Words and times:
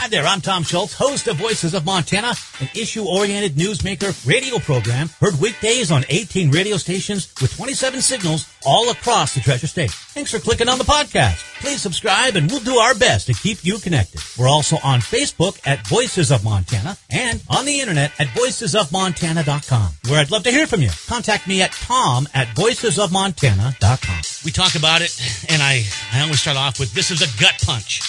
Hi 0.00 0.08
there, 0.08 0.24
I'm 0.24 0.40
Tom 0.40 0.62
Schultz, 0.62 0.94
host 0.94 1.28
of 1.28 1.36
Voices 1.36 1.74
of 1.74 1.84
Montana, 1.84 2.32
an 2.58 2.70
issue-oriented 2.74 3.56
newsmaker 3.56 4.16
radio 4.26 4.58
program 4.58 5.10
heard 5.20 5.38
weekdays 5.38 5.92
on 5.92 6.06
18 6.08 6.50
radio 6.50 6.78
stations 6.78 7.30
with 7.42 7.54
27 7.54 8.00
signals 8.00 8.48
all 8.64 8.90
across 8.90 9.34
the 9.34 9.40
Treasure 9.40 9.66
State. 9.66 9.90
Thanks 9.90 10.30
for 10.30 10.38
clicking 10.38 10.70
on 10.70 10.78
the 10.78 10.84
podcast. 10.84 11.44
Please 11.60 11.82
subscribe 11.82 12.36
and 12.36 12.50
we'll 12.50 12.60
do 12.60 12.78
our 12.78 12.94
best 12.94 13.26
to 13.26 13.34
keep 13.34 13.62
you 13.62 13.78
connected. 13.78 14.22
We're 14.38 14.48
also 14.48 14.76
on 14.82 15.00
Facebook 15.00 15.60
at 15.66 15.86
Voices 15.86 16.32
of 16.32 16.44
Montana 16.44 16.96
and 17.10 17.42
on 17.50 17.66
the 17.66 17.80
internet 17.80 18.18
at 18.18 18.28
voicesofmontana.com, 18.28 19.92
where 20.08 20.18
I'd 20.18 20.30
love 20.30 20.44
to 20.44 20.50
hear 20.50 20.66
from 20.66 20.80
you. 20.80 20.88
Contact 21.08 21.46
me 21.46 21.60
at 21.60 21.72
tom 21.72 22.26
at 22.32 22.48
voicesofmontana.com. 22.56 24.20
We 24.46 24.50
talk 24.50 24.76
about 24.76 25.02
it, 25.02 25.14
and 25.50 25.60
I, 25.60 25.84
I 26.10 26.22
always 26.22 26.40
start 26.40 26.56
off 26.56 26.80
with 26.80 26.94
this 26.94 27.10
is 27.10 27.20
a 27.20 27.38
gut 27.38 27.60
punch, 27.66 28.00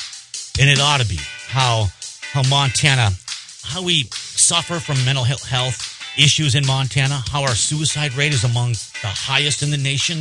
and 0.58 0.70
it 0.70 0.80
ought 0.80 1.02
to 1.02 1.06
be 1.06 1.20
how 1.52 1.88
how 2.32 2.48
Montana, 2.50 3.10
how 3.64 3.84
we 3.84 4.08
suffer 4.14 4.80
from 4.80 5.04
mental 5.04 5.26
health 5.26 6.00
issues 6.18 6.56
in 6.56 6.66
Montana, 6.66 7.22
how 7.30 7.42
our 7.44 7.56
suicide 7.56 8.14
rate 8.14 8.34
is 8.34 8.46
among 8.46 8.72
the 8.72 9.12
highest 9.12 9.62
in 9.62 9.70
the 9.70 9.78
nation 9.78 10.18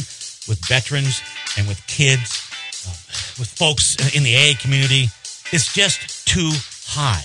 with 0.48 0.58
veterans 0.66 1.22
and 1.56 1.69
with 1.69 1.78
kids, 1.86 2.42
uh, 2.82 2.91
with 3.38 3.46
folks 3.46 3.95
in 4.16 4.24
the 4.24 4.34
AA 4.34 4.58
community. 4.60 5.06
It's 5.52 5.72
just 5.72 6.27
too 6.27 6.50
high. 6.86 7.22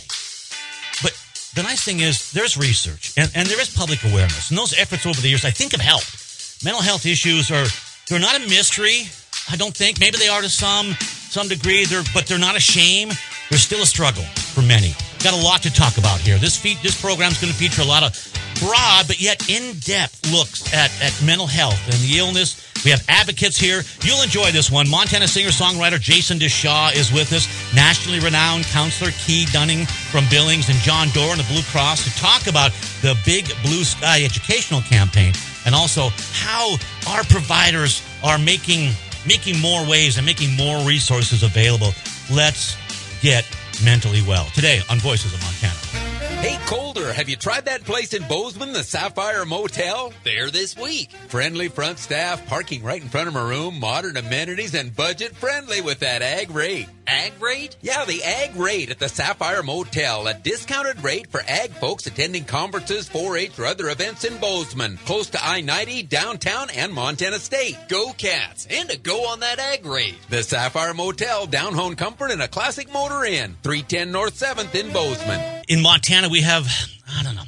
But 1.02 1.18
the 1.56 1.64
nice 1.64 1.84
thing 1.84 2.00
is 2.02 2.32
there's 2.32 2.58
research 2.58 3.14
and, 3.18 3.32
and 3.34 3.48
there 3.48 3.60
is 3.60 3.74
public 3.74 4.04
awareness. 4.04 4.52
And 4.52 4.58
those 4.58 4.78
efforts 4.78 5.08
over 5.08 5.20
the 5.20 5.30
years, 5.30 5.46
I 5.46 5.52
think, 5.52 5.72
have 5.72 5.82
helped. 5.82 6.64
Mental 6.64 6.82
health 6.82 7.08
issues 7.08 7.50
are, 7.50 7.66
they're 8.08 8.20
not 8.20 8.36
a 8.36 8.40
mystery. 8.42 9.10
I 9.50 9.56
don't 9.56 9.76
think. 9.76 10.00
Maybe 10.00 10.18
they 10.18 10.28
are 10.28 10.42
to 10.42 10.50
some, 10.50 10.94
some 11.34 11.48
degree, 11.48 11.86
they're, 11.86 12.04
but 12.14 12.28
they're 12.28 12.38
not 12.38 12.56
a 12.56 12.60
shame 12.60 13.10
there's 13.50 13.62
still 13.62 13.82
a 13.82 13.86
struggle 13.86 14.24
for 14.54 14.62
many. 14.62 14.94
Got 15.24 15.34
a 15.34 15.44
lot 15.44 15.62
to 15.64 15.74
talk 15.74 15.98
about 15.98 16.20
here. 16.20 16.38
This 16.38 16.58
feed, 16.58 16.78
this 16.84 17.00
program 17.00 17.32
is 17.32 17.42
going 17.42 17.52
to 17.52 17.58
feature 17.58 17.82
a 17.82 17.86
lot 17.86 18.04
of 18.04 18.14
broad 18.60 19.08
but 19.08 19.20
yet 19.20 19.50
in-depth 19.50 20.32
looks 20.32 20.74
at, 20.74 20.92
at 21.02 21.14
mental 21.26 21.48
health 21.48 21.80
and 21.86 22.00
the 22.02 22.18
illness. 22.18 22.62
We 22.86 22.92
have 22.92 23.04
advocates 23.10 23.58
here. 23.58 23.82
You'll 24.02 24.22
enjoy 24.22 24.52
this 24.52 24.70
one. 24.70 24.88
Montana 24.90 25.28
singer-songwriter 25.28 26.00
Jason 26.00 26.38
DeShaw 26.38 26.96
is 26.96 27.12
with 27.12 27.34
us. 27.34 27.48
Nationally 27.74 28.20
renowned 28.20 28.66
counselor 28.66 29.12
Key 29.26 29.46
Dunning 29.52 29.86
from 29.86 30.26
Billings 30.30 30.70
and 30.70 30.78
John 30.80 31.10
Doran 31.10 31.40
of 31.40 31.48
the 31.48 31.54
Blue 31.54 31.64
Cross 31.64 32.06
to 32.06 32.16
talk 32.22 32.48
about 32.48 32.72
the 33.02 33.18
Big 33.26 33.46
Blue 33.64 33.84
Sky 33.84 34.24
educational 34.24 34.82
campaign 34.82 35.34
and 35.66 35.74
also 35.74 36.10
how 36.32 36.76
our 37.10 37.24
providers 37.24 38.04
are 38.24 38.38
making 38.38 38.92
making 39.26 39.60
more 39.60 39.84
ways 39.90 40.18
and 40.18 40.26
making 40.26 40.56
more 40.56 40.86
resources 40.86 41.42
available. 41.42 41.92
Let's 42.32 42.78
get 43.26 43.44
mentally 43.84 44.22
well. 44.22 44.46
Today 44.54 44.82
on 44.88 45.00
Voices 45.00 45.34
of 45.34 45.42
Montana. 45.42 45.85
Hey, 46.46 46.60
Colder, 46.68 47.12
have 47.12 47.28
you 47.28 47.36
tried 47.36 47.66
that 47.66 47.86
place 47.86 48.14
in 48.14 48.22
Bozeman, 48.28 48.72
the 48.72 48.84
Sapphire 48.84 49.46
Motel? 49.46 50.14
There 50.24 50.52
this 50.52 50.78
week. 50.78 51.10
Friendly 51.28 51.70
front 51.70 51.98
staff, 51.98 52.46
parking 52.46 52.84
right 52.84 53.02
in 53.02 53.10
front 53.10 53.28
of 53.28 53.34
my 53.34 53.42
room, 53.42 53.80
modern 53.80 54.16
amenities, 54.16 54.76
and 54.76 54.96
budget 54.96 55.36
friendly 55.36 55.82
with 55.82 56.02
that 56.02 56.22
ag 56.22 56.52
rate. 56.52 56.88
Ag 57.08 57.34
rate? 57.40 57.76
Yeah, 57.82 58.06
the 58.06 58.24
ag 58.24 58.56
rate 58.56 58.92
at 58.92 59.00
the 59.00 59.10
Sapphire 59.10 59.64
Motel. 59.64 60.28
A 60.28 60.36
discounted 60.36 61.04
rate 61.04 61.32
for 61.32 61.42
ag 61.48 61.72
folks 61.72 62.06
attending 62.06 62.46
conferences, 62.46 63.10
4-H, 63.10 63.58
or 63.58 63.66
other 63.66 63.90
events 63.90 64.24
in 64.24 64.38
Bozeman. 64.38 64.98
Close 64.98 65.32
to 65.32 65.44
I-90, 65.44 66.08
downtown, 66.10 66.70
and 66.76 66.94
Montana 66.94 67.40
State. 67.40 67.78
Go 67.90 68.12
Cats! 68.14 68.68
And 68.70 68.90
a 68.92 68.98
go 68.98 69.30
on 69.30 69.40
that 69.40 69.58
ag 69.58 69.86
rate. 69.86 70.18
The 70.30 70.44
Sapphire 70.44 70.94
Motel, 70.94 71.48
down 71.48 71.74
home 71.74 71.96
comfort, 71.96 72.30
and 72.30 72.42
a 72.42 72.48
classic 72.48 72.92
motor 72.94 73.24
inn. 73.24 73.58
310 73.64 74.12
North 74.12 74.40
7th 74.40 74.76
in 74.76 74.94
Bozeman. 74.94 75.64
In 75.68 75.82
Montana, 75.82 76.30
we 76.30 76.35
have, 76.42 76.68
I 77.08 77.24
don't 77.24 77.36
know, 77.36 77.44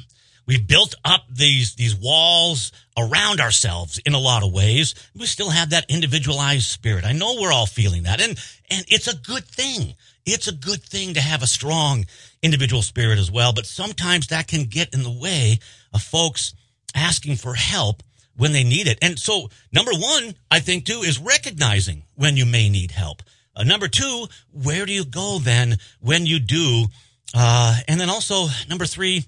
we've 0.46 0.66
built 0.66 0.94
up 1.04 1.24
these, 1.30 1.74
these 1.74 1.94
walls 1.94 2.72
around 2.96 3.40
ourselves 3.40 3.98
in 4.04 4.14
a 4.14 4.18
lot 4.18 4.42
of 4.42 4.52
ways. 4.52 4.94
We 5.14 5.26
still 5.26 5.50
have 5.50 5.70
that 5.70 5.86
individualized 5.88 6.66
spirit. 6.66 7.04
I 7.04 7.12
know 7.12 7.38
we're 7.40 7.52
all 7.52 7.66
feeling 7.66 8.04
that 8.04 8.20
and, 8.20 8.38
and 8.70 8.84
it's 8.88 9.08
a 9.08 9.16
good 9.16 9.44
thing. 9.44 9.94
It's 10.26 10.48
a 10.48 10.52
good 10.52 10.82
thing 10.82 11.14
to 11.14 11.20
have 11.20 11.42
a 11.42 11.46
strong 11.46 12.04
individual 12.42 12.82
spirit 12.82 13.18
as 13.18 13.30
well, 13.30 13.52
but 13.52 13.66
sometimes 13.66 14.26
that 14.26 14.46
can 14.46 14.64
get 14.64 14.92
in 14.92 15.02
the 15.02 15.10
way 15.10 15.58
of 15.92 16.02
folks 16.02 16.54
asking 16.94 17.36
for 17.36 17.54
help 17.54 18.02
when 18.36 18.52
they 18.52 18.64
need 18.64 18.86
it. 18.86 18.98
And 19.02 19.18
so 19.18 19.50
number 19.72 19.92
one, 19.92 20.34
I 20.50 20.60
think 20.60 20.84
too, 20.84 21.00
is 21.00 21.18
recognizing 21.18 22.04
when 22.14 22.36
you 22.36 22.46
may 22.46 22.68
need 22.68 22.90
help. 22.92 23.22
Uh, 23.54 23.64
number 23.64 23.88
two, 23.88 24.26
where 24.52 24.86
do 24.86 24.92
you 24.92 25.04
go 25.04 25.38
then 25.38 25.76
when 26.00 26.26
you 26.26 26.38
do 26.38 26.86
uh, 27.34 27.76
and 27.86 28.00
then 28.00 28.10
also 28.10 28.46
number 28.68 28.86
three, 28.86 29.24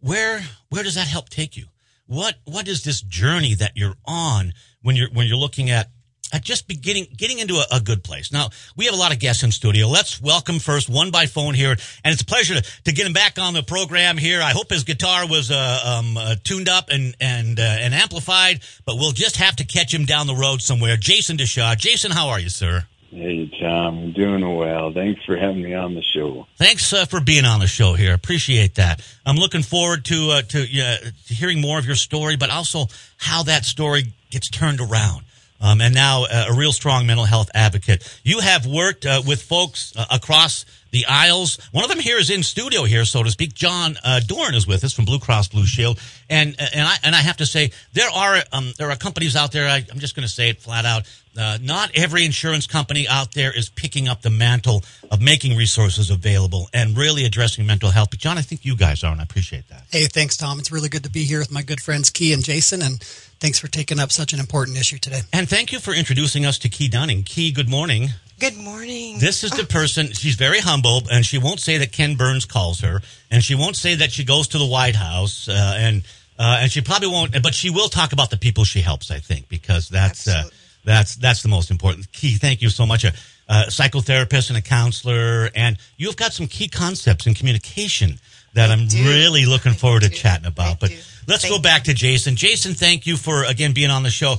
where 0.00 0.42
where 0.68 0.82
does 0.82 0.94
that 0.94 1.06
help 1.06 1.28
take 1.28 1.56
you? 1.56 1.66
What 2.06 2.36
what 2.44 2.68
is 2.68 2.84
this 2.84 3.00
journey 3.00 3.54
that 3.54 3.72
you're 3.76 3.96
on 4.04 4.52
when 4.82 4.96
you're 4.96 5.10
when 5.12 5.26
you're 5.26 5.36
looking 5.36 5.70
at 5.70 5.90
at 6.32 6.42
just 6.42 6.66
beginning 6.66 7.06
getting 7.16 7.38
into 7.38 7.54
a, 7.56 7.64
a, 7.76 7.80
good 7.80 8.02
place. 8.02 8.32
Now 8.32 8.50
we 8.76 8.86
have 8.86 8.94
a 8.94 8.98
lot 8.98 9.12
of 9.12 9.18
guests 9.18 9.42
in 9.42 9.52
studio. 9.52 9.86
Let's 9.88 10.20
welcome 10.20 10.58
first 10.58 10.88
one 10.88 11.10
by 11.10 11.26
phone 11.26 11.54
here, 11.54 11.70
and 11.70 12.12
it's 12.12 12.22
a 12.22 12.26
pleasure 12.26 12.54
to, 12.54 12.82
to 12.84 12.92
get 12.92 13.06
him 13.06 13.12
back 13.12 13.38
on 13.38 13.54
the 13.54 13.62
program 13.62 14.16
here. 14.18 14.42
I 14.42 14.50
hope 14.50 14.70
his 14.70 14.84
guitar 14.84 15.26
was 15.28 15.50
uh, 15.50 15.80
um, 15.84 16.16
uh, 16.16 16.34
tuned 16.42 16.68
up 16.68 16.88
and 16.90 17.14
and 17.20 17.58
uh, 17.58 17.62
and 17.62 17.94
amplified, 17.94 18.60
but 18.84 18.96
we'll 18.96 19.12
just 19.12 19.36
have 19.36 19.56
to 19.56 19.64
catch 19.64 19.92
him 19.94 20.04
down 20.04 20.26
the 20.26 20.34
road 20.34 20.62
somewhere. 20.62 20.96
Jason 20.96 21.36
DeShaw. 21.36 21.76
Jason, 21.76 22.10
how 22.10 22.28
are 22.28 22.40
you, 22.40 22.48
sir? 22.48 22.84
Hey, 23.10 23.50
Tom. 23.60 23.98
I'm 23.98 24.12
doing 24.12 24.56
well. 24.56 24.92
Thanks 24.92 25.24
for 25.24 25.36
having 25.36 25.62
me 25.62 25.74
on 25.74 25.94
the 25.94 26.02
show. 26.02 26.46
Thanks 26.56 26.92
uh, 26.92 27.04
for 27.04 27.20
being 27.20 27.44
on 27.44 27.60
the 27.60 27.68
show 27.68 27.94
here. 27.94 28.12
Appreciate 28.12 28.74
that. 28.74 29.00
I'm 29.24 29.36
looking 29.36 29.62
forward 29.62 30.04
to 30.06 30.30
uh, 30.32 30.42
to, 30.42 30.62
uh, 30.62 30.96
to 31.28 31.34
hearing 31.34 31.60
more 31.60 31.78
of 31.78 31.86
your 31.86 31.94
story, 31.94 32.36
but 32.36 32.50
also 32.50 32.86
how 33.16 33.44
that 33.44 33.64
story 33.64 34.12
gets 34.30 34.50
turned 34.50 34.80
around. 34.80 35.22
Um, 35.60 35.80
and 35.80 35.94
now 35.94 36.24
uh, 36.24 36.46
a 36.50 36.54
real 36.54 36.72
strong 36.72 37.06
mental 37.06 37.24
health 37.24 37.48
advocate. 37.54 38.20
You 38.24 38.40
have 38.40 38.66
worked 38.66 39.06
uh, 39.06 39.22
with 39.26 39.40
folks 39.40 39.94
uh, 39.96 40.04
across 40.10 40.66
the 40.90 41.06
aisles. 41.06 41.58
One 41.72 41.84
of 41.84 41.90
them 41.90 42.00
here 42.00 42.18
is 42.18 42.28
in 42.28 42.42
studio 42.42 42.84
here, 42.84 43.04
so 43.04 43.22
to 43.22 43.30
speak. 43.30 43.54
John 43.54 43.96
Doran 44.26 44.54
is 44.54 44.66
with 44.66 44.84
us 44.84 44.92
from 44.92 45.04
Blue 45.04 45.18
Cross 45.18 45.48
Blue 45.48 45.64
Shield, 45.64 45.98
and 46.28 46.56
and 46.58 46.86
I 46.86 46.96
and 47.02 47.14
I 47.14 47.20
have 47.20 47.38
to 47.38 47.46
say 47.46 47.70
there 47.92 48.10
are 48.10 48.42
um, 48.52 48.72
there 48.78 48.90
are 48.90 48.96
companies 48.96 49.36
out 49.36 49.52
there. 49.52 49.66
I, 49.66 49.76
I, 49.76 49.86
am 49.90 49.98
just 49.98 50.14
going 50.14 50.26
to 50.26 50.32
say 50.32 50.50
it 50.50 50.60
flat 50.60 50.84
out. 50.84 51.06
Uh, 51.36 51.58
not 51.62 51.90
every 51.94 52.24
insurance 52.24 52.66
company 52.66 53.06
out 53.08 53.32
there 53.32 53.56
is 53.56 53.68
picking 53.68 54.08
up 54.08 54.22
the 54.22 54.30
mantle 54.30 54.84
of 55.10 55.20
making 55.20 55.56
resources 55.56 56.10
available 56.10 56.68
and 56.72 56.96
really 56.96 57.24
addressing 57.24 57.66
mental 57.66 57.90
health. 57.90 58.10
But 58.10 58.18
John, 58.20 58.38
I 58.38 58.42
think 58.42 58.64
you 58.64 58.76
guys 58.76 59.04
are, 59.04 59.12
and 59.12 59.20
I 59.20 59.24
appreciate 59.24 59.68
that. 59.68 59.84
Hey, 59.90 60.06
thanks, 60.06 60.36
Tom. 60.36 60.58
It's 60.58 60.72
really 60.72 60.88
good 60.88 61.04
to 61.04 61.10
be 61.10 61.24
here 61.24 61.38
with 61.38 61.52
my 61.52 61.62
good 61.62 61.80
friends 61.80 62.10
Key 62.10 62.32
and 62.32 62.42
Jason, 62.44 62.82
and 62.82 63.00
thanks 63.02 63.58
for 63.58 63.68
taking 63.68 63.98
up 63.98 64.12
such 64.12 64.32
an 64.32 64.40
important 64.40 64.78
issue 64.78 64.98
today. 64.98 65.20
And 65.32 65.48
thank 65.48 65.72
you 65.72 65.78
for 65.78 65.94
introducing 65.94 66.46
us 66.46 66.58
to 66.60 66.68
Key 66.68 66.88
Dunning. 66.88 67.22
Key, 67.22 67.52
good 67.52 67.68
morning. 67.68 68.08
Good 68.38 68.56
morning. 68.58 69.18
This 69.18 69.44
is 69.44 69.50
the 69.52 69.64
person, 69.64 70.12
she's 70.12 70.34
very 70.34 70.60
humble, 70.60 71.02
and 71.10 71.24
she 71.24 71.38
won't 71.38 71.58
say 71.58 71.78
that 71.78 71.92
Ken 71.92 72.16
Burns 72.16 72.44
calls 72.44 72.80
her, 72.80 73.00
and 73.30 73.42
she 73.42 73.54
won't 73.54 73.76
say 73.76 73.94
that 73.94 74.12
she 74.12 74.24
goes 74.24 74.48
to 74.48 74.58
the 74.58 74.66
White 74.66 74.94
House, 74.96 75.48
uh, 75.48 75.74
and 75.78 76.02
uh, 76.38 76.58
and 76.60 76.70
she 76.70 76.82
probably 76.82 77.08
won't, 77.08 77.32
but 77.42 77.54
she 77.54 77.70
will 77.70 77.88
talk 77.88 78.12
about 78.12 78.28
the 78.28 78.36
people 78.36 78.64
she 78.64 78.82
helps, 78.82 79.10
I 79.10 79.20
think, 79.20 79.48
because 79.48 79.88
that's 79.88 80.28
uh, 80.28 80.44
that's 80.86 81.16
that's 81.16 81.42
the 81.42 81.48
most 81.48 81.70
important. 81.70 82.10
Key, 82.12 82.36
thank 82.36 82.62
you 82.62 82.70
so 82.70 82.86
much. 82.86 83.04
A, 83.04 83.12
a, 83.48 83.64
psychotherapist 83.68 84.48
and 84.48 84.56
a 84.56 84.62
counselor, 84.62 85.50
and 85.54 85.76
you've 85.96 86.16
got 86.16 86.32
some 86.32 86.46
key 86.46 86.68
concepts 86.68 87.26
in 87.26 87.34
communication 87.34 88.18
that 88.54 88.70
I 88.70 88.72
am 88.72 88.88
really 89.04 89.44
looking 89.44 89.72
I 89.72 89.74
forward 89.74 90.02
to 90.02 90.08
chatting 90.08 90.46
about. 90.46 90.76
I 90.76 90.78
but 90.80 90.90
let's 91.28 91.42
thank 91.42 91.54
go 91.54 91.60
back 91.60 91.84
to 91.84 91.94
Jason. 91.94 92.36
Jason, 92.36 92.72
thank 92.72 93.06
you 93.06 93.16
for 93.16 93.44
again 93.44 93.72
being 93.74 93.90
on 93.90 94.02
the 94.02 94.10
show. 94.10 94.36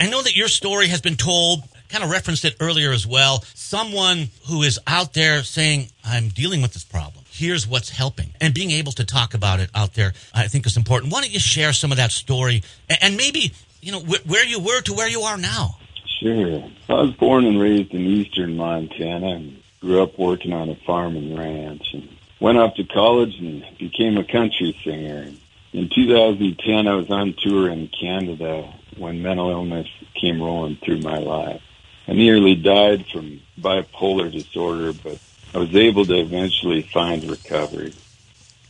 I 0.00 0.08
know 0.08 0.22
that 0.22 0.36
your 0.36 0.48
story 0.48 0.88
has 0.88 1.00
been 1.00 1.16
told 1.16 1.64
kind 1.88 2.02
of 2.02 2.10
referenced 2.10 2.44
it 2.44 2.56
earlier 2.60 2.92
as 2.92 3.06
well. 3.06 3.42
Someone 3.54 4.28
who 4.48 4.62
is 4.62 4.80
out 4.86 5.14
there 5.14 5.42
saying, 5.42 5.88
I'm 6.04 6.28
dealing 6.28 6.60
with 6.60 6.72
this 6.72 6.84
problem. 6.84 7.24
Here's 7.30 7.66
what's 7.68 7.88
helping. 7.88 8.32
And 8.40 8.52
being 8.52 8.72
able 8.72 8.92
to 8.92 9.04
talk 9.04 9.34
about 9.34 9.60
it 9.60 9.70
out 9.74 9.94
there, 9.94 10.12
I 10.34 10.48
think 10.48 10.66
is 10.66 10.76
important. 10.76 11.12
Why 11.12 11.20
don't 11.20 11.32
you 11.32 11.38
share 11.38 11.72
some 11.72 11.92
of 11.92 11.98
that 11.98 12.10
story 12.10 12.62
and 13.00 13.16
maybe, 13.16 13.52
you 13.84 13.92
know, 13.92 14.00
where 14.00 14.44
you 14.44 14.58
were 14.58 14.80
to 14.80 14.94
where 14.94 15.08
you 15.08 15.20
are 15.20 15.36
now? 15.36 15.76
Sure. 16.18 16.64
I 16.88 16.94
was 16.94 17.12
born 17.12 17.44
and 17.44 17.60
raised 17.60 17.92
in 17.92 18.00
eastern 18.00 18.56
Montana 18.56 19.26
and 19.26 19.62
grew 19.80 20.02
up 20.02 20.18
working 20.18 20.54
on 20.54 20.70
a 20.70 20.74
farm 20.74 21.16
and 21.16 21.38
ranch 21.38 21.92
and 21.92 22.08
went 22.40 22.56
off 22.56 22.74
to 22.76 22.84
college 22.84 23.38
and 23.38 23.62
became 23.78 24.16
a 24.16 24.24
country 24.24 24.74
singer. 24.82 25.30
In 25.74 25.90
2010, 25.90 26.86
I 26.86 26.94
was 26.94 27.10
on 27.10 27.34
tour 27.34 27.68
in 27.68 27.88
Canada 27.88 28.72
when 28.96 29.20
mental 29.20 29.50
illness 29.50 29.88
came 30.14 30.40
rolling 30.40 30.76
through 30.76 31.00
my 31.00 31.18
life. 31.18 31.60
I 32.08 32.12
nearly 32.12 32.54
died 32.54 33.06
from 33.12 33.40
bipolar 33.60 34.32
disorder, 34.32 34.94
but 34.94 35.18
I 35.54 35.58
was 35.58 35.74
able 35.74 36.06
to 36.06 36.20
eventually 36.20 36.82
find 36.82 37.22
recovery. 37.24 37.92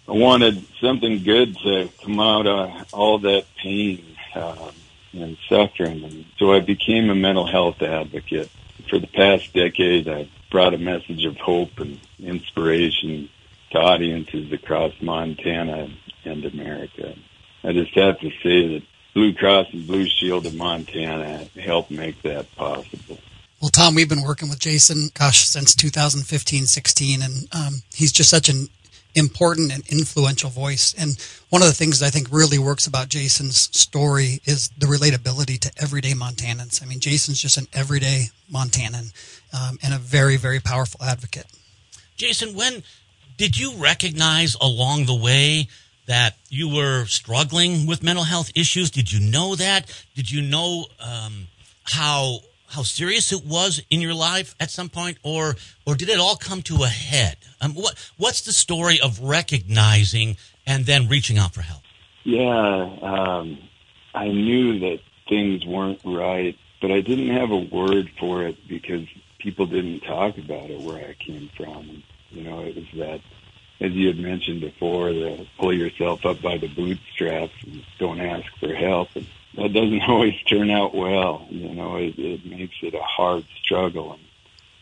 I 0.09 0.13
wanted 0.13 0.67
something 0.81 1.23
good 1.23 1.57
to 1.59 1.89
come 2.03 2.19
out 2.19 2.47
of 2.49 2.93
all 2.93 3.19
that 3.21 3.45
pain 3.57 4.05
um, 4.35 4.71
and 5.23 5.37
suffering, 5.49 6.05
and 6.05 6.25
so 6.39 6.53
I 6.53 6.61
became 6.61 7.11
a 7.11 7.15
mental 7.15 7.47
health 7.47 7.83
advocate. 7.83 8.51
For 8.89 8.99
the 8.99 9.07
past 9.07 9.53
decade, 9.53 10.09
I've 10.09 10.29
brought 10.51 10.75
a 10.75 10.79
message 10.79 11.25
of 11.25 11.37
hope 11.37 11.79
and 11.79 11.99
inspiration 12.19 13.29
to 13.71 13.79
audiences 13.79 14.53
across 14.53 14.93
Montana 15.01 15.89
and 16.25 16.45
America. 16.45 17.15
I 17.63 17.73
just 17.73 17.95
have 17.95 18.21
to 18.21 18.31
say 18.43 18.75
that 18.75 18.83
Blue 19.15 19.33
Cross 19.33 19.69
and 19.73 19.87
Blue 19.87 20.07
Shield 20.09 20.47
of 20.47 20.55
Montana 20.55 21.49
helped 21.61 21.91
make 21.91 22.21
that 22.23 22.55
possible. 22.57 23.19
Well, 23.61 23.71
Tom, 23.71 23.95
we've 23.95 24.09
been 24.09 24.25
working 24.25 24.51
with 24.51 24.59
Jason, 24.59 25.11
gosh, 25.15 25.45
since 25.45 25.75
2015, 25.75 26.67
16, 26.67 27.23
and 27.23 27.49
um, 27.55 27.83
he's 27.95 28.13
just 28.13 28.29
such 28.29 28.49
an 28.49 28.69
important 29.15 29.73
and 29.73 29.87
influential 29.89 30.51
voice. 30.51 30.95
And 30.99 31.17
one 31.51 31.63
of 31.63 31.69
the 31.69 31.75
things 31.75 32.03
I 32.03 32.11
think 32.11 32.29
really 32.31 32.59
works 32.59 32.87
about 32.87 33.09
Jason's 33.09 33.69
story 33.77 34.41
is 34.45 34.71
the 34.79 34.87
relatability 34.87 35.59
to 35.61 35.73
everyday 35.81 36.13
Montanans. 36.13 36.83
I 36.83 36.87
mean, 36.87 37.01
Jason's 37.01 37.41
just 37.41 37.57
an 37.57 37.69
everyday 37.73 38.27
Montanan 38.53 39.13
um, 39.53 39.79
and 39.83 39.95
a 39.95 39.99
very, 39.99 40.37
very 40.37 40.61
powerful 40.61 41.03
advocate. 41.03 41.47
Jason, 42.17 42.55
when 42.55 42.83
did 43.37 43.59
you 43.59 43.73
recognize 43.77 44.57
along 44.61 45.07
the 45.07 45.15
way 45.15 45.69
that 46.07 46.37
you 46.49 46.69
were 46.69 47.07
struggling 47.07 47.87
with 47.87 48.03
mental 48.03 48.25
health 48.25 48.51
issues? 48.55 48.91
Did 48.91 49.13
you 49.13 49.21
know 49.21 49.55
that? 49.57 49.91
Did 50.15 50.31
you 50.31 50.43
know 50.43 50.87
um, 51.01 51.49
how 51.85 52.41
how 52.75 52.83
serious 52.83 53.33
it 53.33 53.45
was 53.45 53.81
in 53.89 54.01
your 54.01 54.15
life 54.15 54.55
at 54.59 54.71
some 54.71 54.89
point, 54.89 55.19
or 55.23 55.57
or 55.87 55.95
did 55.95 56.09
it 56.09 56.19
all 56.19 56.37
come 56.37 56.63
to 56.63 56.83
a 56.83 56.89
head? 56.89 57.37
Um, 57.61 57.75
what 57.75 57.95
what's 58.17 58.43
the 58.43 58.53
story 58.53 59.01
of 59.01 59.21
recognizing 59.21 60.37
and 60.67 60.85
then 60.85 61.09
reaching 61.09 61.39
out 61.39 61.55
for 61.55 61.63
help? 61.63 61.83
Yeah, 62.25 62.97
um, 63.03 63.59
I 64.15 64.29
knew 64.29 64.81
that 64.81 65.01
things 65.29 65.65
weren't 65.65 66.01
right, 66.05 66.57
but 66.81 66.91
I 66.91 67.01
didn't 67.01 67.31
have 67.31 67.51
a 67.51 67.59
word 67.59 68.11
for 68.19 68.43
it 68.43 68.57
because 68.69 69.07
people 69.39 69.67
didn't 69.67 70.01
talk 70.01 70.39
about 70.39 70.71
it 70.71 70.81
where 70.81 70.99
I 71.07 71.15
came 71.15 71.51
from. 71.57 72.03
You 72.31 72.43
know, 72.43 72.61
it 72.61 72.75
was 72.75 72.87
that, 72.97 73.21
as 73.81 73.93
you 73.93 74.09
had 74.09 74.19
mentioned 74.19 74.63
before, 74.63 75.13
the 75.13 75.47
pull 75.59 75.73
yourself 75.73 76.27
up 76.27 76.43
by 76.43 76.59
the 76.59 76.69
bootstraps 76.69 77.53
and 77.65 77.85
don't 77.99 78.21
ask 78.21 78.47
for 78.59 78.75
help. 78.75 79.11
And 79.15 79.27
that 79.57 79.73
doesn't 79.73 80.03
always 80.09 80.41
turn 80.43 80.71
out 80.71 80.95
well. 80.95 81.47
You 81.51 81.75
know, 81.75 81.97
it, 81.97 82.19
it 82.19 82.45
makes 82.47 82.77
it 82.83 82.95
a 82.95 83.03
hard 83.03 83.45
struggle. 83.63 84.13
And 84.13 84.23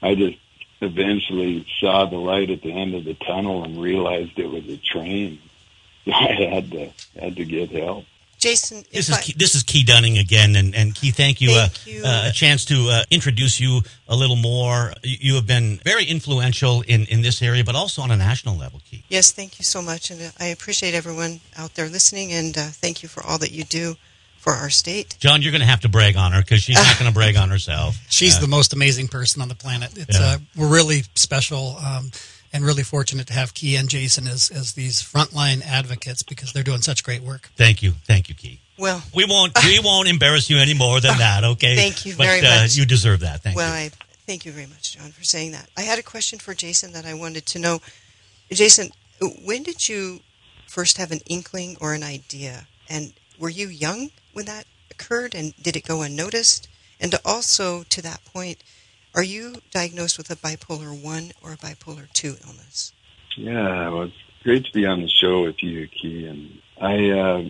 I 0.03 0.15
just 0.15 0.39
eventually 0.81 1.67
saw 1.79 2.07
the 2.07 2.17
light 2.17 2.51
at 2.51 2.63
the 2.63 2.73
end 2.73 2.95
of 2.95 3.05
the 3.05 3.15
tunnel 3.15 3.65
and 3.65 3.81
realized 3.81 4.39
it 4.39 4.51
was 4.51 4.67
a 4.69 4.77
train. 4.79 5.39
I 6.07 6.33
had 6.33 6.71
to 6.73 6.91
had 7.19 7.37
to 7.37 7.45
get 7.45 7.71
help. 7.71 8.05
Jason, 8.39 8.83
this 8.93 9.09
is 9.09 9.15
I, 9.15 9.21
Key, 9.21 9.35
this 9.37 9.55
is 9.55 9.63
Key 9.63 9.85
Dunning 9.85 10.19
again, 10.19 10.57
and, 10.57 10.75
and 10.75 10.97
Key, 10.97 11.13
thank 11.13 11.41
you, 11.41 11.51
thank 11.51 11.73
uh, 11.73 11.77
you. 11.85 12.03
Uh, 12.05 12.29
a 12.29 12.33
chance 12.33 12.65
to 12.65 12.89
uh, 12.91 13.05
introduce 13.09 13.61
you 13.61 13.83
a 14.09 14.17
little 14.17 14.35
more. 14.35 14.93
You 15.05 15.37
have 15.37 15.47
been 15.47 15.79
very 15.85 16.05
influential 16.05 16.83
in, 16.83 17.07
in 17.07 17.23
this 17.23 17.41
area, 17.41 17.63
but 17.63 17.77
also 17.77 18.03
on 18.03 18.11
a 18.11 18.17
national 18.17 18.57
level, 18.57 18.81
Key. 18.85 19.05
Yes, 19.09 19.31
thank 19.31 19.61
you 19.61 19.65
so 19.65 19.81
much, 19.81 20.11
and 20.11 20.21
uh, 20.21 20.31
I 20.41 20.47
appreciate 20.47 20.93
everyone 20.93 21.39
out 21.57 21.77
there 21.77 21.89
listening, 21.89 22.33
and 22.33 22.59
uh, 22.59 22.63
thank 22.63 23.05
you 23.05 23.09
for 23.09 23.23
all 23.23 23.39
that 23.39 23.53
you 23.53 23.63
do 23.63 23.95
for 24.43 24.53
our 24.53 24.71
state. 24.71 25.17
John, 25.21 25.41
you're 25.41 25.53
going 25.53 25.61
to 25.61 25.69
have 25.69 25.83
to 25.83 25.89
brag 25.89 26.17
on 26.17 26.33
her 26.33 26.41
because 26.41 26.61
she's 26.61 26.75
not 26.75 26.99
going 26.99 27.09
to 27.09 27.15
brag 27.15 27.37
on 27.37 27.49
herself. 27.49 27.97
She's 28.11 28.37
uh, 28.37 28.41
the 28.41 28.49
most 28.49 28.73
amazing 28.73 29.07
person 29.07 29.41
on 29.41 29.47
the 29.47 29.55
planet. 29.55 29.97
It's 29.97 30.19
yeah. 30.19 30.39
we're 30.57 30.69
really 30.69 31.05
special. 31.15 31.77
Um, 31.79 32.11
and 32.55 32.67
really 32.67 32.83
fortunate 32.83 33.27
to 33.29 33.33
have 33.33 33.55
Key 33.55 33.77
and 33.77 33.89
Jason 33.89 34.27
as, 34.27 34.51
as 34.51 34.75
these 34.75 35.03
frontline 35.03 35.67
advocates 35.67 36.23
because 36.23 36.53
they're 36.53 36.63
doing 36.63 36.83
such 36.83 37.03
great 37.03 37.23
work. 37.23 37.51
Thank 37.57 37.83
you, 37.83 37.93
thank 38.05 38.29
you, 38.29 38.35
Key. 38.35 38.61
Well, 38.79 39.03
we 39.15 39.25
won't 39.25 39.53
we 39.65 39.81
won't 39.85 40.07
embarrass 40.07 40.51
you 40.51 40.59
any 40.59 40.75
more 40.75 41.01
than 41.01 41.17
that. 41.17 41.45
Okay. 41.45 41.77
Thank 41.77 42.05
you 42.05 42.15
but, 42.15 42.27
very 42.27 42.41
uh, 42.41 42.63
much. 42.63 42.77
You 42.77 42.85
deserve 42.85 43.21
that. 43.21 43.43
Thank 43.43 43.57
well, 43.57 43.69
you. 43.69 43.73
Well, 43.73 43.85
I 43.87 43.91
thank 44.27 44.45
you 44.45 44.53
very 44.53 44.67
much, 44.67 44.99
John, 44.99 45.13
for 45.13 45.25
saying 45.25 45.53
that. 45.53 45.71
I 45.79 45.81
had 45.81 45.99
a 45.99 46.03
question 46.03 46.39
for 46.39 46.53
Jason 46.53 46.93
that 46.93 47.07
I 47.07 47.15
wanted 47.15 47.47
to 47.47 47.59
know. 47.59 47.81
Jason, 48.51 48.91
when 49.47 49.63
did 49.63 49.89
you 49.89 50.21
first 50.69 50.99
have 50.99 51.11
an 51.11 51.21
inkling 51.25 51.79
or 51.81 51.95
an 51.95 52.03
idea, 52.03 52.67
and 52.91 53.15
were 53.39 53.49
you 53.49 53.69
young 53.69 54.11
when 54.33 54.47
that 54.47 54.65
occurred, 54.91 55.35
and 55.35 55.55
did 55.63 55.77
it 55.77 55.87
go 55.87 56.03
unnoticed? 56.03 56.69
And 57.01 57.15
also, 57.25 57.83
to 57.85 58.03
that 58.03 58.25
point, 58.25 58.63
are 59.15 59.23
you 59.23 59.57
diagnosed 59.71 60.19
with 60.19 60.31
a 60.31 60.37
bipolar 60.37 61.01
one 61.01 61.33
or 61.43 61.53
a 61.53 61.57
bipolar 61.57 62.11
two 62.13 62.37
illness? 62.47 62.93
Yeah, 63.37 63.89
well, 63.91 64.03
it's 64.05 64.15
great 64.43 64.65
to 64.67 64.73
be 64.73 64.87
on 64.87 65.03
the 65.03 65.09
show 65.09 65.43
with 65.43 65.63
you, 65.63 65.87
Key. 65.89 66.27
And 66.27 66.61
I 66.81 67.11
uh, 67.11 67.45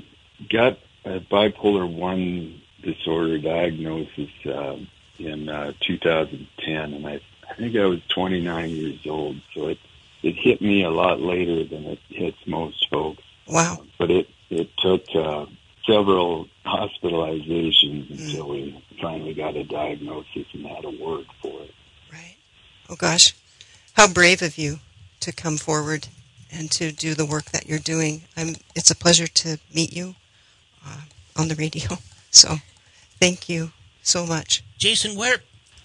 got 0.49 0.79
a 1.05 1.21
bipolar 1.21 1.93
one 1.93 2.61
disorder 2.83 3.39
diagnosis 3.39 4.31
uh, 4.47 4.77
in 5.19 5.49
uh, 5.49 5.73
2010, 5.81 6.95
and 6.95 7.07
I, 7.07 7.21
I 7.49 7.55
think 7.55 7.77
I 7.77 7.87
was 7.87 8.01
29 8.09 8.71
years 8.71 9.01
old. 9.07 9.37
So 9.55 9.69
it 9.69 9.79
it 10.23 10.37
hit 10.37 10.63
me 10.63 10.85
a 10.85 10.91
lot 10.91 11.21
later 11.21 11.65
than 11.65 11.85
it 11.85 11.99
hits 12.09 12.39
most 12.47 12.89
folks. 12.91 13.23
Wow! 13.47 13.85
But 13.99 14.11
it 14.11 14.29
it 14.51 14.71
took 14.79 15.05
uh, 15.15 15.47
several 15.87 16.49
hospitalizations 16.65 18.11
until 18.11 18.47
mm. 18.47 18.51
we 18.51 18.85
finally 19.01 19.35
got 19.35 19.57
a 19.57 19.65
diagnosis 19.65 20.47
and 20.53 20.67
had 20.67 20.85
a 20.85 20.91
word 20.91 21.27
for 21.41 21.63
it. 21.63 21.75
Right. 22.13 22.37
Oh 22.89 22.97
gosh, 22.97 23.35
how 23.95 24.09
brave 24.13 24.43
of 24.43 24.59
you 24.59 24.79
to 25.21 25.33
come 25.33 25.57
forward 25.57 26.09
and 26.53 26.71
to 26.73 26.93
do 26.93 27.15
the 27.15 27.25
work 27.25 27.47
that 27.47 27.67
you're 27.67 27.79
doing. 27.79 28.23
I'm, 28.37 28.57
it's 28.77 28.91
a 28.91 28.97
pleasure 28.97 29.27
to 29.27 29.59
meet 29.75 29.93
you 29.93 30.15
uh, 30.87 31.01
on 31.37 31.49
the 31.49 31.55
radio. 31.55 31.91
So, 32.35 32.57
thank 33.21 33.51
you 33.51 33.73
so 34.03 34.25
much, 34.25 34.65
Jason. 34.79 35.19
Where 35.19 35.37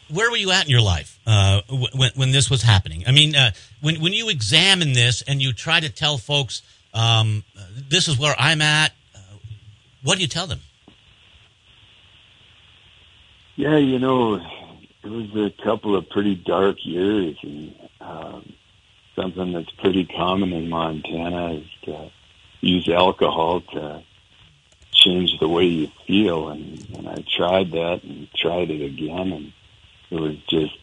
where 0.09 0.31
were 0.31 0.38
you 0.38 0.51
at 0.51 0.63
in 0.63 0.71
your 0.71 0.79
life 0.79 1.19
uh, 1.27 1.59
when 1.67 2.11
when 2.15 2.31
this 2.31 2.49
was 2.49 2.61
happening? 2.61 3.03
I 3.05 3.11
mean, 3.11 3.35
uh, 3.35 3.51
when 3.81 3.99
when 3.99 4.13
you 4.13 4.29
examine 4.29 4.94
this 4.94 5.21
and 5.23 5.41
you 5.41 5.51
try 5.51 5.81
to 5.81 5.89
tell 5.89 6.17
folks, 6.17 6.61
um, 6.94 7.44
this 7.89 8.07
is 8.07 8.17
where 8.17 8.33
I'm 8.39 8.61
at. 8.61 8.94
What 10.07 10.15
do 10.15 10.21
you 10.21 10.30
tell 10.30 10.48
them? 10.48 10.62
Yeah, 13.57 13.75
you 13.75 14.00
know, 14.00 14.36
it 14.36 15.09
was 15.09 15.36
a 15.36 15.63
couple 15.65 15.98
of 15.98 16.09
pretty 16.09 16.33
dark 16.33 16.77
years, 16.86 17.36
and 17.44 17.75
um, 18.00 18.54
something 19.18 19.51
that's 19.51 19.69
pretty 19.71 20.06
common 20.06 20.54
in 20.54 20.69
Montana 20.69 21.56
is 21.56 21.65
to 21.83 22.09
use 22.62 22.88
alcohol 22.88 23.59
to 23.74 24.01
change 24.94 25.38
the 25.42 25.50
way 25.50 25.65
you 25.65 25.92
feel. 26.07 26.48
And, 26.51 26.88
and 26.95 27.09
I 27.09 27.25
tried 27.36 27.71
that 27.71 28.04
and 28.04 28.30
tried 28.33 28.71
it 28.71 28.81
again, 28.81 29.33
and 29.33 29.54
it 30.09 30.21
was 30.21 30.38
just, 30.48 30.77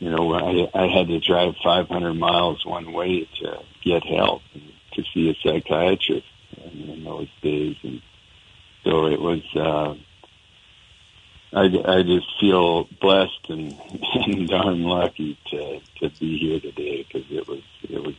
you 0.00 0.10
know, 0.10 0.34
I, 0.34 0.82
I 0.82 0.88
had 0.88 1.06
to 1.06 1.18
drive 1.18 1.54
500 1.64 2.12
miles 2.12 2.66
one 2.66 2.92
way 2.92 3.26
to 3.40 3.60
get 3.82 4.04
help 4.04 4.42
and 4.52 4.70
to 4.96 5.04
see 5.14 5.30
a 5.30 5.34
psychiatrist 5.42 6.26
in 6.74 7.04
those 7.04 7.28
days. 7.40 7.76
And 7.82 8.02
so 8.84 9.06
it 9.06 9.20
was, 9.20 9.42
uh, 9.56 9.94
I, 11.52 11.98
I 11.98 12.02
just 12.02 12.26
feel 12.40 12.84
blessed 13.00 13.48
and, 13.48 13.78
and 14.26 14.48
darn 14.48 14.82
lucky 14.82 15.38
to, 15.50 15.80
to 16.00 16.10
be 16.20 16.38
here 16.38 16.60
today 16.60 17.06
because 17.06 17.30
it 17.30 17.48
was, 17.48 17.62
it 17.82 18.02
was 18.02 18.14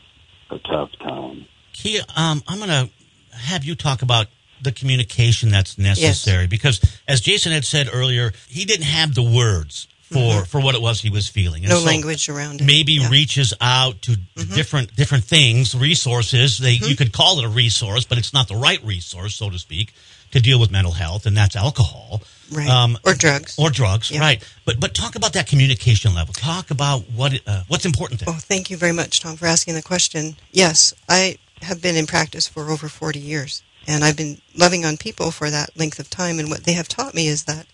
a 0.50 0.60
tough 0.60 0.92
time. 1.00 1.46
Kia, 1.74 2.02
um, 2.16 2.42
I'm 2.48 2.58
going 2.58 2.70
to 2.70 2.90
have 3.38 3.64
you 3.64 3.76
talk 3.76 4.02
about 4.02 4.28
the 4.62 4.72
communication 4.72 5.50
that's 5.52 5.78
necessary 5.78 6.44
yes. 6.44 6.50
because 6.50 7.00
as 7.08 7.22
Jason 7.22 7.52
had 7.52 7.66
said 7.66 7.90
earlier, 7.92 8.32
he 8.48 8.66
didn't 8.66 8.86
have 8.86 9.14
the 9.14 9.24
words 9.24 9.88
for, 10.02 10.18
mm-hmm. 10.18 10.44
for 10.44 10.62
what 10.62 10.76
it 10.76 10.82
was 10.82 11.02
he 11.02 11.10
was 11.10 11.28
feeling. 11.28 11.64
And 11.64 11.72
no 11.72 11.80
so 11.80 11.86
language 11.86 12.30
around 12.30 12.62
it. 12.62 12.64
Maybe 12.66 12.94
yeah. 12.94 13.10
reaches 13.10 13.54
out 13.60 14.04
to 14.04 14.12
mm-hmm. 14.12 14.56
different 14.56 14.96
different 14.96 15.24
things, 15.24 15.76
resources. 15.76 16.58
They 16.58 16.76
mm-hmm. 16.76 16.86
you 16.86 16.96
could 16.96 17.12
call 17.12 17.40
it 17.40 17.46
a 17.46 17.50
resource, 17.50 18.06
but 18.06 18.18
it's 18.18 18.34
not 18.34 18.48
the 18.48 18.56
right 18.56 18.84
resource, 18.84 19.36
so 19.36 19.50
to 19.50 19.60
speak, 19.60 19.94
to 20.36 20.42
deal 20.42 20.60
with 20.60 20.70
mental 20.70 20.92
health, 20.92 21.26
and 21.26 21.36
that's 21.36 21.56
alcohol. 21.56 22.22
Right. 22.52 22.68
Um, 22.68 22.98
or 23.06 23.14
drugs. 23.14 23.58
Or 23.58 23.70
drugs, 23.70 24.12
yeah. 24.12 24.20
right. 24.20 24.54
But 24.66 24.80
but 24.80 24.94
talk 24.94 25.16
about 25.16 25.34
that 25.34 25.48
communication 25.48 26.14
level. 26.14 26.34
Talk 26.34 26.72
about 26.72 27.10
what 27.16 27.40
uh, 27.48 27.64
what's 27.70 27.86
important 27.86 28.20
there. 28.20 28.30
Oh, 28.30 28.38
thank 28.38 28.70
you 28.70 28.76
very 28.76 28.92
much, 28.92 29.22
Tom, 29.22 29.38
for 29.38 29.46
asking 29.46 29.76
the 29.76 29.82
question. 29.82 30.36
Yes, 30.52 30.94
I 31.08 31.38
have 31.62 31.82
been 31.82 31.96
in 31.96 32.06
practice 32.06 32.48
for 32.48 32.70
over 32.70 32.90
40 32.90 33.18
years, 33.18 33.64
and 33.88 34.04
I've 34.04 34.18
been 34.18 34.42
loving 34.56 34.84
on 34.86 34.98
people 34.98 35.32
for 35.32 35.50
that 35.50 35.70
length 35.78 36.00
of 36.00 36.10
time, 36.10 36.38
and 36.38 36.50
what 36.50 36.66
they 36.66 36.74
have 36.74 36.90
taught 36.90 37.16
me 37.16 37.28
is 37.28 37.46
that 37.46 37.66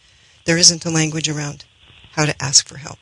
there 0.46 0.58
isn't 0.58 0.86
a 0.86 0.92
language 0.92 1.28
around 1.28 1.66
how 2.12 2.26
to 2.26 2.44
ask 2.44 2.68
for 2.68 2.78
help 2.78 3.00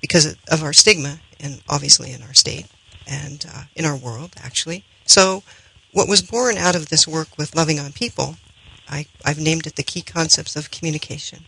because 0.00 0.36
of 0.50 0.62
our 0.62 0.72
stigma, 0.72 1.20
and 1.38 1.62
obviously 1.68 2.12
in 2.12 2.22
our 2.22 2.34
state 2.34 2.66
and 3.06 3.46
uh, 3.48 3.62
in 3.76 3.84
our 3.84 3.96
world, 3.96 4.32
actually. 4.42 4.84
So 5.06 5.44
what 5.92 6.08
was 6.08 6.20
born 6.20 6.56
out 6.56 6.74
of 6.74 6.88
this 6.88 7.06
work 7.06 7.38
with 7.38 7.54
loving 7.54 7.78
on 7.78 7.92
people 7.92 8.36
I, 8.92 9.06
I've 9.24 9.40
named 9.40 9.66
it 9.66 9.76
the 9.76 9.82
key 9.82 10.02
concepts 10.02 10.54
of 10.54 10.70
communication. 10.70 11.46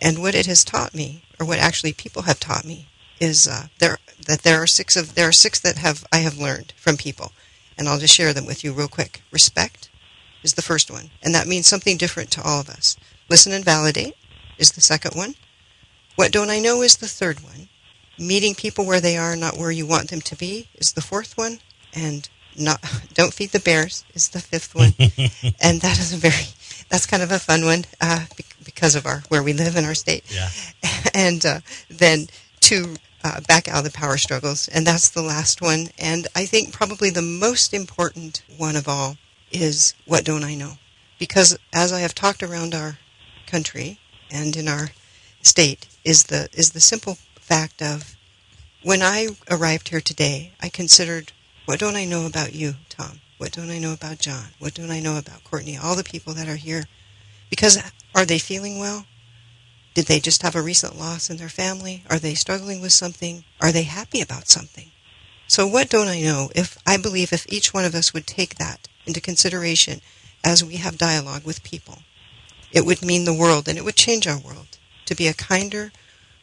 And 0.00 0.18
what 0.18 0.34
it 0.34 0.46
has 0.46 0.64
taught 0.64 0.94
me, 0.94 1.22
or 1.38 1.46
what 1.46 1.58
actually 1.58 1.92
people 1.92 2.22
have 2.22 2.40
taught 2.40 2.64
me, 2.64 2.88
is 3.20 3.46
uh, 3.46 3.66
there 3.78 3.98
that 4.26 4.42
there 4.42 4.60
are 4.62 4.66
six 4.66 4.96
of 4.96 5.14
there 5.14 5.28
are 5.28 5.32
six 5.32 5.60
that 5.60 5.76
have 5.76 6.04
I 6.10 6.18
have 6.18 6.38
learned 6.38 6.72
from 6.76 6.96
people, 6.96 7.32
and 7.76 7.88
I'll 7.88 7.98
just 7.98 8.14
share 8.14 8.32
them 8.32 8.46
with 8.46 8.64
you 8.64 8.72
real 8.72 8.88
quick. 8.88 9.22
Respect 9.30 9.90
is 10.42 10.54
the 10.54 10.62
first 10.62 10.90
one, 10.90 11.10
and 11.22 11.34
that 11.34 11.46
means 11.46 11.66
something 11.68 11.98
different 11.98 12.30
to 12.32 12.42
all 12.42 12.58
of 12.58 12.70
us. 12.70 12.96
Listen 13.28 13.52
and 13.52 13.64
validate 13.64 14.16
is 14.58 14.72
the 14.72 14.80
second 14.80 15.14
one. 15.14 15.34
What 16.16 16.32
don't 16.32 16.50
I 16.50 16.58
know 16.58 16.82
is 16.82 16.96
the 16.96 17.06
third 17.06 17.44
one, 17.44 17.68
meeting 18.18 18.54
people 18.54 18.86
where 18.86 19.00
they 19.00 19.16
are, 19.16 19.36
not 19.36 19.56
where 19.56 19.70
you 19.70 19.86
want 19.86 20.10
them 20.10 20.22
to 20.22 20.36
be, 20.36 20.68
is 20.74 20.92
the 20.92 21.02
fourth 21.02 21.36
one. 21.36 21.60
And 21.94 22.28
not 22.56 22.82
don't 23.14 23.32
feed 23.34 23.50
the 23.50 23.60
bears 23.60 24.04
is 24.14 24.28
the 24.28 24.40
fifth 24.40 24.74
one. 24.74 24.94
and 25.60 25.80
that 25.80 25.98
is 25.98 26.12
a 26.12 26.16
very 26.16 26.46
that's 26.92 27.06
kind 27.06 27.22
of 27.22 27.32
a 27.32 27.38
fun 27.38 27.64
one 27.64 27.86
uh, 28.02 28.26
because 28.66 28.94
of 28.94 29.06
our 29.06 29.22
where 29.30 29.42
we 29.42 29.54
live 29.54 29.76
in 29.76 29.84
our 29.86 29.94
state. 29.94 30.24
Yeah. 30.28 30.50
And 31.14 31.44
uh, 31.44 31.60
then 31.88 32.28
to 32.60 32.96
uh, 33.24 33.40
back 33.48 33.66
out 33.66 33.78
of 33.78 33.84
the 33.84 33.90
power 33.90 34.16
struggles, 34.16 34.68
and 34.68 34.86
that's 34.86 35.08
the 35.08 35.22
last 35.22 35.60
one. 35.60 35.88
And 35.98 36.26
I 36.34 36.44
think 36.46 36.72
probably 36.72 37.10
the 37.10 37.22
most 37.22 37.74
important 37.74 38.42
one 38.56 38.76
of 38.76 38.88
all 38.88 39.16
is 39.50 39.94
what 40.06 40.24
don't 40.24 40.44
I 40.44 40.54
know? 40.54 40.74
Because 41.18 41.58
as 41.72 41.92
I 41.92 42.00
have 42.00 42.14
talked 42.14 42.42
around 42.42 42.74
our 42.74 42.98
country 43.46 43.98
and 44.30 44.54
in 44.54 44.68
our 44.68 44.90
state, 45.42 45.88
is 46.04 46.24
the 46.24 46.48
is 46.52 46.70
the 46.72 46.80
simple 46.80 47.16
fact 47.36 47.80
of 47.80 48.16
when 48.82 49.02
I 49.02 49.28
arrived 49.50 49.88
here 49.88 50.00
today, 50.00 50.52
I 50.60 50.68
considered 50.68 51.32
what 51.64 51.78
don't 51.80 51.96
I 51.96 52.04
know 52.04 52.26
about 52.26 52.54
you? 52.54 52.74
What 53.42 53.50
don't 53.50 53.72
I 53.72 53.80
know 53.80 53.92
about 53.92 54.20
John? 54.20 54.50
What 54.60 54.74
don't 54.74 54.92
I 54.92 55.00
know 55.00 55.18
about 55.18 55.42
Courtney? 55.42 55.76
All 55.76 55.96
the 55.96 56.04
people 56.04 56.32
that 56.34 56.48
are 56.48 56.54
here. 56.54 56.84
Because 57.50 57.76
are 58.14 58.24
they 58.24 58.38
feeling 58.38 58.78
well? 58.78 59.04
Did 59.94 60.06
they 60.06 60.20
just 60.20 60.42
have 60.42 60.54
a 60.54 60.62
recent 60.62 60.96
loss 60.96 61.28
in 61.28 61.38
their 61.38 61.48
family? 61.48 62.04
Are 62.08 62.20
they 62.20 62.34
struggling 62.34 62.80
with 62.80 62.92
something? 62.92 63.42
Are 63.60 63.72
they 63.72 63.82
happy 63.82 64.20
about 64.20 64.46
something? 64.46 64.92
So 65.48 65.66
what 65.66 65.90
don't 65.90 66.06
I 66.06 66.20
know? 66.20 66.50
If 66.54 66.78
I 66.86 66.96
believe 66.96 67.32
if 67.32 67.52
each 67.52 67.74
one 67.74 67.84
of 67.84 67.96
us 67.96 68.14
would 68.14 68.28
take 68.28 68.58
that 68.58 68.86
into 69.06 69.20
consideration 69.20 70.02
as 70.44 70.62
we 70.62 70.76
have 70.76 70.96
dialogue 70.96 71.44
with 71.44 71.64
people, 71.64 72.04
it 72.70 72.86
would 72.86 73.02
mean 73.02 73.24
the 73.24 73.34
world 73.34 73.66
and 73.66 73.76
it 73.76 73.84
would 73.84 73.96
change 73.96 74.28
our 74.28 74.38
world 74.38 74.78
to 75.06 75.16
be 75.16 75.26
a 75.26 75.34
kinder, 75.34 75.90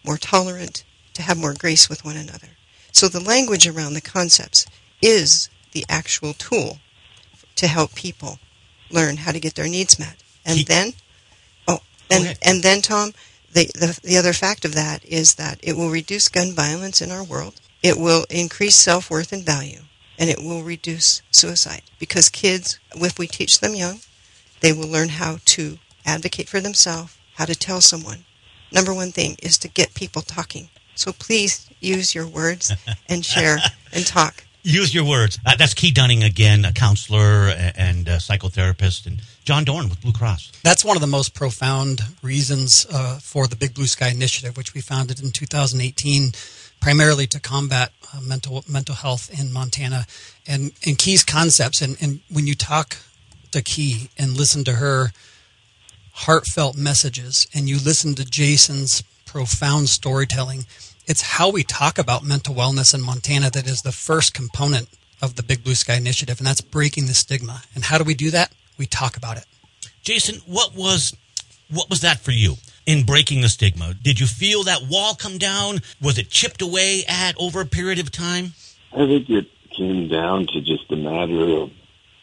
more 0.03 0.17
tolerant, 0.17 0.83
to 1.13 1.21
have 1.21 1.37
more 1.37 1.53
grace 1.53 1.87
with 1.87 2.03
one 2.03 2.17
another. 2.17 2.57
So 2.91 3.07
the 3.07 3.21
language 3.21 3.65
around 3.65 3.93
the 3.93 4.01
concepts 4.01 4.65
is 5.01 5.47
the 5.71 5.85
actual 5.87 6.33
tool 6.33 6.79
to 7.59 7.67
help 7.67 7.93
people 7.93 8.39
learn 8.89 9.17
how 9.17 9.31
to 9.31 9.39
get 9.39 9.55
their 9.55 9.67
needs 9.67 9.99
met. 9.99 10.15
And 10.45 10.59
then, 10.61 10.93
oh, 11.67 11.79
and, 12.09 12.37
and 12.41 12.63
then, 12.63 12.81
Tom, 12.81 13.13
the, 13.51 13.65
the, 13.75 13.99
the 14.03 14.17
other 14.17 14.33
fact 14.33 14.65
of 14.65 14.73
that 14.75 15.03
is 15.05 15.35
that 15.35 15.59
it 15.61 15.75
will 15.75 15.89
reduce 15.89 16.29
gun 16.29 16.53
violence 16.53 17.01
in 17.01 17.11
our 17.11 17.23
world. 17.23 17.59
It 17.83 17.97
will 17.97 18.25
increase 18.29 18.75
self 18.75 19.09
worth 19.09 19.31
and 19.31 19.45
value, 19.45 19.81
and 20.17 20.29
it 20.29 20.41
will 20.41 20.63
reduce 20.63 21.21
suicide 21.31 21.83
because 21.99 22.29
kids, 22.29 22.79
if 22.95 23.19
we 23.19 23.27
teach 23.27 23.59
them 23.59 23.75
young, 23.75 23.99
they 24.61 24.73
will 24.73 24.87
learn 24.87 25.09
how 25.09 25.37
to 25.45 25.77
advocate 26.05 26.49
for 26.49 26.59
themselves, 26.59 27.17
how 27.35 27.45
to 27.45 27.55
tell 27.55 27.81
someone. 27.81 28.25
Number 28.71 28.93
one 28.93 29.11
thing 29.11 29.35
is 29.41 29.57
to 29.59 29.67
get 29.67 29.93
people 29.93 30.21
talking. 30.21 30.69
So 30.95 31.11
please 31.11 31.69
use 31.79 32.13
your 32.13 32.27
words 32.27 32.73
and 33.09 33.25
share 33.25 33.59
and 33.93 34.05
talk. 34.05 34.43
Use 34.63 34.93
your 34.93 35.05
words. 35.05 35.39
Uh, 35.45 35.55
that's 35.55 35.73
Key 35.73 35.91
Dunning 35.91 36.23
again, 36.23 36.65
a 36.65 36.73
counselor 36.73 37.53
and 37.77 38.07
a 38.07 38.17
psychotherapist, 38.17 39.05
and 39.05 39.21
John 39.45 39.63
Doran 39.63 39.89
with 39.89 40.01
Blue 40.01 40.11
Cross. 40.11 40.51
That's 40.63 40.83
one 40.83 40.97
of 40.97 41.01
the 41.01 41.07
most 41.07 41.33
profound 41.33 42.01
reasons 42.21 42.85
uh, 42.91 43.19
for 43.19 43.47
the 43.47 43.55
Big 43.55 43.73
Blue 43.73 43.87
Sky 43.87 44.09
Initiative, 44.09 44.57
which 44.57 44.73
we 44.73 44.81
founded 44.81 45.21
in 45.21 45.31
2018, 45.31 46.33
primarily 46.81 47.25
to 47.27 47.39
combat 47.39 47.93
uh, 48.13 48.19
mental 48.19 48.65
mental 48.67 48.95
health 48.95 49.29
in 49.39 49.53
Montana. 49.53 50.05
And 50.45 50.73
and 50.85 50.97
Key's 50.97 51.23
concepts, 51.23 51.81
and, 51.81 51.95
and 52.01 52.19
when 52.29 52.45
you 52.45 52.53
talk 52.53 52.97
to 53.51 53.61
Key 53.61 54.09
and 54.17 54.35
listen 54.35 54.65
to 54.65 54.73
her 54.73 55.11
heartfelt 56.11 56.75
messages, 56.75 57.47
and 57.53 57.69
you 57.69 57.77
listen 57.77 58.13
to 58.15 58.25
Jason's 58.25 59.03
profound 59.25 59.87
storytelling 59.87 60.65
it's 61.09 61.21
how 61.23 61.49
we 61.49 61.63
talk 61.63 61.97
about 61.97 62.23
mental 62.23 62.53
wellness 62.53 62.93
in 62.93 63.01
Montana 63.01 63.49
that 63.49 63.67
is 63.67 63.81
the 63.81 63.91
first 63.91 64.35
component 64.35 64.87
of 65.23 65.35
the 65.35 65.43
Big 65.43 65.63
Blue 65.63 65.73
Sky 65.73 65.95
Initiative, 65.95 66.37
and 66.37 66.45
that's 66.45 66.61
breaking 66.61 67.07
the 67.07 67.15
stigma. 67.15 67.63
And 67.73 67.83
how 67.83 67.97
do 67.97 68.03
we 68.03 68.13
do 68.13 68.29
that? 68.29 68.53
We 68.77 68.85
talk 68.85 69.17
about 69.17 69.35
it. 69.35 69.45
Jason, 70.03 70.35
what 70.45 70.75
was 70.75 71.17
what 71.71 71.89
was 71.89 72.01
that 72.01 72.19
for 72.19 72.31
you 72.31 72.55
in 72.85 73.05
breaking 73.05 73.41
the 73.41 73.49
stigma? 73.49 73.95
Did 73.95 74.19
you 74.19 74.27
feel 74.27 74.63
that 74.63 74.83
wall 74.87 75.15
come 75.15 75.39
down? 75.39 75.79
Was 75.99 76.19
it 76.19 76.29
chipped 76.29 76.61
away 76.61 77.03
at 77.07 77.35
over 77.39 77.59
a 77.59 77.65
period 77.65 77.99
of 77.99 78.11
time? 78.11 78.53
I 78.93 79.07
think 79.07 79.29
it 79.29 79.47
came 79.75 80.07
down 80.09 80.45
to 80.47 80.61
just 80.61 80.91
a 80.91 80.95
matter 80.95 81.63
of 81.63 81.71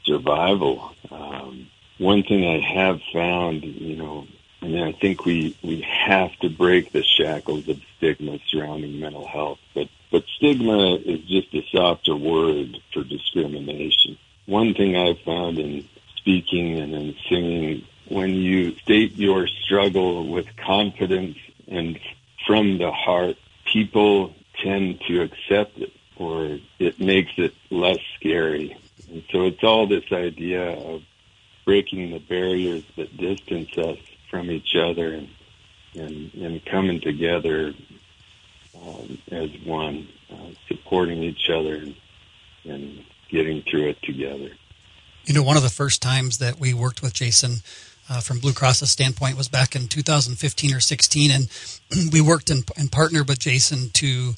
survival. 0.05 0.95
Um, 1.11 1.69
one 1.99 2.23
thing 2.23 2.47
I 2.47 2.61
have 2.61 3.00
found, 3.12 3.64
you 3.64 3.97
know, 3.97 4.26
Mean, 4.66 4.82
I 4.82 4.92
think 4.92 5.25
we, 5.25 5.56
we 5.62 5.80
have 5.82 6.37
to 6.40 6.49
break 6.49 6.92
the 6.92 7.02
shackles 7.02 7.68
of 7.68 7.80
stigma 7.96 8.38
surrounding 8.49 8.99
mental 8.99 9.26
health. 9.26 9.58
But, 9.75 9.88
but 10.11 10.25
stigma 10.37 10.96
is 10.96 11.20
just 11.23 11.54
a 11.54 11.62
softer 11.73 12.16
word 12.16 12.78
for 12.92 13.04
discrimination. 13.04 14.18
One 14.46 14.75
thing 14.75 14.96
I've 14.96 15.20
found 15.20 15.58
in 15.58 15.88
speaking 16.16 16.78
and 16.78 16.94
in 16.94 17.14
singing, 17.28 17.85
when 18.08 18.35
you 18.35 18.76
state 18.76 19.16
your 19.16 19.46
struggle 19.46 20.26
with 20.28 20.46
confidence 20.56 21.38
and 21.68 21.99
from 22.46 22.78
the 22.78 22.90
heart, 22.90 23.37
people 23.64 24.35
tend 24.62 25.00
to 25.08 25.23
accept 25.23 25.78
it 25.78 25.92
or 26.16 26.58
it 26.78 26.99
makes 26.99 27.32
it 27.37 27.54
less 27.70 27.99
scary. 28.16 28.76
And 29.11 29.23
so 29.30 29.46
it's 29.46 29.62
all 29.62 29.87
this 29.87 30.11
idea 30.11 30.70
of 30.70 31.02
breaking 31.64 32.11
the 32.11 32.18
barriers 32.18 32.85
that 32.96 33.16
distance 33.16 33.76
us 33.76 33.99
from 34.37 34.50
each 34.50 34.76
other 34.76 35.14
and 35.14 35.28
and, 35.95 36.33
and 36.35 36.64
coming 36.66 37.00
together 37.00 37.73
um, 38.87 39.19
as 39.31 39.49
one, 39.64 40.07
uh, 40.31 40.50
supporting 40.69 41.23
each 41.23 41.49
other 41.49 41.76
and, 41.76 41.97
and 42.64 43.05
getting 43.31 43.62
through 43.62 43.88
it 43.88 44.02
together. 44.02 44.50
You 45.25 45.33
know, 45.33 45.43
one 45.43 45.57
of 45.57 45.62
the 45.62 45.71
first 45.71 46.02
times 46.02 46.37
that 46.37 46.61
we 46.61 46.75
worked 46.75 47.00
with 47.00 47.14
Jason 47.14 47.62
uh, 48.11 48.21
from 48.21 48.40
Blue 48.40 48.52
Cross's 48.52 48.90
standpoint 48.90 49.38
was 49.38 49.49
back 49.49 49.75
in 49.75 49.88
2015 49.88 50.75
or 50.75 50.81
16, 50.81 51.31
and 51.31 51.49
we 52.12 52.21
worked 52.21 52.50
in, 52.50 52.62
and 52.76 52.93
partnered 52.93 53.28
with 53.28 53.38
Jason 53.38 53.88
to 53.95 54.35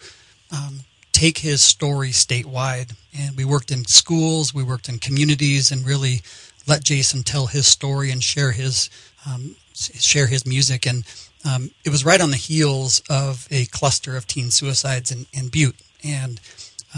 um, 0.52 0.80
take 1.10 1.38
his 1.38 1.60
story 1.60 2.10
statewide. 2.10 2.94
And 3.18 3.36
we 3.36 3.44
worked 3.44 3.72
in 3.72 3.84
schools, 3.84 4.54
we 4.54 4.62
worked 4.62 4.88
in 4.88 5.00
communities, 5.00 5.72
and 5.72 5.84
really 5.84 6.22
let 6.68 6.84
Jason 6.84 7.22
tell 7.22 7.46
his 7.46 7.66
story 7.66 8.10
and 8.10 8.22
share 8.22 8.52
his 8.52 8.90
um, 9.26 9.56
share 9.74 10.26
his 10.26 10.46
music. 10.46 10.86
And 10.86 11.04
um, 11.44 11.70
it 11.84 11.90
was 11.90 12.04
right 12.04 12.20
on 12.20 12.30
the 12.30 12.36
heels 12.36 13.02
of 13.08 13.46
a 13.50 13.66
cluster 13.66 14.16
of 14.16 14.26
teen 14.26 14.50
suicides 14.50 15.10
in, 15.10 15.26
in 15.32 15.48
Butte. 15.48 15.76
And 16.04 16.40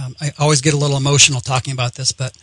um, 0.02 0.16
I 0.20 0.32
always 0.38 0.60
get 0.60 0.74
a 0.74 0.78
little 0.78 0.96
emotional 0.96 1.40
talking 1.40 1.72
about 1.72 1.94
this, 1.94 2.12
but 2.12 2.36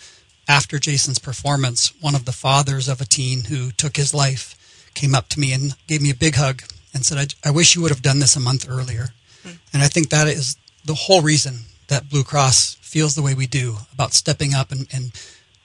after 0.48 0.80
Jason's 0.80 1.20
performance, 1.20 1.94
one 2.02 2.16
of 2.16 2.26
the 2.26 2.32
fathers 2.32 2.88
of 2.88 3.02
a 3.02 3.06
teen 3.06 3.46
who 3.46 3.72
took 3.72 3.98
his 3.98 4.14
life 4.14 4.56
came 4.94 5.14
up 5.14 5.28
to 5.30 5.40
me 5.40 5.54
and 5.54 5.76
gave 5.88 6.02
me 6.02 6.10
a 6.10 6.16
big 6.16 6.36
hug 6.36 6.64
and 6.94 7.06
said, 7.06 7.18
I, 7.18 7.50
I 7.50 7.52
wish 7.52 7.76
you 7.76 7.82
would 7.82 7.92
have 7.92 8.02
done 8.02 8.20
this 8.20 8.36
a 8.36 8.40
month 8.40 8.68
earlier. 8.70 9.10
Mm. 9.44 9.58
And 9.74 9.84
I 9.84 9.88
think 9.88 10.10
that 10.10 10.28
is 10.28 10.58
the 10.86 10.94
whole 10.94 11.22
reason 11.22 11.60
that 11.88 12.10
Blue 12.10 12.24
Cross 12.24 12.78
feels 12.82 13.16
the 13.16 13.22
way 13.22 13.34
we 13.34 13.48
do 13.48 13.78
about 13.94 14.14
stepping 14.14 14.54
up 14.54 14.72
and, 14.72 14.88
and 14.94 15.12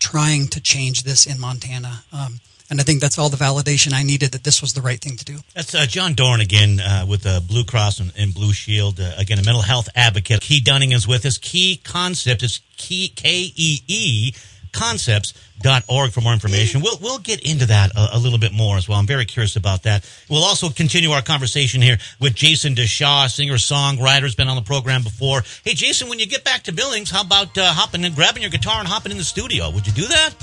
trying 0.02 0.48
to 0.48 0.60
change 0.60 1.04
this 1.04 1.26
in 1.26 1.38
Montana. 1.38 2.02
Um, 2.12 2.40
and 2.70 2.80
I 2.80 2.84
think 2.84 3.00
that's 3.00 3.18
all 3.18 3.28
the 3.28 3.36
validation 3.36 3.92
I 3.92 4.02
needed 4.02 4.32
that 4.32 4.44
this 4.44 4.62
was 4.62 4.72
the 4.72 4.80
right 4.80 4.98
thing 4.98 5.16
to 5.16 5.24
do. 5.24 5.36
That's 5.54 5.74
uh, 5.74 5.86
John 5.86 6.14
Doran 6.14 6.40
again 6.40 6.80
uh, 6.80 7.04
with 7.06 7.26
uh, 7.26 7.40
Blue 7.40 7.64
Cross 7.64 8.00
and, 8.00 8.12
and 8.16 8.34
Blue 8.34 8.52
Shield. 8.52 8.98
Uh, 8.98 9.12
again, 9.18 9.38
a 9.38 9.44
mental 9.44 9.62
health 9.62 9.88
advocate. 9.94 10.40
Key 10.40 10.60
Dunning 10.60 10.92
is 10.92 11.06
with 11.06 11.26
us. 11.26 11.36
Key 11.38 11.80
Concept 11.84 12.42
is 12.42 12.60
Key 12.78 13.08
K 13.14 13.52
E 13.54 13.80
E 13.86 14.32
concepts.org 14.72 16.10
for 16.10 16.20
more 16.20 16.32
information. 16.32 16.80
We'll, 16.80 16.98
we'll 17.00 17.18
get 17.18 17.48
into 17.48 17.66
that 17.66 17.92
a, 17.94 18.16
a, 18.16 18.18
little 18.18 18.38
bit 18.38 18.52
more 18.52 18.76
as 18.76 18.88
well. 18.88 18.98
I'm 18.98 19.06
very 19.06 19.24
curious 19.24 19.56
about 19.56 19.84
that. 19.84 20.08
We'll 20.28 20.44
also 20.44 20.68
continue 20.70 21.10
our 21.10 21.22
conversation 21.22 21.82
here 21.82 21.98
with 22.20 22.34
Jason 22.34 22.74
DeShaw, 22.74 23.28
singer, 23.28 23.54
songwriter, 23.54 24.22
has 24.22 24.34
been 24.34 24.48
on 24.48 24.56
the 24.56 24.62
program 24.62 25.02
before. 25.02 25.42
Hey, 25.64 25.74
Jason, 25.74 26.08
when 26.08 26.18
you 26.18 26.26
get 26.26 26.44
back 26.44 26.62
to 26.64 26.72
Billings, 26.72 27.10
how 27.10 27.22
about 27.22 27.56
uh, 27.56 27.72
hopping 27.72 28.04
and 28.04 28.14
grabbing 28.14 28.42
your 28.42 28.50
guitar 28.50 28.80
and 28.80 28.88
hopping 28.88 29.12
in 29.12 29.18
the 29.18 29.24
studio? 29.24 29.70
Would 29.70 29.86
you 29.86 29.92
do 29.92 30.06
that? 30.08 30.34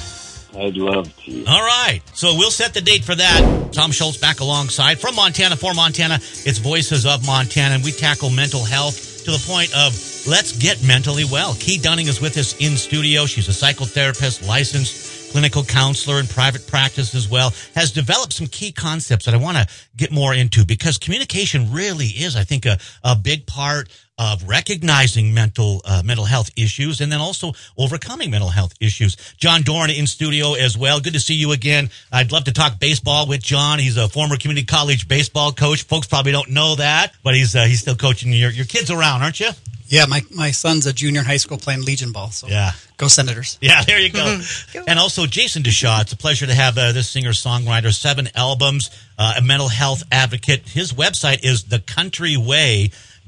I'd 0.57 0.77
love 0.77 1.15
to. 1.25 1.45
All 1.45 1.61
right. 1.61 2.01
So 2.13 2.35
we'll 2.35 2.51
set 2.51 2.73
the 2.73 2.81
date 2.81 3.03
for 3.03 3.15
that. 3.15 3.69
Tom 3.71 3.91
Schultz 3.91 4.17
back 4.17 4.39
alongside 4.39 4.99
from 4.99 5.15
Montana 5.15 5.55
for 5.55 5.73
Montana. 5.73 6.15
It's 6.15 6.57
Voices 6.57 7.05
of 7.05 7.23
Montana, 7.25 7.75
and 7.75 7.83
we 7.83 7.91
tackle 7.91 8.29
mental 8.31 8.63
health 8.63 9.08
to 9.21 9.31
the 9.31 9.43
point 9.47 9.75
of 9.75 9.93
let's 10.27 10.57
get 10.57 10.83
mentally 10.85 11.25
well. 11.25 11.55
Key 11.55 11.77
Dunning 11.77 12.07
is 12.07 12.21
with 12.21 12.37
us 12.37 12.55
in 12.59 12.77
studio. 12.77 13.25
She's 13.25 13.47
a 13.47 13.51
psychotherapist, 13.51 14.47
licensed 14.47 15.31
clinical 15.31 15.63
counselor 15.63 16.19
in 16.19 16.27
private 16.27 16.65
practice 16.67 17.13
as 17.15 17.29
well, 17.29 17.53
has 17.75 17.91
developed 17.91 18.33
some 18.33 18.47
key 18.47 18.71
concepts 18.71 19.25
that 19.25 19.33
I 19.33 19.37
want 19.37 19.57
to 19.57 19.67
get 19.95 20.11
more 20.11 20.33
into 20.33 20.65
because 20.65 20.97
communication 20.97 21.71
really 21.71 22.07
is, 22.07 22.35
I 22.35 22.43
think, 22.43 22.65
a, 22.65 22.77
a 23.03 23.15
big 23.15 23.45
part 23.45 23.89
of 24.19 24.47
recognizing 24.47 25.33
mental 25.33 25.81
uh, 25.85 26.03
mental 26.05 26.25
health 26.25 26.51
issues 26.57 26.99
and 26.99 27.11
then 27.11 27.19
also 27.21 27.53
overcoming 27.77 28.29
mental 28.29 28.49
health 28.49 28.73
issues. 28.81 29.15
John 29.37 29.61
Doran 29.61 29.89
in 29.89 30.05
studio 30.05 30.53
as 30.53 30.77
well. 30.77 30.99
Good 30.99 31.13
to 31.13 31.19
see 31.21 31.35
you 31.35 31.53
again. 31.53 31.89
I'd 32.11 32.31
love 32.31 32.43
to 32.43 32.53
talk 32.53 32.79
baseball 32.79 33.27
with 33.27 33.41
John. 33.41 33.79
He's 33.79 33.95
a 33.97 34.09
former 34.09 34.35
community 34.35 34.65
college 34.65 35.07
baseball 35.07 35.53
coach. 35.53 35.83
Folks 35.83 36.05
probably 36.05 36.33
don't 36.33 36.49
know 36.49 36.75
that, 36.75 37.13
but 37.23 37.33
he's 37.33 37.55
uh, 37.55 37.63
he's 37.63 37.79
still 37.79 37.95
coaching 37.95 38.33
your 38.33 38.51
your 38.51 38.65
kids 38.65 38.91
around, 38.91 39.23
aren't 39.23 39.39
you? 39.39 39.49
Yeah, 39.89 40.05
my, 40.05 40.21
my 40.29 40.51
son's 40.51 40.85
a 40.85 40.93
junior 40.93 41.21
in 41.21 41.25
high 41.25 41.37
school 41.37 41.57
playing 41.57 41.81
Legion 41.81 42.11
ball. 42.11 42.29
So 42.29 42.47
yeah, 42.47 42.73
go 42.97 43.07
Senators. 43.07 43.57
Yeah, 43.59 43.83
there 43.83 43.99
you 43.99 44.11
go. 44.11 44.39
and 44.87 44.99
also 44.99 45.25
Jason 45.25 45.63
DeShaw. 45.63 46.01
It's 46.01 46.13
a 46.13 46.17
pleasure 46.17 46.45
to 46.45 46.53
have 46.53 46.77
uh, 46.77 46.91
this 46.91 47.09
singer 47.09 47.31
songwriter, 47.31 47.91
seven 47.91 48.29
albums, 48.35 48.91
uh, 49.17 49.35
a 49.39 49.41
mental 49.41 49.67
health 49.67 50.03
advocate. 50.11 50.67
His 50.67 50.93
website 50.93 51.43
is 51.43 51.63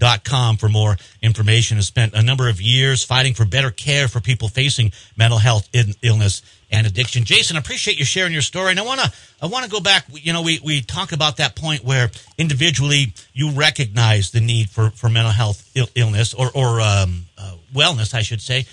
thecountryway.com 0.02 0.58
for 0.58 0.70
more 0.70 0.98
information. 1.22 1.78
Has 1.78 1.88
spent 1.88 2.14
a 2.14 2.22
number 2.22 2.50
of 2.50 2.62
years 2.62 3.04
fighting 3.04 3.34
for 3.34 3.46
better 3.46 3.72
care 3.72 4.08
for 4.08 4.20
people 4.20 4.48
facing 4.48 4.92
mental 5.16 5.40
health 5.40 5.70
illness 6.02 6.42
and 6.72 6.88
addiction. 6.88 7.24
Jason, 7.26 7.58
I 7.58 7.60
appreciate 7.60 8.00
you 8.00 8.06
sharing 8.06 8.32
your 8.34 8.42
story. 8.42 8.72
And 8.72 8.80
I 8.80 8.84
want 8.84 9.02
to, 9.02 9.12
I 9.42 9.48
want 9.48 9.66
to 9.66 9.72
go 9.72 9.80
back. 9.80 10.06
You 10.12 10.34
know, 10.34 10.42
we, 10.42 10.60
we 10.64 10.82
talk 10.82 11.12
about 11.12 11.38
that 11.38 11.56
point 11.56 11.84
where 11.84 12.10
individually 12.38 13.14
you 13.34 13.52
recognize 13.52 14.32
the 14.32 14.42
need 14.42 14.70
for, 14.70 14.92
for 14.92 15.10
mental 15.10 15.34
health 15.34 15.70
Ill- 15.76 15.90
illness 15.96 16.34
or, 16.34 16.50
or 16.54 16.80
um, 16.82 17.26
uh, 17.38 17.56
wellness, 17.74 18.14
I 18.14 18.22
should 18.22 18.42
say. 18.42 18.66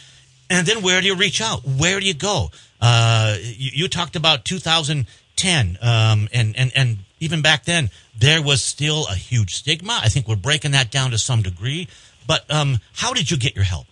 And 0.51 0.67
then 0.67 0.83
where 0.83 1.01
do 1.01 1.07
you 1.07 1.17
reach 1.17 1.41
out? 1.41 1.63
Where 1.65 2.01
do 2.01 2.07
you 2.07 2.15
go? 2.15 2.51
Uh, 2.81 3.37
you, 3.41 3.71
you, 3.75 3.89
talked 3.89 4.17
about 4.17 4.45
2010, 4.45 5.79
um, 5.83 6.29
and, 6.33 6.57
and, 6.57 6.73
and 6.75 6.99
even 7.21 7.43
back 7.43 7.65
then, 7.65 7.91
there 8.19 8.43
was 8.43 8.63
still 8.63 9.07
a 9.07 9.15
huge 9.15 9.55
stigma. 9.55 10.01
I 10.03 10.09
think 10.09 10.27
we're 10.27 10.37
breaking 10.37 10.73
that 10.73 10.91
down 10.91 11.13
to 11.13 11.19
some 11.19 11.43
degree. 11.43 11.89
But 12.27 12.51
um, 12.51 12.79
how 12.95 13.15
did 13.15 13.31
you 13.31 13.37
get 13.37 13.55
your 13.55 13.65
help? 13.65 13.87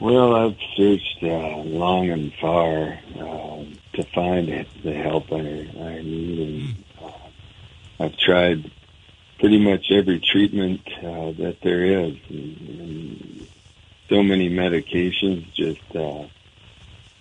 Well, 0.00 0.34
I've 0.34 0.56
searched 0.76 1.22
uh, 1.22 1.58
long 1.58 2.10
and 2.10 2.32
far 2.34 2.98
uh, 3.16 3.64
to 3.94 4.02
find 4.14 4.66
the 4.82 4.92
help 4.92 5.32
I, 5.32 5.36
I 5.36 6.02
need, 6.02 6.38
and 6.40 6.84
uh, 7.00 8.04
I've 8.04 8.16
tried 8.18 8.70
pretty 9.38 9.58
much 9.58 9.90
every 9.90 10.20
treatment 10.20 10.80
uh, 10.98 11.32
that 11.38 11.58
there 11.62 11.84
is, 11.84 12.16
and, 12.28 12.80
and 12.80 13.48
so 14.08 14.22
many 14.22 14.50
medications, 14.50 15.50
just 15.54 15.96
uh, 15.96 16.26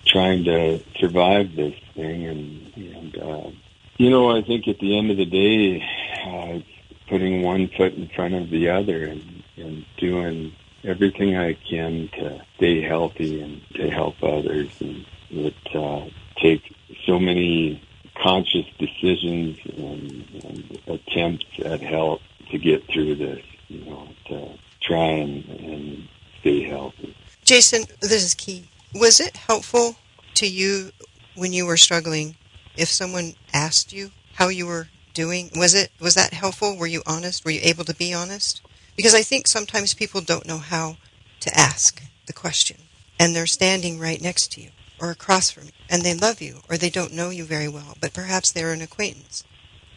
trying 0.05 0.43
to 0.45 0.79
survive 0.99 1.55
this 1.55 1.75
thing, 1.93 2.25
and, 2.25 2.73
and 2.75 3.17
uh, 3.17 3.51
you 3.97 4.09
know, 4.09 4.35
I 4.35 4.41
think 4.41 4.67
at 4.67 4.79
the 4.79 4.97
end 4.97 5.11
of 5.11 5.17
the 5.17 5.25
day, 5.25 5.83
uh, 6.25 6.59
putting 7.07 7.41
one 7.41 7.67
foot 7.69 7.93
in 7.93 8.07
front 8.09 8.33
of 8.33 8.49
the 8.49 8.69
other, 8.69 9.05
and, 9.05 9.43
and 9.57 9.85
doing 9.97 10.53
everything 10.83 11.37
I 11.37 11.53
can 11.53 12.09
to 12.13 12.41
stay 12.55 12.81
healthy 12.81 13.41
and 13.41 13.61
to 13.75 13.89
help 13.89 14.21
others 14.21 14.69
and 14.81 15.05
that 15.31 15.75
uh, 15.75 16.09
take 16.37 16.75
so 17.05 17.19
many 17.19 17.81
conscious 18.15 18.65
decisions 18.77 19.57
and, 19.77 20.43
and 20.43 20.79
attempts 20.87 21.45
at 21.63 21.81
help 21.81 22.21
to 22.51 22.57
get 22.57 22.85
through 22.87 23.15
this, 23.15 23.43
you 23.67 23.83
know, 23.85 24.07
to 24.27 24.49
try 24.81 25.05
and, 25.05 25.45
and 25.45 26.07
stay 26.41 26.63
healthy. 26.63 27.15
Jason, 27.43 27.83
this 28.01 28.23
is 28.23 28.35
key. 28.35 28.65
Was 28.93 29.19
it 29.19 29.35
helpful 29.35 29.95
to 30.35 30.47
you 30.47 30.91
when 31.35 31.53
you 31.53 31.65
were 31.65 31.77
struggling 31.77 32.35
if 32.75 32.89
someone 32.89 33.35
asked 33.53 33.93
you 33.93 34.11
how 34.33 34.47
you 34.47 34.65
were 34.65 34.89
doing? 35.13 35.51
Was 35.55 35.73
it 35.73 35.91
was 35.99 36.15
that 36.15 36.33
helpful? 36.33 36.75
Were 36.75 36.87
you 36.87 37.01
honest? 37.05 37.45
Were 37.45 37.51
you 37.51 37.61
able 37.63 37.85
to 37.85 37.95
be 37.95 38.13
honest? 38.13 38.61
Because 38.95 39.15
I 39.15 39.21
think 39.21 39.47
sometimes 39.47 39.93
people 39.93 40.21
don't 40.21 40.47
know 40.47 40.59
how 40.59 40.97
to 41.39 41.57
ask 41.57 42.01
the 42.25 42.33
question. 42.33 42.77
And 43.19 43.35
they're 43.35 43.47
standing 43.47 43.99
right 43.99 44.21
next 44.21 44.51
to 44.53 44.61
you 44.61 44.69
or 44.99 45.11
across 45.11 45.51
from 45.51 45.65
you. 45.65 45.71
And 45.89 46.01
they 46.03 46.13
love 46.13 46.41
you 46.41 46.61
or 46.69 46.77
they 46.77 46.89
don't 46.89 47.13
know 47.13 47.29
you 47.29 47.43
very 47.43 47.67
well, 47.67 47.95
but 47.99 48.13
perhaps 48.13 48.51
they're 48.51 48.73
an 48.73 48.81
acquaintance. 48.81 49.43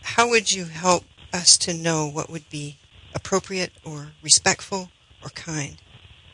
How 0.03 0.29
would 0.29 0.53
you 0.53 0.67
help 0.67 1.05
us 1.33 1.57
to 1.59 1.75
know 1.75 2.07
what 2.07 2.31
would 2.31 2.49
be 2.51 2.77
appropriate 3.15 3.73
or 3.85 4.13
respectful 4.23 4.91
or 5.23 5.31
kind? 5.31 5.81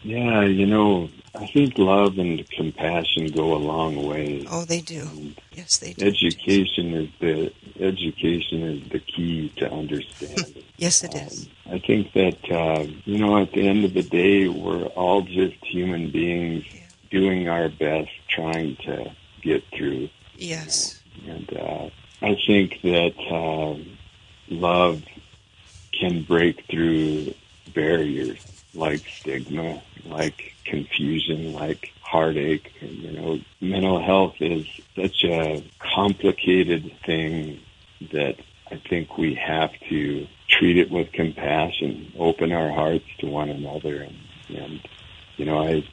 Yeah, 0.04 0.42
you 0.42 0.66
know, 0.66 1.08
I 1.34 1.46
think 1.46 1.78
love 1.78 2.18
and 2.18 2.48
compassion 2.50 3.28
go 3.28 3.54
a 3.54 3.56
long 3.56 4.06
way. 4.06 4.44
Oh, 4.50 4.64
they 4.64 4.80
do. 4.80 5.00
And 5.00 5.40
yes, 5.52 5.78
they 5.78 5.92
do. 5.92 6.06
Education 6.06 6.94
is 6.94 7.08
the 7.20 7.52
education 7.80 8.62
is 8.62 8.88
the 8.90 8.98
key 8.98 9.50
to 9.56 9.72
understanding. 9.72 10.64
yes, 10.76 11.04
it 11.04 11.14
is. 11.14 11.48
Um, 11.66 11.74
I 11.74 11.78
think 11.78 12.12
that 12.12 12.50
uh, 12.50 12.86
you 13.04 13.18
know, 13.18 13.38
at 13.40 13.52
the 13.52 13.66
end 13.66 13.84
of 13.84 13.94
the 13.94 14.02
day, 14.02 14.48
we're 14.48 14.86
all 14.86 15.22
just 15.22 15.56
human 15.64 16.10
beings 16.10 16.64
yeah. 16.72 16.80
doing 17.10 17.48
our 17.48 17.68
best, 17.68 18.10
trying 18.28 18.76
to 18.84 19.14
get 19.40 19.64
through. 19.72 20.10
Yes. 20.36 21.00
You 21.14 21.28
know? 21.28 21.34
And 21.34 21.56
uh, 21.56 21.90
I 22.22 22.36
think 22.46 22.80
that 22.82 23.14
uh, 23.30 23.78
love 24.48 25.02
can 25.92 26.24
break 26.24 26.64
through 26.68 27.34
barriers 27.74 28.51
like 28.74 29.02
stigma, 29.08 29.82
like 30.04 30.54
confusion, 30.64 31.52
like 31.52 31.92
heartache. 32.00 32.72
You 32.80 33.12
know, 33.12 33.38
mental 33.60 34.02
health 34.02 34.34
is 34.40 34.66
such 34.96 35.24
a 35.24 35.64
complicated 35.78 36.92
thing 37.04 37.60
that 38.12 38.36
I 38.70 38.80
think 38.88 39.18
we 39.18 39.34
have 39.34 39.70
to 39.88 40.26
treat 40.48 40.78
it 40.78 40.90
with 40.90 41.12
compassion, 41.12 42.12
open 42.18 42.52
our 42.52 42.70
hearts 42.70 43.04
to 43.18 43.26
one 43.26 43.48
another, 43.48 44.02
and, 44.02 44.16
and 44.48 44.80
you 45.36 45.44
know, 45.44 45.62
I 45.62 45.84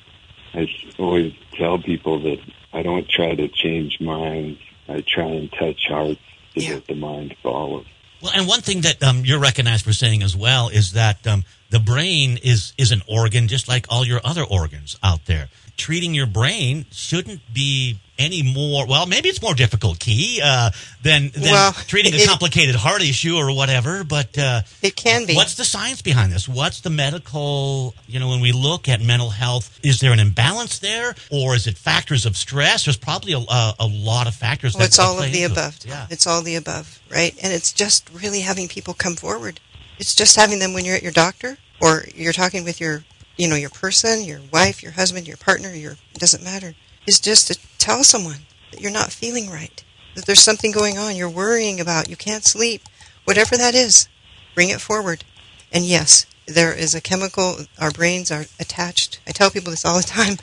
I 0.54 0.68
always 0.98 1.34
tell 1.58 1.78
people 1.78 2.22
that 2.24 2.40
I 2.74 2.82
don't 2.82 3.08
try 3.08 3.36
to 3.36 3.48
change 3.48 4.00
minds. 4.00 4.60
I 4.88 5.02
try 5.02 5.26
and 5.26 5.52
touch 5.52 5.88
hearts 5.88 6.20
so 6.56 6.62
yeah. 6.62 6.76
that 6.76 6.88
the 6.88 6.96
mind 6.96 7.36
follows. 7.44 7.86
Well, 8.22 8.32
and 8.36 8.48
one 8.48 8.62
thing 8.62 8.82
that 8.82 9.02
um, 9.04 9.24
you're 9.24 9.40
recognized 9.40 9.86
for 9.86 9.94
saying 9.94 10.24
as 10.24 10.36
well 10.36 10.70
is 10.70 10.94
that 10.94 11.26
um, 11.26 11.46
the 11.70 11.80
brain 11.80 12.38
is 12.44 12.74
is 12.78 12.92
an 12.92 13.02
organ 13.08 13.48
just 13.48 13.68
like 13.68 13.86
all 13.90 14.06
your 14.06 14.22
other 14.24 14.44
organs 14.44 14.98
out 15.04 15.26
there. 15.26 15.50
Treating 15.78 16.14
your 16.14 16.26
brain 16.26 16.86
shouldn't 16.92 17.42
be 17.54 18.00
any 18.18 18.44
more. 18.44 18.86
Well, 18.86 19.06
maybe 19.06 19.30
it's 19.30 19.42
more 19.42 19.54
difficult, 19.54 19.98
Key, 20.00 20.42
uh, 20.44 20.72
than 21.04 21.30
than 21.30 21.44
well, 21.44 21.72
treating 21.72 22.14
a 22.14 22.26
complicated 22.26 22.76
heart 22.76 23.02
issue 23.02 23.36
or 23.36 23.56
whatever. 23.56 24.04
But 24.04 24.38
uh, 24.38 24.62
it 24.82 24.98
can 24.98 25.26
be. 25.26 25.36
What's 25.36 25.56
the 25.56 25.64
science 25.64 26.02
behind 26.02 26.34
this? 26.34 26.50
What's 26.50 26.82
the 26.82 26.90
medical? 26.90 27.96
You 28.08 28.20
know, 28.20 28.28
when 28.28 28.42
we 28.42 28.52
look 28.52 28.90
at 28.90 29.02
mental 29.02 29.30
health, 29.30 29.80
is 29.82 30.02
there 30.02 30.12
an 30.12 30.20
imbalance 30.20 30.80
there, 30.80 31.16
or 31.32 31.56
is 31.56 31.66
it 31.66 31.78
factors 31.78 32.26
of 32.26 32.36
stress? 32.36 32.86
There's 32.86 32.98
probably 32.98 33.34
a, 33.34 33.40
a, 33.40 33.74
a 33.80 33.88
lot 33.88 34.28
of 34.28 34.36
factors. 34.36 34.76
Well, 34.76 34.84
it's 34.84 35.00
all 35.00 35.22
of 35.22 35.32
the 35.32 35.44
above. 35.44 35.78
It. 35.78 35.86
Yeah, 35.86 36.08
it's 36.10 36.28
all 36.28 36.42
the 36.42 36.56
above, 36.56 37.00
right? 37.10 37.34
And 37.42 37.54
it's 37.54 37.72
just 37.72 38.10
really 38.14 38.42
having 38.42 38.68
people 38.68 38.94
come 38.94 39.16
forward 39.16 39.62
it's 40.00 40.16
just 40.16 40.38
having 40.38 40.60
them 40.60 40.74
when 40.74 40.86
you're 40.86 40.96
at 40.96 41.04
your 41.04 41.12
doctor 41.12 41.58
or 41.82 42.06
you're 42.16 42.34
talking 42.34 42.64
with 42.64 42.80
your, 42.80 43.04
you 43.38 43.48
know, 43.48 43.56
your 43.56 43.70
person, 43.70 44.24
your 44.24 44.40
wife, 44.52 44.82
your 44.82 44.94
husband, 44.94 45.28
your 45.28 45.38
partner, 45.38 45.74
your 45.74 45.92
it 45.92 46.20
doesn't 46.20 46.44
matter. 46.44 46.74
Is 47.06 47.20
just 47.20 47.48
to 47.48 47.60
tell 47.78 48.04
someone 48.04 48.42
that 48.72 48.82
you're 48.82 48.92
not 48.92 49.12
feeling 49.12 49.50
right, 49.50 49.84
that 50.16 50.26
there's 50.26 50.42
something 50.42 50.72
going 50.72 50.98
on 50.98 51.16
you're 51.16 51.30
worrying 51.30 51.80
about, 51.80 52.10
you 52.10 52.16
can't 52.16 52.46
sleep, 52.46 52.84
whatever 53.26 53.58
that 53.58 53.76
is, 53.76 54.08
bring 54.56 54.70
it 54.70 54.82
forward. 54.82 55.24
And 55.72 55.84
yes, 55.84 56.26
there 56.48 56.74
is 56.74 56.96
a 56.96 57.02
chemical, 57.02 57.58
our 57.78 57.92
brains 57.92 58.32
are 58.32 58.46
attached. 58.60 59.20
I 59.28 59.32
tell 59.32 59.50
people 59.52 59.72
this 59.72 59.86
all 59.86 59.98
the 59.98 60.04
time. 60.08 60.38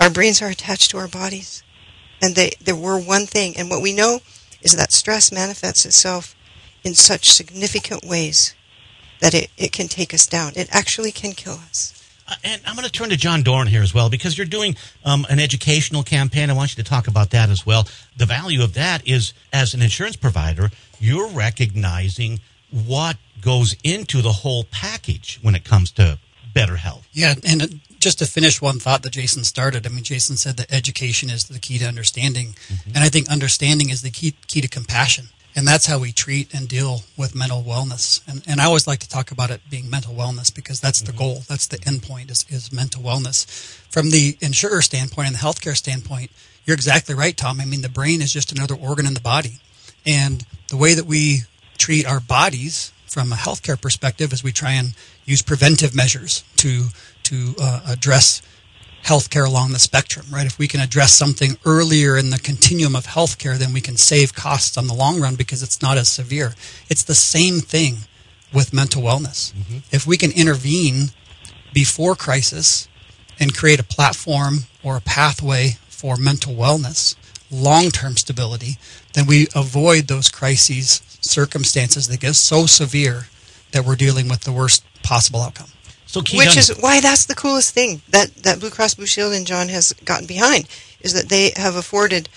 Our 0.00 0.10
brains 0.10 0.40
are 0.40 0.48
attached 0.48 0.90
to 0.92 0.98
our 0.98 1.08
bodies. 1.08 1.62
And 2.22 2.34
they, 2.34 2.52
they 2.60 2.72
were 2.72 2.98
one 2.98 3.26
thing. 3.26 3.56
And 3.56 3.68
what 3.68 3.82
we 3.82 3.92
know 3.92 4.20
is 4.62 4.72
that 4.72 4.92
stress 4.92 5.32
manifests 5.32 5.84
itself 5.84 6.34
in 6.84 6.94
such 6.94 7.30
significant 7.30 8.04
ways 8.04 8.54
that 9.22 9.34
it, 9.34 9.50
it 9.56 9.72
can 9.72 9.86
take 9.86 10.12
us 10.12 10.26
down. 10.26 10.52
It 10.56 10.68
actually 10.72 11.12
can 11.12 11.32
kill 11.32 11.54
us. 11.54 11.98
Uh, 12.28 12.34
and 12.42 12.60
I'm 12.66 12.74
going 12.74 12.84
to 12.84 12.92
turn 12.92 13.10
to 13.10 13.16
John 13.16 13.42
Doran 13.42 13.68
here 13.68 13.82
as 13.82 13.94
well 13.94 14.10
because 14.10 14.36
you're 14.36 14.46
doing 14.46 14.74
um, 15.04 15.24
an 15.30 15.38
educational 15.38 16.02
campaign. 16.02 16.50
I 16.50 16.54
want 16.54 16.76
you 16.76 16.82
to 16.82 16.88
talk 16.88 17.06
about 17.06 17.30
that 17.30 17.48
as 17.48 17.64
well. 17.64 17.86
The 18.16 18.26
value 18.26 18.62
of 18.62 18.74
that 18.74 19.06
is, 19.06 19.32
as 19.52 19.74
an 19.74 19.80
insurance 19.80 20.16
provider, 20.16 20.70
you're 20.98 21.28
recognizing 21.28 22.40
what 22.70 23.16
goes 23.40 23.76
into 23.84 24.22
the 24.22 24.32
whole 24.32 24.64
package 24.64 25.38
when 25.40 25.54
it 25.54 25.64
comes 25.64 25.92
to 25.92 26.18
better 26.52 26.76
health. 26.76 27.06
Yeah, 27.12 27.34
and 27.44 27.80
just 28.00 28.18
to 28.18 28.26
finish 28.26 28.60
one 28.60 28.80
thought 28.80 29.02
that 29.04 29.12
Jason 29.12 29.44
started, 29.44 29.86
I 29.86 29.90
mean, 29.90 30.04
Jason 30.04 30.36
said 30.36 30.56
that 30.56 30.72
education 30.72 31.30
is 31.30 31.44
the 31.44 31.60
key 31.60 31.78
to 31.78 31.86
understanding, 31.86 32.56
mm-hmm. 32.68 32.90
and 32.94 32.98
I 32.98 33.08
think 33.08 33.30
understanding 33.30 33.90
is 33.90 34.02
the 34.02 34.10
key 34.10 34.34
key 34.48 34.60
to 34.60 34.68
compassion 34.68 35.28
and 35.54 35.66
that's 35.66 35.86
how 35.86 35.98
we 35.98 36.12
treat 36.12 36.54
and 36.54 36.68
deal 36.68 37.02
with 37.16 37.34
mental 37.34 37.62
wellness. 37.62 38.22
And, 38.26 38.42
and 38.46 38.60
I 38.60 38.64
always 38.64 38.86
like 38.86 39.00
to 39.00 39.08
talk 39.08 39.30
about 39.30 39.50
it 39.50 39.60
being 39.70 39.90
mental 39.90 40.14
wellness 40.14 40.54
because 40.54 40.80
that's 40.80 41.02
the 41.02 41.12
mm-hmm. 41.12 41.18
goal. 41.18 41.42
That's 41.48 41.66
the 41.66 41.78
end 41.86 42.02
point 42.02 42.30
is, 42.30 42.46
is 42.48 42.72
mental 42.72 43.02
wellness. 43.02 43.46
From 43.90 44.10
the 44.10 44.36
insurer 44.40 44.82
standpoint 44.82 45.28
and 45.28 45.36
the 45.36 45.40
healthcare 45.40 45.76
standpoint, 45.76 46.30
you're 46.64 46.74
exactly 46.74 47.14
right, 47.14 47.36
Tom. 47.36 47.60
I 47.60 47.64
mean, 47.64 47.82
the 47.82 47.88
brain 47.88 48.22
is 48.22 48.32
just 48.32 48.52
another 48.52 48.74
organ 48.74 49.06
in 49.06 49.14
the 49.14 49.20
body. 49.20 49.58
And 50.06 50.44
the 50.68 50.76
way 50.76 50.94
that 50.94 51.06
we 51.06 51.40
treat 51.76 52.06
our 52.06 52.20
bodies 52.20 52.92
from 53.06 53.32
a 53.32 53.36
healthcare 53.36 53.80
perspective 53.80 54.32
is 54.32 54.42
we 54.42 54.52
try 54.52 54.72
and 54.72 54.94
use 55.24 55.42
preventive 55.42 55.94
measures 55.94 56.44
to 56.56 56.86
to 57.24 57.54
uh, 57.60 57.80
address 57.86 58.42
healthcare 59.04 59.46
along 59.46 59.72
the 59.72 59.78
spectrum, 59.78 60.26
right? 60.30 60.46
If 60.46 60.58
we 60.58 60.68
can 60.68 60.80
address 60.80 61.12
something 61.12 61.58
earlier 61.64 62.16
in 62.16 62.30
the 62.30 62.38
continuum 62.38 62.94
of 62.94 63.06
healthcare, 63.06 63.58
then 63.58 63.72
we 63.72 63.80
can 63.80 63.96
save 63.96 64.34
costs 64.34 64.76
on 64.76 64.86
the 64.86 64.94
long 64.94 65.20
run 65.20 65.34
because 65.34 65.62
it's 65.62 65.82
not 65.82 65.98
as 65.98 66.08
severe. 66.08 66.54
It's 66.88 67.02
the 67.02 67.14
same 67.14 67.60
thing 67.60 67.98
with 68.52 68.72
mental 68.72 69.02
wellness. 69.02 69.52
Mm-hmm. 69.52 69.78
If 69.90 70.06
we 70.06 70.16
can 70.16 70.30
intervene 70.30 71.10
before 71.72 72.14
crisis 72.14 72.88
and 73.40 73.56
create 73.56 73.80
a 73.80 73.84
platform 73.84 74.64
or 74.82 74.96
a 74.96 75.00
pathway 75.00 75.78
for 75.88 76.16
mental 76.16 76.54
wellness, 76.54 77.16
long 77.50 77.90
term 77.90 78.16
stability, 78.16 78.76
then 79.14 79.26
we 79.26 79.48
avoid 79.54 80.06
those 80.06 80.28
crises 80.28 81.02
circumstances 81.20 82.08
that 82.08 82.20
get 82.20 82.34
so 82.34 82.66
severe 82.66 83.26
that 83.72 83.84
we're 83.84 83.96
dealing 83.96 84.28
with 84.28 84.40
the 84.40 84.52
worst 84.52 84.84
possible 85.02 85.40
outcome. 85.40 85.68
So 86.12 86.20
Which 86.20 86.58
is 86.58 86.68
why 86.78 87.00
that's 87.00 87.24
the 87.24 87.34
coolest 87.34 87.72
thing 87.72 88.02
that, 88.10 88.34
that 88.42 88.60
Blue 88.60 88.68
Cross 88.68 88.96
Blue 88.96 89.06
Shield 89.06 89.32
and 89.32 89.46
John 89.46 89.70
has 89.70 89.94
gotten 90.04 90.26
behind 90.26 90.68
is 91.00 91.14
that 91.14 91.30
they 91.30 91.52
have 91.56 91.74
afforded, 91.74 92.28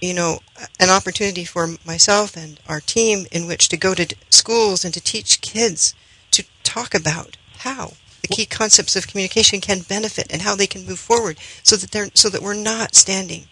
you 0.00 0.14
know, 0.14 0.38
an 0.80 0.88
opportunity 0.88 1.44
for 1.44 1.68
myself 1.84 2.38
and 2.38 2.58
our 2.66 2.80
team 2.80 3.26
in 3.30 3.46
which 3.46 3.68
to 3.68 3.76
go 3.76 3.92
to 3.92 4.16
schools 4.30 4.82
and 4.82 4.94
to 4.94 5.00
teach 5.02 5.42
kids 5.42 5.94
to 6.30 6.42
talk 6.62 6.94
about 6.94 7.36
how 7.58 7.92
the 8.22 8.28
key 8.28 8.46
concepts 8.46 8.96
of 8.96 9.06
communication 9.06 9.60
can 9.60 9.80
benefit 9.80 10.26
and 10.30 10.40
how 10.40 10.56
they 10.56 10.66
can 10.66 10.86
move 10.86 10.98
forward 10.98 11.36
so 11.62 11.76
that 11.76 11.90
they're 11.90 12.08
so 12.14 12.30
that 12.30 12.40
we're 12.40 12.54
not 12.54 12.94
standing 12.94 13.44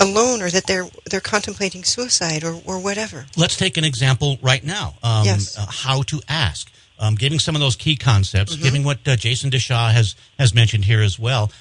alone 0.00 0.42
or 0.42 0.50
that 0.50 0.66
they're 0.66 0.88
they're 1.08 1.20
contemplating 1.20 1.84
suicide 1.84 2.42
or, 2.42 2.60
or 2.64 2.80
whatever. 2.80 3.26
Let's 3.36 3.56
take 3.56 3.76
an 3.76 3.84
example 3.84 4.38
right 4.42 4.64
now. 4.64 4.94
Um, 5.00 5.24
yes. 5.24 5.56
Uh, 5.56 5.66
how 5.70 6.02
to 6.02 6.20
ask. 6.28 6.72
Um, 6.98 7.14
giving 7.14 7.38
some 7.38 7.54
of 7.54 7.60
those 7.60 7.76
key 7.76 7.94
concepts, 7.96 8.54
mm-hmm. 8.54 8.64
giving 8.64 8.84
what 8.84 9.06
uh, 9.06 9.16
Jason 9.16 9.50
DeShaw 9.50 9.92
has 9.92 10.14
has 10.38 10.54
mentioned 10.54 10.86
here 10.86 11.02
as 11.02 11.18
well. 11.18 11.52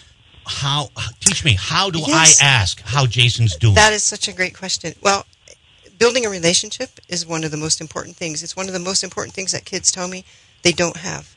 How 0.45 0.89
teach 1.19 1.43
me 1.43 1.56
how 1.60 1.89
do 1.89 2.00
yes. 2.00 2.41
I 2.41 2.45
ask 2.45 2.82
how 2.82 3.06
Jason's 3.06 3.56
doing? 3.56 3.76
That 3.76 3.93
is 3.93 4.04
such 4.04 4.28
a 4.28 4.34
great 4.34 4.56
question. 4.56 4.93
Well, 5.02 5.26
building 5.98 6.26
a 6.26 6.30
relationship 6.30 7.00
is 7.10 7.26
one 7.26 7.43
of 7.43 7.52
the 7.52 7.58
most 7.58 7.82
important 7.82 8.15
things. 8.15 8.43
It's 8.43 8.56
one 8.56 8.67
of 8.67 8.74
the 8.74 8.80
most 8.80 9.04
important 9.04 9.34
things 9.34 9.52
that 9.52 9.65
kids 9.65 9.91
tell 9.91 10.08
me 10.08 10.24
they 10.62 10.71
don't 10.71 10.98
have. 10.98 11.36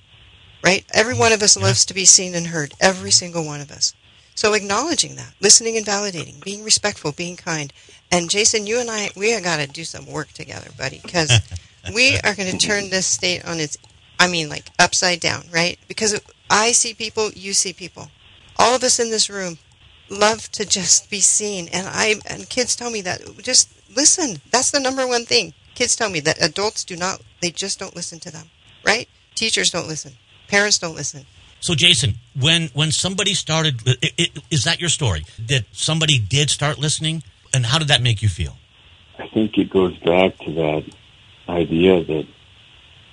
Right? 0.62 0.84
Every 0.92 1.16
one 1.16 1.32
of 1.32 1.42
us 1.42 1.56
yeah. 1.56 1.64
loves 1.64 1.84
to 1.86 1.94
be 1.94 2.04
seen 2.04 2.34
and 2.34 2.48
heard. 2.48 2.74
Every 2.80 3.10
single 3.10 3.44
one 3.44 3.60
of 3.60 3.70
us. 3.70 3.94
So 4.34 4.54
acknowledging 4.54 5.16
that, 5.16 5.34
listening 5.40 5.76
and 5.76 5.84
validating, 5.84 6.42
being 6.44 6.62
respectful, 6.62 7.10
being 7.10 7.36
kind. 7.36 7.72
And 8.10 8.30
Jason, 8.30 8.68
you 8.68 8.78
and 8.78 8.88
I, 8.88 9.10
we 9.16 9.32
have 9.32 9.42
got 9.42 9.56
to 9.56 9.66
do 9.66 9.82
some 9.82 10.06
work 10.06 10.28
together, 10.28 10.70
buddy, 10.78 11.00
because 11.02 11.32
we 11.94 12.16
are 12.18 12.34
going 12.34 12.56
to 12.56 12.66
turn 12.66 12.88
this 12.88 13.06
state 13.06 13.44
on 13.44 13.58
its, 13.58 13.76
I 14.18 14.28
mean, 14.28 14.48
like 14.48 14.70
upside 14.78 15.20
down, 15.20 15.44
right? 15.52 15.78
Because 15.88 16.20
I 16.50 16.72
see 16.72 16.94
people, 16.94 17.30
you 17.32 17.52
see 17.52 17.72
people. 17.72 18.10
All 18.58 18.74
of 18.74 18.82
us 18.82 18.98
in 18.98 19.10
this 19.10 19.30
room 19.30 19.58
love 20.10 20.50
to 20.52 20.64
just 20.64 21.10
be 21.10 21.20
seen, 21.20 21.68
and 21.72 21.86
I 21.88 22.16
and 22.26 22.48
kids 22.48 22.74
tell 22.74 22.90
me 22.90 23.00
that 23.02 23.20
just 23.42 23.70
listen. 23.94 24.40
That's 24.50 24.70
the 24.70 24.80
number 24.80 25.06
one 25.06 25.24
thing. 25.24 25.54
Kids 25.74 25.94
tell 25.94 26.10
me 26.10 26.20
that 26.20 26.42
adults 26.42 26.82
do 26.82 26.96
not, 26.96 27.22
they 27.40 27.50
just 27.50 27.78
don't 27.78 27.94
listen 27.94 28.18
to 28.20 28.32
them, 28.32 28.50
right? 28.84 29.08
Teachers 29.36 29.70
don't 29.70 29.86
listen. 29.86 30.12
Parents 30.48 30.78
don't 30.78 30.96
listen. 30.96 31.24
So, 31.60 31.74
Jason, 31.74 32.14
when 32.38 32.68
when 32.74 32.90
somebody 32.90 33.34
started, 33.34 33.86
it, 33.86 34.12
it, 34.16 34.42
is 34.50 34.64
that 34.64 34.80
your 34.80 34.88
story? 34.88 35.24
That 35.38 35.64
somebody 35.72 36.18
did 36.18 36.50
start 36.50 36.78
listening, 36.78 37.22
and 37.52 37.66
how 37.66 37.78
did 37.78 37.88
that 37.88 38.02
make 38.02 38.22
you 38.22 38.28
feel? 38.28 38.56
I 39.18 39.28
think 39.28 39.58
it 39.58 39.70
goes 39.70 39.96
back 39.98 40.38
to 40.38 40.52
that 40.54 40.84
idea 41.48 42.04
that 42.04 42.26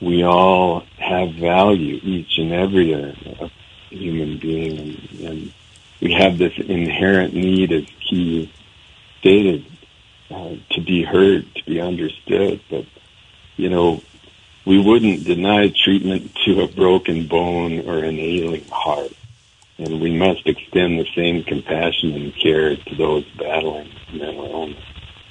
we 0.01 0.23
all 0.23 0.81
have 0.97 1.33
value, 1.33 1.99
each 2.03 2.37
and 2.37 2.51
every 2.51 2.93
uh, 2.93 3.49
human 3.89 4.37
being, 4.37 4.79
and, 4.79 5.19
and, 5.19 5.53
we 6.01 6.11
have 6.11 6.37
this 6.37 6.53
inherent 6.57 7.33
need, 7.33 7.71
as 7.71 7.85
Key 8.01 8.51
stated, 9.19 9.65
uh, 10.29 10.55
to 10.71 10.81
be 10.81 11.03
heard, 11.03 11.45
to 11.55 11.63
be 11.63 11.79
understood. 11.79 12.59
But 12.69 12.85
you 13.55 13.69
know, 13.69 14.03
we 14.65 14.79
wouldn't 14.79 15.23
deny 15.23 15.69
treatment 15.69 16.35
to 16.45 16.61
a 16.61 16.67
broken 16.67 17.27
bone 17.27 17.87
or 17.87 18.03
an 18.03 18.19
ailing 18.19 18.65
heart. 18.69 19.11
And 19.77 20.01
we 20.01 20.15
must 20.15 20.45
extend 20.47 20.99
the 20.99 21.07
same 21.15 21.43
compassion 21.43 22.13
and 22.13 22.35
care 22.35 22.75
to 22.75 22.95
those 22.95 23.25
battling 23.37 23.89
mental 24.13 24.45
illness. 24.45 24.83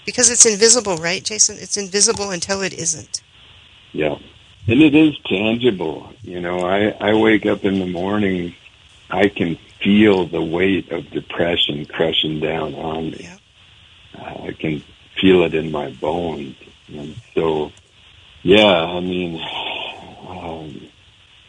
Because 0.04 0.30
it's 0.30 0.44
invisible, 0.44 0.96
right, 0.98 1.24
Jason? 1.24 1.56
It's 1.58 1.76
invisible 1.76 2.30
until 2.30 2.62
it 2.62 2.74
isn't. 2.74 3.22
Yeah. 3.92 4.18
And 4.66 4.80
it 4.80 4.94
is 4.94 5.18
tangible. 5.26 6.12
You 6.22 6.40
know, 6.40 6.66
I, 6.66 6.88
I 7.00 7.14
wake 7.14 7.46
up 7.46 7.64
in 7.64 7.78
the 7.78 7.86
morning, 7.86 8.54
I 9.10 9.28
can 9.28 9.58
feel 9.82 10.26
the 10.26 10.42
weight 10.42 10.90
of 10.90 11.10
depression 11.10 11.84
crushing 11.86 12.40
down 12.40 12.74
on 12.74 13.10
me. 13.10 13.20
Yeah. 13.20 13.38
Uh, 14.18 14.44
I 14.44 14.52
can 14.52 14.82
feel 15.20 15.42
it 15.42 15.54
in 15.54 15.70
my 15.70 15.90
bones. 15.92 16.56
And 16.88 17.14
so 17.34 17.72
yeah, 18.44 18.66
I 18.66 19.00
mean, 19.00 19.40
um, 20.28 20.88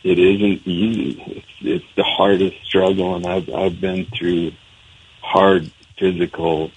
it 0.04 0.18
isn't 0.18 0.66
easy. 0.66 1.22
It's, 1.28 1.48
it's 1.60 1.96
the 1.98 2.06
hardest 2.06 2.56
struggle, 2.64 3.16
and 3.16 3.28
I've 3.28 3.50
I've 3.54 3.82
been 3.82 4.06
through 4.06 4.54
hard 5.22 5.70
physical 6.00 6.72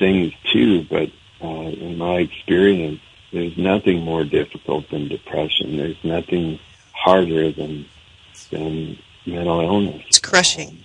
things 0.00 0.32
too. 0.52 0.84
But 0.90 1.10
uh, 1.40 1.70
in 1.70 1.96
my 1.96 2.16
experience, 2.16 3.00
there's 3.32 3.56
nothing 3.56 4.00
more 4.00 4.24
difficult 4.24 4.88
than 4.90 5.08
depression. 5.08 5.76
There's 5.76 6.02
nothing 6.04 6.58
harder 6.92 7.50
than 7.50 7.86
than 8.50 8.98
mental 9.26 9.60
illness. 9.60 10.02
It's 10.08 10.18
crushing. 10.18 10.78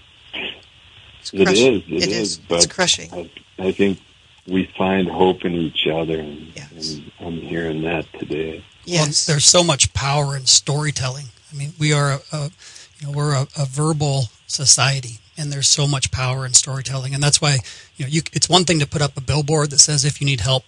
It's 1.19 1.31
crushing. 1.31 1.47
It 1.47 1.57
is. 1.57 1.83
It, 1.83 2.03
it 2.03 2.09
is. 2.09 2.31
is. 2.31 2.37
But 2.37 2.63
it's 2.63 2.73
crushing. 2.73 3.13
I, 3.13 3.29
I 3.59 3.71
think 3.71 3.99
we 4.47 4.71
find 4.77 5.09
hope 5.09 5.43
in 5.43 5.53
each 5.53 5.87
other, 5.87 6.19
and, 6.19 6.53
yes. 6.55 6.93
and 6.93 7.11
I'm 7.19 7.33
hearing 7.33 7.81
that 7.83 8.05
today. 8.13 8.63
Yes, 8.85 9.27
well, 9.27 9.33
there's 9.33 9.45
so 9.45 9.63
much 9.63 9.93
power 9.93 10.35
in 10.37 10.45
storytelling. 10.45 11.25
I 11.51 11.55
mean, 11.55 11.73
we 11.77 11.91
are 11.91 12.11
a, 12.11 12.19
a 12.31 12.51
you 12.99 13.07
know 13.07 13.11
we're 13.11 13.33
a, 13.33 13.47
a, 13.57 13.65
verbal 13.65 14.25
society, 14.47 15.19
and 15.37 15.51
there's 15.51 15.67
so 15.67 15.87
much 15.87 16.11
power 16.11 16.45
in 16.45 16.53
storytelling, 16.53 17.13
and 17.13 17.21
that's 17.21 17.41
why 17.41 17.59
you 17.97 18.05
know 18.05 18.09
you, 18.09 18.21
it's 18.31 18.47
one 18.47 18.63
thing 18.63 18.79
to 18.79 18.87
put 18.87 19.01
up 19.01 19.17
a 19.17 19.21
billboard 19.21 19.71
that 19.71 19.79
says 19.79 20.05
if 20.05 20.21
you 20.21 20.25
need 20.25 20.39
help, 20.39 20.63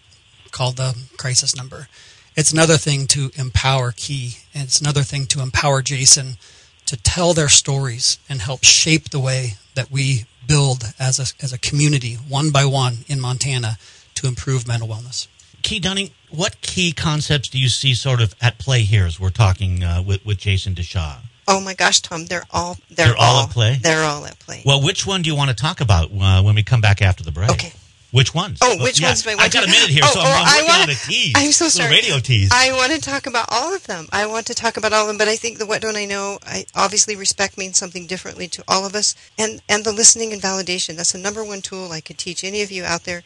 call 0.52 0.72
the 0.72 0.98
crisis 1.18 1.56
number. 1.56 1.88
It's 2.36 2.52
another 2.52 2.78
thing 2.78 3.08
to 3.08 3.32
empower 3.36 3.92
Key, 3.92 4.38
and 4.54 4.64
it's 4.64 4.80
another 4.80 5.02
thing 5.04 5.26
to 5.28 5.42
empower 5.42 5.82
Jason 5.82 6.38
to 6.86 6.96
tell 6.98 7.34
their 7.34 7.50
stories 7.50 8.18
and 8.30 8.42
help 8.42 8.64
shape 8.64 9.10
the 9.10 9.20
way 9.20 9.56
that 9.76 9.92
we 9.92 10.26
build 10.48 10.94
as 11.00 11.20
a, 11.20 11.44
as 11.44 11.54
a 11.54 11.58
community, 11.58 12.16
one 12.16 12.50
by 12.50 12.66
one 12.66 13.00
in 13.08 13.20
Montana, 13.20 13.78
to 14.16 14.28
improve 14.28 14.68
mental 14.68 14.88
wellness. 14.88 15.28
Key 15.62 15.80
Dunning, 15.80 16.12
what 16.30 16.62
key 16.62 16.92
concepts 16.92 17.50
do 17.50 17.60
you 17.60 17.70
see 17.70 17.94
sort 17.94 18.22
of 18.22 18.34
at 18.42 18.58
play 18.58 18.82
here 18.82 19.06
as 19.06 19.20
we're 19.20 19.30
talking 19.30 19.84
uh, 19.84 20.02
with, 20.02 20.26
with 20.26 20.38
Jason 20.38 20.74
DeShaw? 20.74 21.18
Oh 21.48 21.60
my 21.60 21.74
gosh, 21.74 22.00
Tom, 22.00 22.26
they're 22.26 22.46
all 22.52 22.78
they're, 22.90 23.08
they're 23.08 23.18
all, 23.18 23.38
all, 23.38 23.44
at 23.46 23.50
play. 23.50 23.78
They're 23.82 24.04
all 24.04 24.26
at 24.26 24.38
play. 24.40 24.62
Well, 24.66 24.82
which 24.82 25.06
one 25.06 25.24
do 25.24 25.30
you 25.30 25.36
want 25.36 25.50
to 25.50 25.56
talk 25.56 25.82
about 25.82 26.10
uh, 26.12 26.42
when 26.44 26.56
we 26.56 26.64
come 26.64 26.80
back 26.80 27.02
after 27.02 27.24
the 27.24 27.32
break? 27.32 27.50
Okay. 27.52 27.74
Which 28.12 28.34
ones? 28.34 28.58
Oh, 28.62 28.78
oh 28.80 28.84
which 28.84 29.02
oh, 29.04 29.08
ones 29.08 29.22
do 29.22 29.30
I 29.30 29.36
want 29.36 29.45
I 29.45 29.50
got 29.50 29.63
a 29.65 29.72
minute 29.72 29.89
here, 29.89 30.02
oh, 30.04 30.12
so 30.12 30.19
I'm, 30.22 30.26
I'm 30.26 30.65
working 30.65 30.80
wanna, 30.80 30.93
tease. 30.95 31.34
I'm 31.36 31.52
so 31.52 31.67
sorry. 31.67 31.91
radio 31.91 32.17
tease. 32.17 32.50
I 32.52 32.72
want 32.72 32.91
to 32.91 33.00
talk 33.00 33.28
about 33.28 33.45
all 33.52 33.76
of 33.76 33.86
them. 33.86 34.08
I 34.12 34.26
want 34.26 34.48
to 34.48 34.56
talk 34.56 34.78
about 34.78 34.93
all 34.93 35.04
of 35.04 35.08
them, 35.08 35.17
but 35.19 35.28
I 35.28 35.36
think 35.36 35.60
the 35.60 35.67
what 35.67 35.82
don't 35.82 35.95
I 35.95 36.06
know? 36.06 36.39
I 36.43 36.65
obviously 36.76 37.15
respect 37.15 37.58
means 37.58 37.78
something 37.78 38.08
differently 38.08 38.48
to 38.48 38.63
all 38.67 38.86
of 38.86 38.95
us, 38.95 39.13
and 39.38 39.62
and 39.69 39.84
the 39.84 39.91
listening 39.91 40.34
and 40.34 40.41
validation. 40.41 40.95
That's 40.95 41.12
the 41.12 41.19
number 41.19 41.43
one 41.43 41.62
tool 41.62 41.91
I 41.91 42.02
could 42.02 42.17
teach 42.17 42.43
any 42.43 42.63
of 42.63 42.72
you 42.72 42.84
out 42.84 43.04
there. 43.04 43.22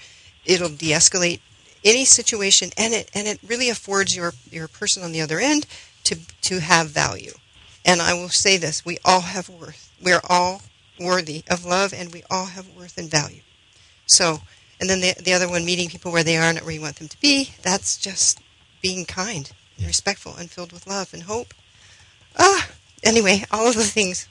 It'll 0.46 0.68
de-escalate 0.68 1.40
any 1.86 2.04
situation, 2.04 2.72
and 2.78 2.94
it 2.94 3.10
and 3.14 3.26
it 3.26 3.40
really 3.42 3.70
affords 3.70 4.16
your 4.16 4.34
your 4.52 4.68
person 4.68 5.02
on 5.02 5.14
the 5.14 5.22
other 5.22 5.40
end 5.40 5.66
to 6.06 6.20
to 6.42 6.60
have 6.60 6.90
value. 6.90 7.34
And 7.86 8.02
I 8.02 8.14
will 8.14 8.30
say 8.30 8.58
this: 8.58 8.84
we 8.84 8.98
all 9.06 9.22
have 9.22 9.48
worth. 9.48 9.92
We're 10.02 10.22
all 10.30 10.64
worthy 11.00 11.44
of 11.50 11.64
love, 11.64 11.94
and 11.94 12.12
we 12.14 12.24
all 12.30 12.48
have 12.48 12.68
worth 12.76 12.98
and 12.98 13.10
value. 13.10 13.42
So 14.08 14.42
and 14.80 14.90
then 14.90 15.02
the, 15.02 15.14
the 15.24 15.34
other 15.34 15.50
one, 15.50 15.66
meeting 15.66 15.90
people 15.90 16.12
where 16.12 16.24
they 16.24 16.38
are, 16.38 16.52
not 16.54 16.64
where 16.64 16.74
you 16.74 16.82
want 16.82 16.98
them 16.98 17.08
to 17.08 17.20
be, 17.22 17.52
that's 17.62 17.98
just 17.98 18.40
being 18.82 19.06
kind, 19.06 19.52
and 19.78 19.88
respectful, 19.88 20.36
and 20.36 20.52
filled 20.52 20.72
with 20.72 20.88
love 20.88 21.14
and 21.14 21.24
hope. 21.24 21.54
Ah, 22.38 22.70
anyway, 23.04 23.44
all 23.52 23.68
of 23.68 23.76
the 23.76 23.84
things. 23.84 24.28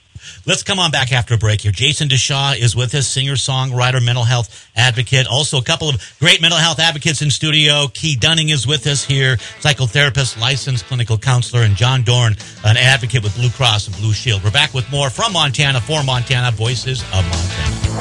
Let's 0.46 0.62
come 0.62 0.78
on 0.78 0.90
back 0.90 1.12
after 1.12 1.35
a 1.35 1.38
break 1.38 1.62
here. 1.62 1.72
Jason 1.72 2.09
DeShaw 2.09 2.57
is 2.57 2.76
with 2.76 2.94
us, 2.94 3.09
singer, 3.09 3.35
songwriter, 3.35 4.05
mental 4.05 4.24
health 4.24 4.68
advocate. 4.76 5.26
Also, 5.26 5.59
a 5.59 5.62
couple 5.62 5.88
of 5.88 6.16
great 6.20 6.40
mental 6.40 6.59
health 6.59 6.78
advocates 6.78 7.22
in 7.22 7.31
studio. 7.31 7.88
Key 7.92 8.16
Dunning 8.16 8.50
is 8.50 8.66
with 8.66 8.87
us 8.87 9.05
here, 9.05 9.37
psychotherapist, 9.61 10.40
licensed 10.40 10.87
clinical 10.87 11.18
counselor, 11.18 11.62
and 11.62 11.76
John 11.76 12.02
Doran, 12.02 12.37
an 12.64 12.76
advocate 12.76 13.22
with 13.22 13.35
Blue 13.35 13.50
Cross 13.50 13.88
and 13.88 13.96
Blue 13.96 14.12
Shield. 14.12 14.44
We're 14.44 14.50
back 14.50 14.74
with 14.74 14.90
more 14.90 15.11
from 15.11 15.33
Montana 15.33 15.81
for 15.81 16.02
Montana, 16.02 16.52
Voices 16.52 17.02
of 17.02 17.24
Montana. 17.24 17.91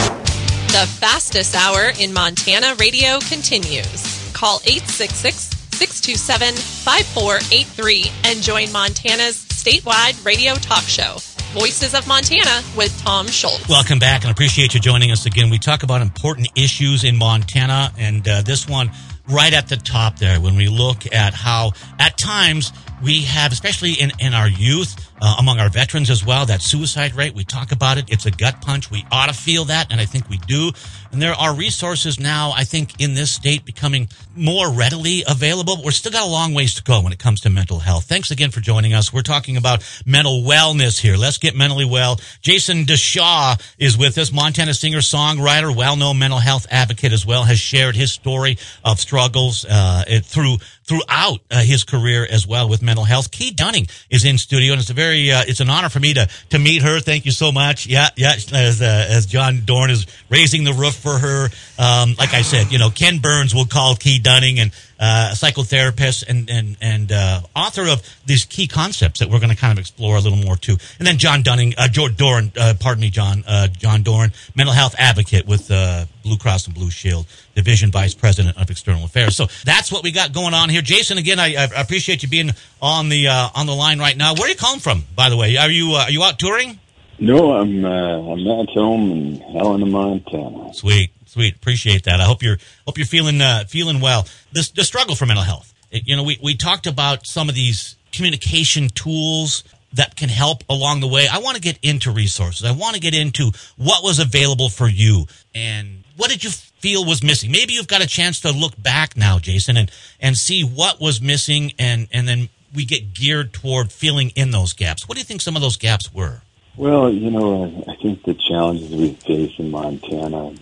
The 0.72 0.88
fastest 0.88 1.54
hour 1.54 1.92
in 2.00 2.14
Montana 2.14 2.76
radio 2.80 3.20
continues. 3.20 4.32
Call 4.32 4.62
866 4.64 5.50
627 5.76 6.56
5483 6.56 8.06
and 8.24 8.42
join 8.42 8.72
Montana's 8.72 9.36
statewide 9.36 10.24
radio 10.26 10.54
talk 10.56 10.84
show. 10.84 11.18
Voices 11.52 11.94
of 11.94 12.08
Montana 12.08 12.64
with 12.78 12.98
Tom 13.02 13.28
Schultz. 13.28 13.68
Welcome 13.68 14.00
back 14.00 14.24
and 14.24 14.32
appreciate 14.32 14.74
you 14.74 14.80
joining 14.80 15.12
us 15.12 15.26
again. 15.26 15.50
We 15.50 15.60
talk 15.60 15.84
about 15.84 16.02
important 16.02 16.48
issues 16.56 17.04
in 17.04 17.18
Montana, 17.18 17.92
and 17.98 18.26
uh, 18.26 18.42
this 18.42 18.66
one 18.66 18.92
right 19.28 19.54
at 19.54 19.68
the 19.68 19.76
top 19.76 20.20
there 20.20 20.40
when 20.40 20.56
we 20.56 20.70
look 20.70 21.06
at 21.14 21.34
how 21.34 21.74
at 22.00 22.18
times 22.18 22.72
we 23.02 23.22
have, 23.22 23.52
especially 23.52 23.94
in, 23.94 24.12
in 24.20 24.34
our 24.34 24.48
youth, 24.48 24.96
uh, 25.22 25.36
among 25.40 25.60
our 25.60 25.70
veterans 25.70 26.10
as 26.10 26.26
well, 26.26 26.46
that 26.46 26.62
suicide 26.62 27.14
rate. 27.14 27.34
We 27.36 27.44
talk 27.44 27.72
about 27.72 27.98
it. 27.98 28.06
It's 28.10 28.26
a 28.26 28.32
gut 28.32 28.62
punch. 28.62 28.90
We 28.90 29.06
ought 29.12 29.28
to 29.28 29.34
feel 29.34 29.66
that, 29.66 29.92
and 29.92 30.02
I 30.02 30.06
think 30.06 30.30
we 30.30 30.38
do. 30.40 30.72
And 31.12 31.22
there 31.22 31.34
are 31.34 31.54
resources 31.54 32.20
now, 32.20 32.54
I 32.56 32.64
think, 32.64 33.00
in 33.02 33.14
this 33.14 33.32
state 33.32 33.66
becoming 33.66 34.08
more 34.36 34.72
readily 34.72 35.24
available. 35.28 35.76
But 35.76 35.86
we're 35.86 35.92
still 35.92 36.12
got 36.12 36.26
a 36.26 36.32
long 36.32 36.54
ways 36.54 36.76
to 36.76 36.84
go 36.84 37.02
when 37.02 37.12
it 37.12 37.20
comes 37.20 37.42
to 37.42 37.50
mental 37.50 37.80
health. 37.80 38.06
Thanks 38.06 38.32
again 38.32 38.50
for 38.50 38.62
joining 38.62 38.94
us. 38.94 39.12
We're 39.14 39.22
talking 39.22 39.58
about 39.58 39.84
mental 40.06 40.42
wellness 40.42 41.00
here. 41.00 41.18
Let's 41.18 41.38
get 41.38 41.56
mentally 41.56 41.86
well. 41.86 42.20
Jason 42.42 42.86
DeShaw 42.86 43.62
is 43.78 43.98
with 43.98 44.18
us, 44.18 44.32
Montana 44.32 44.74
singer, 44.74 45.00
songwriter, 45.00 45.76
well-known 45.76 46.18
mental 46.18 46.40
health 46.40 46.66
advocate 46.72 47.14
as 47.14 47.26
well, 47.26 47.44
has 47.44 47.60
shared 47.60 47.96
his 47.96 48.12
story 48.12 48.58
of 48.84 49.00
struggles 49.00 49.66
uh, 49.66 50.04
through 50.24 50.58
throughout 50.92 51.40
uh, 51.50 51.62
his 51.62 51.86
career 51.86 52.28
as 52.30 52.46
well 52.46 52.68
with 52.68 52.82
mental 52.82 53.06
health. 53.06 53.32
Key 53.32 53.52
Dunning 53.52 53.88
is 54.10 54.26
in 54.26 54.38
studio, 54.38 54.74
and 54.74 54.82
it's 54.82 54.90
a 54.90 54.94
very 54.94 55.32
uh, 55.32 55.44
it's 55.48 55.62
an 55.62 55.70
honor 55.70 55.88
for 55.88 56.02
me 56.02 56.14
to 56.14 56.28
to 56.50 56.60
meet 56.60 56.82
her. 56.82 57.00
Thank 57.00 57.26
you 57.26 57.32
so 57.32 57.50
much. 57.50 57.88
Yeah, 57.88 58.10
yeah. 58.18 58.34
As 58.52 58.82
uh, 58.82 59.08
as 59.10 59.26
John 59.26 59.62
Doran 59.64 59.90
is 59.90 60.06
raising 60.30 60.66
the 60.66 60.74
roof 60.74 60.96
for 60.96 61.18
her, 61.18 61.50
um, 61.80 62.16
like 62.20 62.34
I 62.34 62.42
said, 62.42 62.74
you 62.74 62.78
know, 62.78 62.90
Ken 62.90 63.20
Burns 63.20 63.56
will 63.56 63.66
call 63.66 63.96
Key 63.96 64.20
Dunning 64.20 64.60
and 64.60 64.74
uh, 65.02 65.30
a 65.32 65.36
psychotherapist 65.36 66.24
and 66.28 66.50
and 66.50 66.78
and 66.80 67.12
uh, 67.12 67.42
author 67.56 67.88
of 67.88 68.08
these 68.26 68.46
key 68.46 68.68
concepts 68.68 69.20
that 69.20 69.30
we're 69.30 69.40
going 69.40 69.50
to 69.50 69.56
kind 69.56 69.74
of 69.74 69.80
explore 69.80 70.16
a 70.16 70.20
little 70.20 70.38
more 70.38 70.56
too. 70.56 70.78
And 71.00 71.08
then 71.08 71.18
John 71.18 71.42
Dunning, 71.42 71.74
uh, 71.78 71.88
George 71.88 72.16
Doran, 72.16 72.52
uh, 72.56 72.76
pardon 72.80 73.02
me, 73.02 73.10
John 73.10 73.44
uh, 73.48 73.68
John 73.68 74.04
Doran, 74.04 74.32
mental 74.56 74.74
health 74.74 74.94
advocate 75.00 75.48
with 75.48 75.72
uh, 75.72 76.06
Blue 76.24 76.38
Cross 76.38 76.68
and 76.68 76.76
Blue 76.76 76.92
Shield, 76.92 77.26
division 77.56 77.92
vice 77.92 78.14
president 78.14 78.58
of 78.58 78.70
external 78.70 79.04
affairs. 79.04 79.36
So 79.36 79.48
that's 79.66 79.92
what 79.92 80.04
we 80.04 80.12
got 80.12 80.34
going 80.34 80.54
on 80.54 80.70
here. 80.70 80.84
Jason, 80.84 81.18
again, 81.18 81.40
I, 81.40 81.56
I 81.56 81.82
appreciate 81.82 82.22
you 82.22 82.30
being 82.30 82.52
on 82.80 83.10
the 83.10 83.28
uh, 83.28 83.50
on 83.56 83.66
the 83.66 83.76
line 83.76 83.98
right 83.98 84.16
now. 84.16 84.36
Where 84.36 84.46
are 84.46 84.50
you 84.50 84.56
calling 84.56 84.80
from, 84.80 85.04
by 85.16 85.30
the 85.30 85.38
way? 85.38 85.58
Are 85.58 85.70
you 85.70 85.96
uh, 85.96 86.04
are 86.04 86.12
you 86.12 86.24
out 86.24 86.38
touring? 86.38 86.80
No, 87.18 87.54
I'm 87.54 87.84
uh, 87.86 87.90
I'm 87.90 88.48
at 88.48 88.70
home 88.70 89.12
in 89.12 89.40
Helena, 89.42 89.86
Montana. 89.86 90.74
Sweet. 90.74 91.12
Sweet, 91.32 91.56
appreciate 91.56 92.04
that. 92.04 92.20
I 92.20 92.26
hope 92.26 92.44
you're 92.44 92.58
hope 92.86 92.98
you're 92.98 93.08
feeling 93.08 93.40
uh, 93.40 93.64
feeling 93.66 94.02
well. 94.02 94.28
The, 94.52 94.70
the 94.76 94.84
struggle 94.84 95.16
for 95.16 95.26
mental 95.26 95.46
health. 95.46 95.74
It, 95.90 96.06
you 96.06 96.18
know, 96.18 96.24
we 96.24 96.38
we 96.44 96.58
talked 96.58 96.88
about 96.88 97.26
some 97.26 97.48
of 97.48 97.56
these 97.56 97.96
communication 98.12 98.90
tools 98.90 99.64
that 99.94 100.18
can 100.18 100.28
help 100.28 100.66
along 100.70 101.00
the 101.00 101.08
way. 101.08 101.30
I 101.32 101.38
want 101.38 101.56
to 101.56 101.62
get 101.62 101.80
into 101.82 102.12
resources. 102.12 102.66
I 102.66 102.74
want 102.74 102.96
to 102.96 103.00
get 103.00 103.16
into 103.16 103.52
what 103.78 104.04
was 104.04 104.20
available 104.20 104.68
for 104.68 104.90
you 104.90 105.26
and 105.56 106.04
what 106.18 106.30
did 106.30 106.44
you 106.44 106.50
feel 106.50 107.06
was 107.06 107.24
missing. 107.24 107.50
Maybe 107.50 107.76
you've 107.76 107.88
got 107.88 108.04
a 108.04 108.08
chance 108.08 108.42
to 108.42 108.52
look 108.52 108.74
back 108.78 109.16
now, 109.16 109.40
Jason, 109.40 109.78
and 109.78 109.90
and 110.20 110.36
see 110.36 110.64
what 110.64 111.00
was 111.00 111.22
missing, 111.22 111.72
and 111.80 112.10
and 112.12 112.28
then 112.28 112.50
we 112.76 112.84
get 112.84 113.14
geared 113.14 113.54
toward 113.54 113.94
filling 113.94 114.32
in 114.32 114.52
those 114.52 114.74
gaps. 114.74 115.08
What 115.08 115.16
do 115.16 115.22
you 115.22 115.26
think 115.26 115.40
some 115.40 115.56
of 115.56 115.62
those 115.62 115.78
gaps 115.78 116.14
were? 116.14 116.42
Well, 116.76 117.10
you 117.10 117.32
know, 117.32 117.86
I 117.88 117.96
think 118.02 118.24
the 118.24 118.34
challenges 118.34 118.90
we 118.90 119.14
face 119.14 119.58
in 119.58 119.72
Montana 119.72 120.56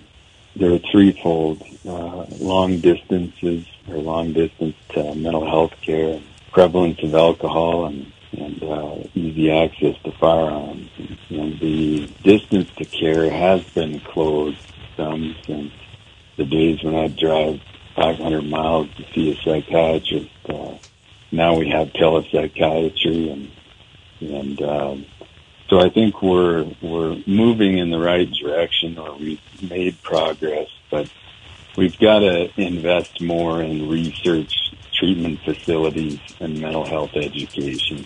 there 0.59 0.73
are 0.73 0.79
threefold 0.91 1.63
uh, 1.87 2.25
long 2.39 2.79
distances 2.79 3.65
or 3.87 3.97
long 3.97 4.33
distance 4.33 4.75
uh, 4.95 5.13
mental 5.15 5.45
health 5.45 5.73
care, 5.81 6.19
prevalence 6.51 7.01
of 7.01 7.15
alcohol, 7.15 7.85
and, 7.85 8.11
and 8.33 8.61
uh, 8.63 8.95
easy 9.15 9.49
access 9.49 9.95
to 10.03 10.11
firearms. 10.11 10.89
And 11.29 11.59
the 11.59 12.07
distance 12.23 12.69
to 12.75 12.85
care 12.85 13.31
has 13.31 13.63
been 13.69 14.01
closed 14.01 14.59
some 14.97 15.35
since 15.45 15.71
the 16.35 16.45
days 16.45 16.83
when 16.83 16.95
I'd 16.95 17.15
drive 17.15 17.61
500 17.95 18.41
miles 18.43 18.89
to 18.95 19.05
see 19.13 19.31
a 19.31 19.41
psychiatrist. 19.41 20.29
Uh, 20.47 20.75
now 21.31 21.55
we 21.57 21.69
have 21.69 21.89
telepsychiatry 21.93 23.31
and 23.31 23.51
and 24.21 24.61
um, 24.61 25.05
so 25.69 25.79
I 25.79 25.89
think 25.89 26.21
we're 26.21 26.65
we're 26.81 27.21
moving 27.27 27.77
in 27.77 27.91
the 27.91 27.99
right 27.99 28.29
direction, 28.31 28.97
or 28.97 29.15
we've 29.17 29.39
made 29.69 30.01
progress, 30.01 30.67
but 30.89 31.09
we've 31.77 31.97
got 31.99 32.19
to 32.19 32.49
invest 32.59 33.21
more 33.21 33.61
in 33.61 33.87
research, 33.87 34.73
treatment 34.93 35.39
facilities, 35.45 36.19
and 36.39 36.59
mental 36.59 36.85
health 36.85 37.11
education. 37.13 38.05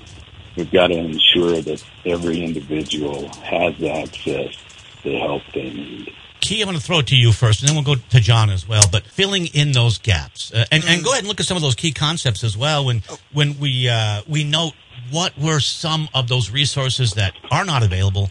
We've 0.57 0.71
got 0.71 0.87
to 0.87 0.95
ensure 0.95 1.61
that 1.61 1.83
every 2.05 2.43
individual 2.43 3.29
has 3.29 3.81
access 3.81 4.55
to 5.01 5.09
the 5.09 5.19
help 5.19 5.41
they 5.53 5.71
need. 5.71 6.13
Key, 6.41 6.61
I'm 6.61 6.67
going 6.67 6.77
to 6.77 6.83
throw 6.83 6.99
it 6.99 7.07
to 7.07 7.15
you 7.15 7.31
first, 7.31 7.61
and 7.61 7.69
then 7.69 7.75
we'll 7.75 7.95
go 7.95 8.01
to 8.09 8.19
John 8.19 8.49
as 8.49 8.67
well. 8.67 8.83
But 8.91 9.05
filling 9.05 9.45
in 9.47 9.71
those 9.71 9.97
gaps, 9.97 10.51
uh, 10.53 10.65
and, 10.69 10.83
and 10.85 11.01
go 11.01 11.11
ahead 11.11 11.21
and 11.21 11.29
look 11.29 11.39
at 11.39 11.45
some 11.45 11.55
of 11.55 11.63
those 11.63 11.75
key 11.75 11.93
concepts 11.93 12.43
as 12.43 12.57
well. 12.57 12.83
When 12.83 13.01
when 13.31 13.57
we 13.59 13.87
uh, 13.87 14.23
we 14.27 14.43
note 14.43 14.73
what 15.11 15.37
were 15.37 15.59
some 15.59 16.09
of 16.13 16.27
those 16.27 16.49
resources 16.49 17.13
that 17.13 17.33
are 17.51 17.65
not 17.65 17.83
available 17.83 18.29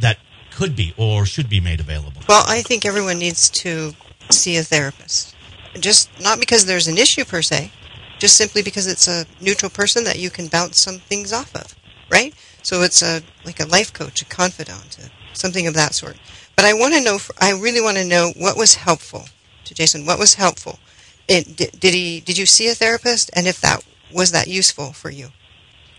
that 0.00 0.18
could 0.50 0.76
be 0.76 0.94
or 0.96 1.26
should 1.26 1.48
be 1.48 1.60
made 1.60 1.80
available? 1.80 2.22
Well, 2.28 2.44
I 2.46 2.62
think 2.62 2.84
everyone 2.84 3.18
needs 3.18 3.50
to 3.50 3.92
see 4.30 4.56
a 4.56 4.62
therapist. 4.62 5.34
Just 5.78 6.08
not 6.20 6.40
because 6.40 6.66
there's 6.66 6.88
an 6.88 6.98
issue 6.98 7.24
per 7.24 7.42
se, 7.42 7.70
just 8.18 8.36
simply 8.36 8.62
because 8.62 8.86
it's 8.86 9.08
a 9.08 9.26
neutral 9.40 9.70
person 9.70 10.04
that 10.04 10.18
you 10.18 10.30
can 10.30 10.46
bounce 10.46 10.78
some 10.78 10.98
things 10.98 11.32
off 11.32 11.54
of, 11.54 11.74
right? 12.10 12.34
So 12.62 12.82
it's 12.82 13.02
a 13.02 13.22
like 13.44 13.60
a 13.60 13.66
life 13.66 13.92
coach, 13.92 14.22
a 14.22 14.24
confidant, 14.24 14.98
something 15.32 15.66
of 15.66 15.74
that 15.74 15.94
sort. 15.94 16.16
But 16.56 16.64
I 16.64 16.72
want 16.72 16.94
to 16.94 17.02
know. 17.02 17.18
I 17.40 17.52
really 17.52 17.80
want 17.80 17.96
to 17.96 18.04
know 18.04 18.32
what 18.36 18.56
was 18.56 18.74
helpful 18.74 19.24
to 19.64 19.74
Jason. 19.74 20.06
What 20.06 20.18
was 20.18 20.34
helpful? 20.34 20.78
It, 21.26 21.56
did, 21.56 21.80
did 21.80 21.94
he? 21.94 22.20
Did 22.20 22.38
you 22.38 22.46
see 22.46 22.68
a 22.68 22.74
therapist? 22.74 23.30
And 23.34 23.46
if 23.46 23.60
that 23.60 23.84
was 24.12 24.30
that 24.30 24.46
useful 24.46 24.92
for 24.92 25.10
you? 25.10 25.30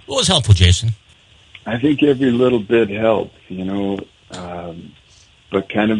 What 0.05 0.17
was 0.17 0.27
helpful, 0.27 0.53
Jason? 0.53 0.91
I 1.65 1.79
think 1.79 2.03
every 2.03 2.31
little 2.31 2.59
bit 2.59 2.89
helps, 2.89 3.35
you 3.47 3.65
know, 3.65 3.99
um, 4.31 4.93
but 5.51 5.69
kind 5.69 5.91
of 5.91 5.99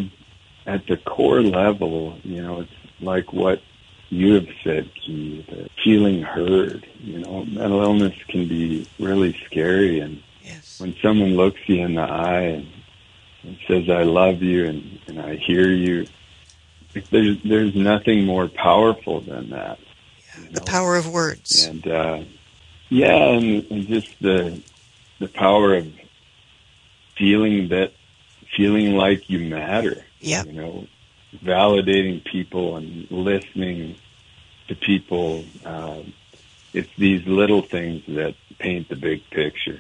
at 0.68 0.86
the 0.88 0.98
core 0.98 1.42
level, 1.42 2.18
you 2.24 2.42
know, 2.42 2.62
it's 2.62 2.72
like 3.02 3.34
what 3.34 3.62
you 4.10 4.36
have 4.36 4.48
said, 4.64 4.90
Keith, 4.96 5.50
feeling 5.84 6.22
heard. 6.22 6.88
You 7.00 7.20
know, 7.20 7.46
mental 7.46 7.82
illness 7.82 8.16
can 8.28 8.48
be 8.48 8.88
really 9.00 9.38
scary, 9.46 10.00
and 10.00 10.22
yes. 10.44 10.80
when 10.80 10.96
someone 11.02 11.36
looks 11.36 11.60
you 11.68 11.84
in 11.84 11.96
the 11.96 12.02
eye 12.02 12.42
and, 12.42 12.68
and 13.44 13.58
says, 13.68 13.90
"I 13.90 14.04
love 14.04 14.42
you" 14.42 14.68
and, 14.68 15.00
and 15.08 15.20
I 15.20 15.36
hear 15.36 15.68
you, 15.70 16.08
there's 17.10 17.42
there's 17.44 17.76
nothing 17.76 18.26
more 18.26 18.48
powerful 18.48 19.22
than 19.22 19.50
that. 19.50 19.80
Yeah, 20.20 20.46
the 20.52 20.60
know? 20.60 20.66
power 20.66 20.96
of 20.96 21.12
words. 21.12 21.66
And 21.66 21.88
uh, 21.88 22.24
yeah, 22.96 23.30
and, 23.30 23.70
and 23.70 23.88
just 23.88 24.08
the 24.22 24.62
the 25.20 25.28
power 25.28 25.76
of 25.76 25.92
feeling 27.18 27.68
that 27.70 27.92
feeling 28.56 28.96
like 28.96 29.30
you 29.30 29.40
matter. 29.40 30.06
Yeah. 30.22 30.44
You 30.46 30.54
know, 30.54 30.88
validating 31.44 32.24
people 32.24 32.78
and 32.78 33.10
listening 33.12 33.96
to 34.70 34.76
people. 34.76 35.44
Uh, 35.66 36.04
it's 36.74 36.90
these 36.98 37.26
little 37.26 37.62
things 37.62 38.04
that 38.08 38.36
paint 38.60 38.88
the 38.88 38.96
big 38.96 39.30
picture. 39.30 39.80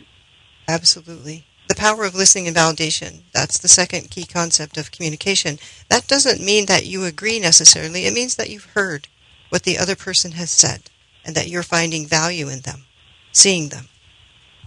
Absolutely. 0.68 1.46
The 1.70 1.76
power 1.76 2.04
of 2.04 2.16
listening 2.16 2.48
and 2.48 2.56
validation. 2.56 3.22
That's 3.34 3.58
the 3.58 3.68
second 3.68 4.12
key 4.12 4.26
concept 4.26 4.78
of 4.78 4.92
communication. 4.92 5.58
That 5.90 6.08
doesn't 6.08 6.44
mean 6.44 6.66
that 6.66 6.86
you 6.86 7.06
agree 7.06 7.40
necessarily. 7.40 8.06
It 8.06 8.14
means 8.14 8.36
that 8.36 8.50
you've 8.50 8.72
heard 8.76 9.08
what 9.50 9.64
the 9.64 9.78
other 9.78 9.96
person 9.96 10.34
has 10.34 10.52
said 10.52 10.90
and 11.26 11.34
that 11.36 11.48
you're 11.48 11.64
finding 11.64 12.06
value 12.06 12.50
in 12.50 12.60
them 12.62 12.86
seeing 13.36 13.70
them. 13.70 13.88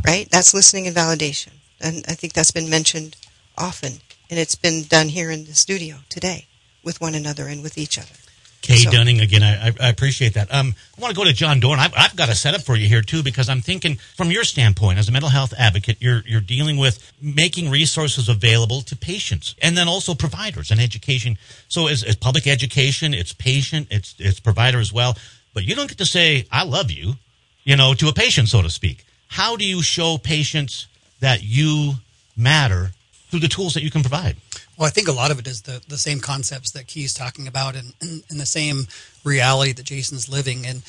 Right? 0.07 0.29
That's 0.31 0.55
listening 0.55 0.87
and 0.87 0.97
validation. 0.97 1.53
And 1.81 2.05
I 2.09 2.15
think 2.15 2.33
that's 2.33 2.51
been 2.51 2.71
mentioned 2.71 3.17
often. 3.57 3.93
And 4.31 4.39
it's 4.39 4.55
been 4.55 4.85
done 4.85 5.09
here 5.09 5.31
in 5.31 5.47
the 5.47 5.55
studio 5.55 5.97
today 6.09 6.47
with 6.85 7.01
one 7.01 7.15
another 7.15 7.47
and 7.47 7.63
with 7.63 7.79
each 7.79 7.99
other. 7.99 8.15
Kay 8.61 8.77
so. 8.77 8.91
Dunning, 8.91 9.21
again, 9.21 9.43
I, 9.43 9.73
I, 9.81 9.89
appreciate 9.89 10.35
that. 10.35 10.53
Um, 10.53 10.75
I 10.97 11.01
want 11.01 11.15
to 11.15 11.17
go 11.17 11.25
to 11.25 11.33
John 11.33 11.61
Doran. 11.61 11.79
I've, 11.79 11.95
I've, 11.97 12.17
got 12.17 12.29
a 12.29 12.35
setup 12.35 12.63
for 12.63 12.77
you 12.77 12.89
here, 12.89 13.03
too, 13.03 13.23
because 13.23 13.49
I'm 13.49 13.61
thinking 13.61 13.97
from 14.17 14.33
your 14.33 14.43
standpoint 14.43 14.99
as 14.99 15.09
a 15.09 15.13
mental 15.13 15.31
health 15.31 15.55
advocate, 15.57 15.99
you're, 16.01 16.23
you're 16.27 16.41
dealing 16.41 16.77
with 16.77 17.13
making 17.21 17.71
resources 17.71 18.29
available 18.29 18.83
to 18.83 18.97
patients 18.97 19.55
and 19.63 19.77
then 19.77 19.87
also 19.87 20.13
providers 20.13 20.73
and 20.73 20.81
education. 20.81 21.39
So 21.69 21.87
as, 21.87 22.03
as 22.03 22.17
public 22.17 22.49
education, 22.49 23.15
it's 23.15 23.33
patient, 23.33 23.89
it's, 23.91 24.17
it's 24.19 24.41
provider 24.41 24.81
as 24.81 24.93
well. 24.93 25.17
But 25.55 25.65
you 25.65 25.77
don't 25.77 25.89
get 25.89 25.99
to 25.99 26.07
say, 26.07 26.47
I 26.51 26.65
love 26.65 26.91
you 26.91 27.15
you 27.69 27.77
know, 27.77 27.93
to 27.93 28.09
a 28.09 28.15
patient, 28.15 28.49
so 28.49 28.63
to 28.63 28.71
speak. 28.71 29.05
How 29.29 29.55
do 29.55 29.63
you 29.63 29.83
show 29.83 30.17
patients 30.17 30.87
that 31.21 31.43
you 31.43 31.97
matter 32.35 32.93
through 33.29 33.41
the 33.41 33.49
tools 33.49 33.75
that 33.75 33.83
you 33.83 33.91
can 33.91 34.01
provide? 34.01 34.37
Well, 34.79 34.87
I 34.87 34.91
think 34.91 35.07
a 35.07 35.13
lot 35.13 35.31
of 35.31 35.39
it 35.39 35.47
is 35.47 35.63
the, 35.63 35.83
the 35.87 35.99
same 35.99 36.21
concepts 36.21 36.71
that 36.71 36.87
Key's 36.87 37.13
talking 37.13 37.47
about 37.47 37.77
and, 37.77 37.93
and, 38.01 38.23
and 38.31 38.41
the 38.41 38.47
same 38.47 38.87
reality 39.23 39.73
that 39.73 39.85
Jason's 39.85 40.31
living. 40.31 40.65
And 40.67 40.83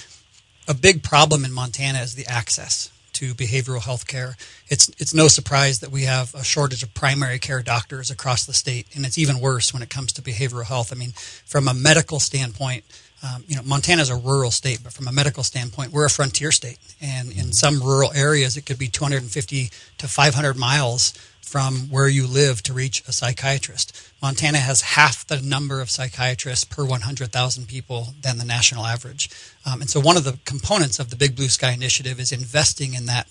a 0.69 0.73
big 0.73 1.03
problem 1.03 1.43
in 1.43 1.51
Montana 1.51 1.99
is 1.99 2.15
the 2.15 2.25
access 2.27 2.89
to 3.11 3.33
behavioral 3.33 3.81
health 3.81 4.07
care. 4.07 4.37
It's 4.69 4.87
it's 4.97 5.13
no 5.13 5.27
surprise 5.27 5.79
that 5.79 5.91
we 5.91 6.03
have 6.03 6.33
a 6.33 6.45
shortage 6.45 6.83
of 6.83 6.93
primary 6.93 7.39
care 7.39 7.61
doctors 7.61 8.09
across 8.09 8.45
the 8.45 8.53
state, 8.53 8.87
and 8.95 9.05
it's 9.05 9.17
even 9.17 9.41
worse 9.41 9.73
when 9.73 9.83
it 9.83 9.89
comes 9.89 10.13
to 10.13 10.21
behavioral 10.21 10.63
health. 10.63 10.93
I 10.93 10.95
mean, 10.95 11.11
from 11.45 11.67
a 11.67 11.73
medical 11.73 12.21
standpoint, 12.21 12.85
um, 13.21 13.43
you 13.47 13.55
know, 13.55 13.63
Montana 13.63 14.01
is 14.01 14.09
a 14.09 14.15
rural 14.15 14.51
state, 14.51 14.79
but 14.83 14.93
from 14.93 15.07
a 15.07 15.11
medical 15.11 15.43
standpoint, 15.43 15.91
we're 15.91 16.05
a 16.05 16.09
frontier 16.09 16.51
state, 16.51 16.77
and 17.01 17.31
in 17.31 17.51
some 17.51 17.81
rural 17.81 18.11
areas, 18.13 18.55
it 18.55 18.65
could 18.65 18.79
be 18.79 18.87
250 18.87 19.69
to 19.97 20.07
500 20.07 20.57
miles 20.57 21.13
from 21.41 21.89
where 21.89 22.07
you 22.07 22.27
live 22.27 22.61
to 22.61 22.73
reach 22.73 23.01
a 23.07 23.11
psychiatrist. 23.11 24.13
Montana 24.21 24.59
has 24.59 24.81
half 24.81 25.25
the 25.25 25.41
number 25.41 25.81
of 25.81 25.89
psychiatrists 25.89 26.63
per 26.63 26.85
100,000 26.85 27.67
people 27.67 28.09
than 28.21 28.37
the 28.37 28.45
national 28.45 28.85
average. 28.85 29.31
Um, 29.65 29.81
and 29.81 29.89
so, 29.89 29.99
one 29.99 30.15
of 30.15 30.23
the 30.23 30.37
components 30.45 30.99
of 30.99 31.09
the 31.09 31.15
Big 31.15 31.35
Blue 31.35 31.49
Sky 31.49 31.71
Initiative 31.71 32.19
is 32.19 32.31
investing 32.31 32.93
in 32.93 33.07
that 33.07 33.27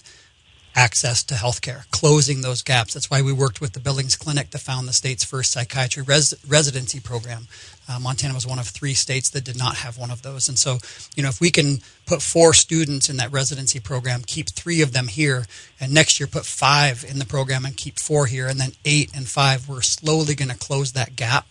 access 0.78 1.24
to 1.24 1.34
healthcare, 1.34 1.90
closing 1.90 2.40
those 2.40 2.62
gaps. 2.62 2.94
That's 2.94 3.10
why 3.10 3.20
we 3.20 3.32
worked 3.32 3.60
with 3.60 3.72
the 3.72 3.80
Billings 3.80 4.14
Clinic 4.14 4.50
to 4.50 4.58
found 4.58 4.86
the 4.86 4.92
state's 4.92 5.24
first 5.24 5.50
psychiatry 5.50 6.04
res- 6.04 6.36
residency 6.46 7.00
program. 7.00 7.48
Uh, 7.88 7.98
Montana 7.98 8.32
was 8.32 8.46
one 8.46 8.60
of 8.60 8.68
three 8.68 8.94
states 8.94 9.28
that 9.30 9.42
did 9.42 9.58
not 9.58 9.78
have 9.78 9.98
one 9.98 10.12
of 10.12 10.22
those. 10.22 10.48
And 10.48 10.56
so, 10.56 10.78
you 11.16 11.22
know, 11.24 11.30
if 11.30 11.40
we 11.40 11.50
can 11.50 11.78
put 12.06 12.22
four 12.22 12.54
students 12.54 13.10
in 13.10 13.16
that 13.16 13.32
residency 13.32 13.80
program, 13.80 14.22
keep 14.24 14.50
three 14.50 14.80
of 14.80 14.92
them 14.92 15.08
here, 15.08 15.46
and 15.80 15.92
next 15.92 16.20
year 16.20 16.28
put 16.28 16.46
five 16.46 17.04
in 17.08 17.18
the 17.18 17.26
program 17.26 17.64
and 17.64 17.76
keep 17.76 17.98
four 17.98 18.26
here, 18.26 18.46
and 18.46 18.60
then 18.60 18.72
eight 18.84 19.10
and 19.16 19.26
five, 19.26 19.68
we're 19.68 19.82
slowly 19.82 20.36
going 20.36 20.50
to 20.50 20.56
close 20.56 20.92
that 20.92 21.16
gap. 21.16 21.46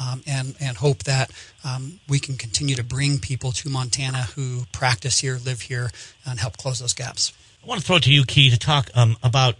Um, 0.00 0.22
and 0.26 0.56
and 0.58 0.78
hope 0.78 1.04
that 1.04 1.30
um, 1.62 2.00
we 2.08 2.18
can 2.18 2.36
continue 2.36 2.74
to 2.74 2.82
bring 2.82 3.18
people 3.18 3.52
to 3.52 3.68
Montana 3.68 4.22
who 4.34 4.64
practice 4.72 5.20
here, 5.20 5.38
live 5.44 5.60
here, 5.60 5.90
and 6.26 6.40
help 6.40 6.56
close 6.56 6.80
those 6.80 6.94
gaps. 6.94 7.32
I 7.62 7.66
want 7.66 7.80
to 7.80 7.86
throw 7.86 7.96
it 7.96 8.02
to 8.04 8.12
you, 8.12 8.24
Key, 8.24 8.50
to 8.50 8.58
talk 8.58 8.90
um, 8.94 9.16
about 9.22 9.56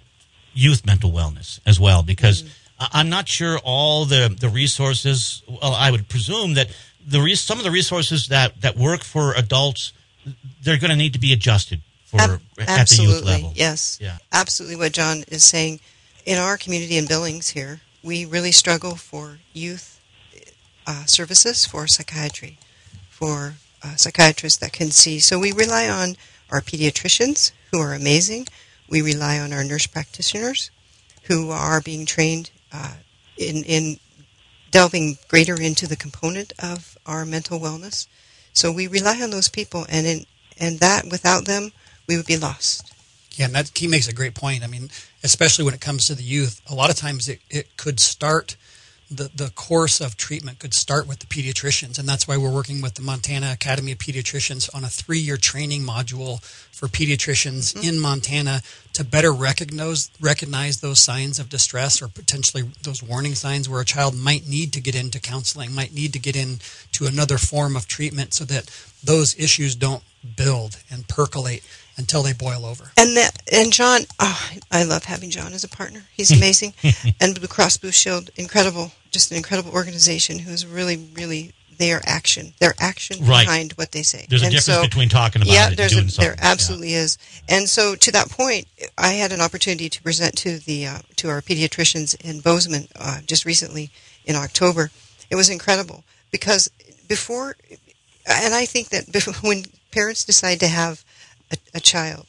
youth 0.55 0.85
mental 0.85 1.13
wellness 1.13 1.61
as 1.65 1.79
well, 1.79 2.03
because 2.03 2.43
mm-hmm. 2.43 2.85
I'm 2.93 3.09
not 3.09 3.29
sure 3.29 3.59
all 3.63 4.05
the, 4.05 4.35
the 4.39 4.49
resources. 4.49 5.43
Well, 5.49 5.73
I 5.73 5.91
would 5.91 6.09
presume 6.09 6.55
that 6.55 6.75
the 7.07 7.21
re- 7.21 7.35
some 7.35 7.59
of 7.59 7.65
the 7.65 7.71
resources 7.71 8.29
that, 8.29 8.61
that 8.61 8.77
work 8.77 9.05
for 9.05 9.35
adults, 9.35 9.93
they're 10.63 10.79
going 10.79 10.91
to 10.91 10.97
need 10.97 11.13
to 11.13 11.19
be 11.21 11.33
adjusted 11.33 11.81
for 12.05 12.21
Ab- 12.21 12.41
at 12.59 12.89
the 12.89 13.03
youth 13.03 13.25
level. 13.25 13.53
Yes, 13.55 13.99
yeah. 14.01 14.19
absolutely. 14.33 14.77
What 14.77 14.93
John 14.93 15.25
is 15.29 15.45
saying 15.45 15.81
in 16.27 16.39
our 16.39 16.57
community 16.57 16.97
in 16.97 17.07
Billings 17.07 17.51
here, 17.51 17.81
we 18.03 18.25
really 18.25 18.53
struggle 18.53 18.97
for 18.97 19.39
youth 19.53 20.01
uh, 20.87 21.05
services 21.05 21.65
for 21.65 21.87
psychiatry, 21.87 22.59
for 23.09 23.55
uh, 23.85 23.95
psychiatrists 23.95 24.59
that 24.59 24.73
can 24.73 24.91
see. 24.91 25.21
So 25.21 25.39
we 25.39 25.53
rely 25.53 25.89
on 25.89 26.17
our 26.51 26.61
pediatricians 26.61 27.53
who 27.73 27.81
are 27.81 27.95
amazing. 27.95 28.47
We 28.89 29.03
rely 29.03 29.39
on 29.39 29.53
our 29.53 29.65
nurse 29.65 29.87
practitioners 29.87 30.71
who 31.25 31.51
are 31.51 31.81
being 31.81 32.05
trained 32.07 32.51
uh, 32.73 32.95
in, 33.37 33.65
in 33.65 33.99
delving 34.71 35.17
greater 35.29 35.61
into 35.61 35.87
the 35.87 35.97
component 35.97 36.53
of 36.59 36.97
our 37.07 37.25
mental 37.25 37.59
wellness. 37.59 38.07
So 38.53 38.71
we 38.71 38.87
rely 38.87 39.21
on 39.23 39.31
those 39.31 39.49
people, 39.49 39.87
and 39.89 40.07
in, 40.07 40.27
and 40.59 40.79
that 40.81 41.07
without 41.11 41.47
them, 41.47 41.73
we 42.07 42.17
would 42.17 42.27
be 42.27 42.37
lost. 42.37 42.93
Yeah, 43.33 43.47
and 43.47 43.55
that 43.55 43.71
he 43.77 43.89
makes 43.89 44.09
a 44.09 44.13
great 44.13 44.35
point. 44.35 44.63
I 44.63 44.67
mean, 44.67 44.91
especially 45.25 45.65
when 45.65 45.75
it 45.75 45.81
comes 45.81 46.07
to 46.07 46.15
the 46.15 46.23
youth, 46.23 46.61
a 46.69 46.75
lot 46.75 46.91
of 46.91 46.97
times 46.97 47.29
it, 47.29 47.41
it 47.49 47.77
could 47.79 47.99
start 47.99 48.57
the, 49.17 49.31
the 49.35 49.51
course 49.51 50.01
of 50.01 50.17
treatment 50.17 50.59
could 50.59 50.75
start 50.75 51.07
with 51.07 51.19
the 51.19 51.27
pediatricians, 51.27 51.99
and 51.99 52.09
that's 52.09 52.27
why 52.27 52.37
we're 52.37 52.53
working 52.53 52.81
with 52.81 52.95
the 52.95 53.03
Montana 53.03 53.53
Academy 53.53 53.93
of 53.93 53.99
Pediatricians 53.99 54.75
on 54.75 54.85
a 54.85 54.89
three 54.89 55.19
year 55.19 55.37
training 55.37 55.83
module 55.83 56.43
for 56.73 56.89
pediatricians 56.89 57.75
mm-hmm. 57.75 57.89
in 57.89 58.01
Montana 58.01 58.63
to 58.95 59.05
better 59.05 59.33
recognize 59.33 60.11
recognize 60.21 60.81
those 60.81 61.01
signs 61.01 61.39
of 61.39 61.49
distress 61.49 62.03
or 62.03 62.09
potentially 62.09 62.65
those 62.83 63.03
warning 63.03 63.35
signs 63.35 63.69
where 63.69 63.81
a 63.81 63.85
child 63.85 64.17
might 64.17 64.49
need 64.49 64.73
to 64.73 64.81
get 64.81 64.95
into 64.95 65.21
counseling, 65.21 65.75
might 65.75 65.95
need 65.95 66.13
to 66.13 66.19
get 66.19 66.37
into 66.37 67.07
another 67.07 67.39
form 67.39 67.77
of 67.77 67.87
treatment 67.87 68.35
so 68.35 68.45
that 68.45 68.71
those 69.05 69.39
issues 69.39 69.75
don't 69.75 70.03
build 70.37 70.83
and 70.91 71.07
percolate 71.09 71.63
until 71.97 72.23
they 72.23 72.33
boil 72.33 72.65
over. 72.65 72.91
And 72.97 73.17
that, 73.17 73.43
and 73.53 73.73
John, 73.73 74.03
oh, 74.19 74.51
I 74.71 74.85
love 74.85 75.05
having 75.05 75.31
John 75.31 75.53
as 75.53 75.65
a 75.65 75.69
partner. 75.69 76.05
He's 76.13 76.31
amazing. 76.37 76.75
and 77.21 77.35
Blue 77.35 77.49
Cross 77.49 77.79
Blue 77.79 77.93
Shield, 77.93 78.31
incredible, 78.37 78.93
just 79.13 79.31
an 79.31 79.37
incredible 79.37 79.73
organization 79.73 80.41
who's 80.41 80.67
really, 80.67 80.97
really 81.15 81.53
their 81.79 82.01
action, 82.05 82.53
their 82.61 82.75
action 82.79 83.25
right. 83.25 83.45
behind 83.45 83.73
what 83.73 83.93
they 83.93 84.03
say. 84.03 84.27
There's 84.29 84.43
a 84.43 84.47
difference 84.47 84.65
so, 84.65 84.83
between 84.83 85.09
talking 85.09 85.43
about 85.43 85.53
yeah, 85.53 85.71
it 85.71 85.77
there's 85.77 85.93
and 85.93 86.01
doing 86.01 86.09
a, 86.09 86.11
something. 86.11 86.37
There 86.37 86.39
absolutely 86.41 86.93
yeah. 86.93 87.01
is. 87.01 87.19
And 87.49 87.69
so, 87.69 87.95
to 87.95 88.13
that 88.13 88.31
point, 88.31 88.67
I 88.97 89.13
had 89.13 89.33
an 89.33 89.41
opportunity 89.41 89.89
to 89.89 90.03
present 90.03 90.37
to 90.39 90.59
the 90.59 90.87
uh, 90.87 90.99
to 91.17 91.29
our 91.29 91.41
pediatricians 91.41 92.21
in 92.21 92.41
Bozeman 92.41 92.89
uh, 92.97 93.21
just 93.27 93.45
recently 93.45 93.91
in 94.25 94.37
October. 94.37 94.91
It 95.31 95.37
was 95.37 95.51
incredible 95.51 96.05
because 96.31 96.71
before, 97.09 97.57
and 98.27 98.55
I 98.55 98.65
think 98.65 98.91
that 98.91 99.11
before, 99.11 99.35
when 99.43 99.65
parents 99.91 100.25
decide 100.25 100.61
to 100.61 100.69
have 100.69 101.05
a, 101.51 101.57
a 101.75 101.81
child, 101.81 102.27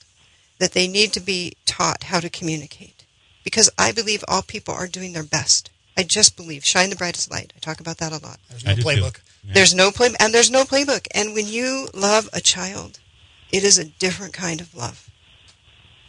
that 0.60 0.74
they 0.74 0.88
need 0.88 1.14
to 1.14 1.20
be 1.20 1.54
taught 1.66 2.04
how 2.04 2.20
to 2.20 2.30
communicate. 2.30 3.06
Because 3.44 3.70
I 3.78 3.92
believe 3.92 4.24
all 4.28 4.42
people 4.42 4.74
are 4.74 4.88
doing 4.88 5.12
their 5.12 5.24
best. 5.24 5.70
I 5.98 6.04
just 6.04 6.36
believe. 6.36 6.66
Shine 6.66 6.90
the 6.90 6.96
brightest 6.96 7.32
light. 7.32 7.54
I 7.56 7.60
talk 7.60 7.80
about 7.80 7.98
that 7.98 8.12
a 8.12 8.18
lot. 8.18 8.40
There's 8.50 8.66
no 8.66 8.76
playbook. 8.76 9.22
Yeah. 9.44 9.54
There's 9.54 9.74
no 9.74 9.92
play, 9.92 10.10
and 10.20 10.34
there's 10.34 10.52
no 10.52 10.64
playbook. 10.64 11.08
And 11.14 11.34
when 11.34 11.48
you 11.48 11.88
love 11.94 12.30
a 12.34 12.42
child, 12.42 13.00
it 13.52 13.64
is 13.64 13.78
a 13.78 13.86
different 13.86 14.34
kind 14.34 14.62
of 14.62 14.74
love. 14.74 15.10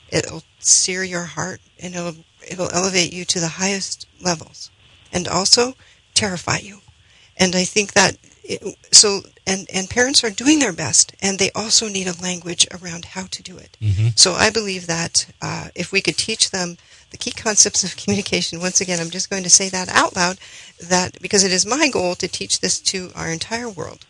It'll 0.08 0.42
sear 0.58 1.02
your 1.02 1.24
heart, 1.24 1.60
and 1.78 1.94
it'll 1.94 2.16
it'll 2.46 2.70
elevate 2.72 3.12
you 3.12 3.24
to 3.26 3.40
the 3.40 3.48
highest 3.48 4.06
levels, 4.20 4.70
and 5.12 5.28
also 5.28 5.74
terrify 6.14 6.58
you. 6.58 6.80
And 7.36 7.54
I 7.54 7.64
think 7.64 7.92
that 7.92 8.16
it, 8.22 8.33
so 8.92 9.22
and 9.46 9.66
and 9.72 9.88
parents 9.88 10.22
are 10.22 10.30
doing 10.30 10.58
their 10.58 10.72
best 10.72 11.14
and 11.22 11.38
they 11.38 11.50
also 11.54 11.88
need 11.88 12.06
a 12.06 12.22
language 12.22 12.66
around 12.70 13.06
how 13.06 13.24
to 13.30 13.42
do 13.42 13.56
it. 13.56 13.76
Mm-hmm. 13.80 14.08
so 14.16 14.32
i 14.32 14.50
believe 14.50 14.86
that 14.86 15.26
uh, 15.42 15.68
if 15.74 15.92
we 15.92 16.00
could 16.00 16.16
teach 16.16 16.50
them 16.50 16.76
the 17.10 17.16
key 17.16 17.30
concepts 17.30 17.84
of 17.84 17.96
communication 18.02 18.60
once 18.60 18.80
again 18.80 19.00
i'm 19.00 19.10
just 19.10 19.30
going 19.30 19.42
to 19.42 19.50
say 19.50 19.68
that 19.68 19.88
out 19.88 20.16
loud 20.16 20.38
that 20.80 21.20
because 21.20 21.44
it 21.44 21.52
is 21.52 21.66
my 21.66 21.88
goal 21.88 22.14
to 22.16 22.28
teach 22.28 22.60
this 22.60 22.80
to 22.80 23.10
our 23.14 23.30
entire 23.30 23.68
world 23.68 24.06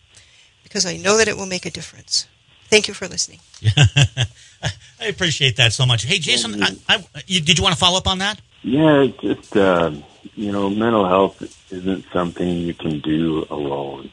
because 0.62 0.85
i 0.87 0.97
know 0.97 1.16
that 1.16 1.29
it 1.29 1.37
will 1.37 1.47
make 1.47 1.66
a 1.66 1.70
difference. 1.70 2.27
Thank 2.70 2.88
you 2.88 2.94
for 2.94 3.07
listening. 3.07 3.38
I 5.01 5.07
appreciate 5.07 5.57
that 5.57 5.73
so 5.73 5.87
much. 5.87 6.05
Hey 6.05 6.18
jason 6.18 6.62
I, 6.62 6.77
I, 6.88 7.05
you, 7.27 7.40
did 7.40 7.59
you 7.59 7.62
want 7.62 7.75
to 7.75 7.79
follow 7.79 7.99
up 7.99 8.09
on 8.09 8.18
that? 8.18 8.40
Yeah 8.62 9.07
just 9.20 9.57
uh, 9.57 9.92
you 10.35 10.51
know 10.51 10.68
mental 10.70 11.07
health 11.07 11.40
isn't 11.70 12.05
something 12.12 12.49
you 12.49 12.75
can 12.75 12.99
do 13.01 13.47
alone 13.51 14.11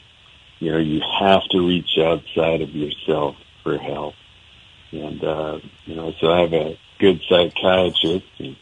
you 0.62 0.72
know, 0.72 0.78
you 0.78 1.02
have 1.20 1.44
to 1.50 1.68
reach 1.68 1.98
outside 1.98 2.62
of 2.62 2.70
yourself 2.70 3.36
for 3.64 3.80
help. 3.80 4.14
And, 4.92 5.24
uh, 5.24 5.60
you 5.86 5.96
know, 5.96 6.14
so 6.20 6.32
I 6.32 6.42
have 6.42 6.54
a 6.54 6.78
good 7.00 7.20
psychiatrist 7.28 8.28
and 8.38 8.56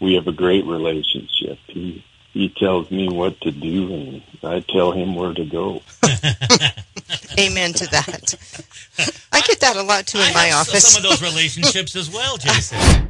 we 0.00 0.14
have 0.14 0.26
a 0.26 0.32
great 0.32 0.66
relationship. 0.66 1.58
He, 1.66 2.04
he 2.32 2.50
tells 2.50 2.90
me 2.90 3.08
what 3.08 3.40
to 3.40 3.50
do 3.50 3.92
and 3.92 4.22
I 4.42 4.60
tell 4.60 4.92
him 4.92 5.14
where 5.14 5.32
to 5.32 5.44
go. 5.46 5.80
Amen 7.40 7.72
to 7.72 7.86
that. 7.86 8.34
I 9.32 9.40
get 9.40 9.60
that 9.60 9.76
a 9.76 9.82
lot 9.82 10.06
too 10.06 10.18
in 10.18 10.24
I 10.24 10.32
my 10.34 10.52
office. 10.52 10.92
Some 10.92 11.02
of 11.02 11.08
those 11.08 11.22
relationships 11.22 11.96
as 11.96 12.10
well, 12.10 12.36
Jason 12.36 13.08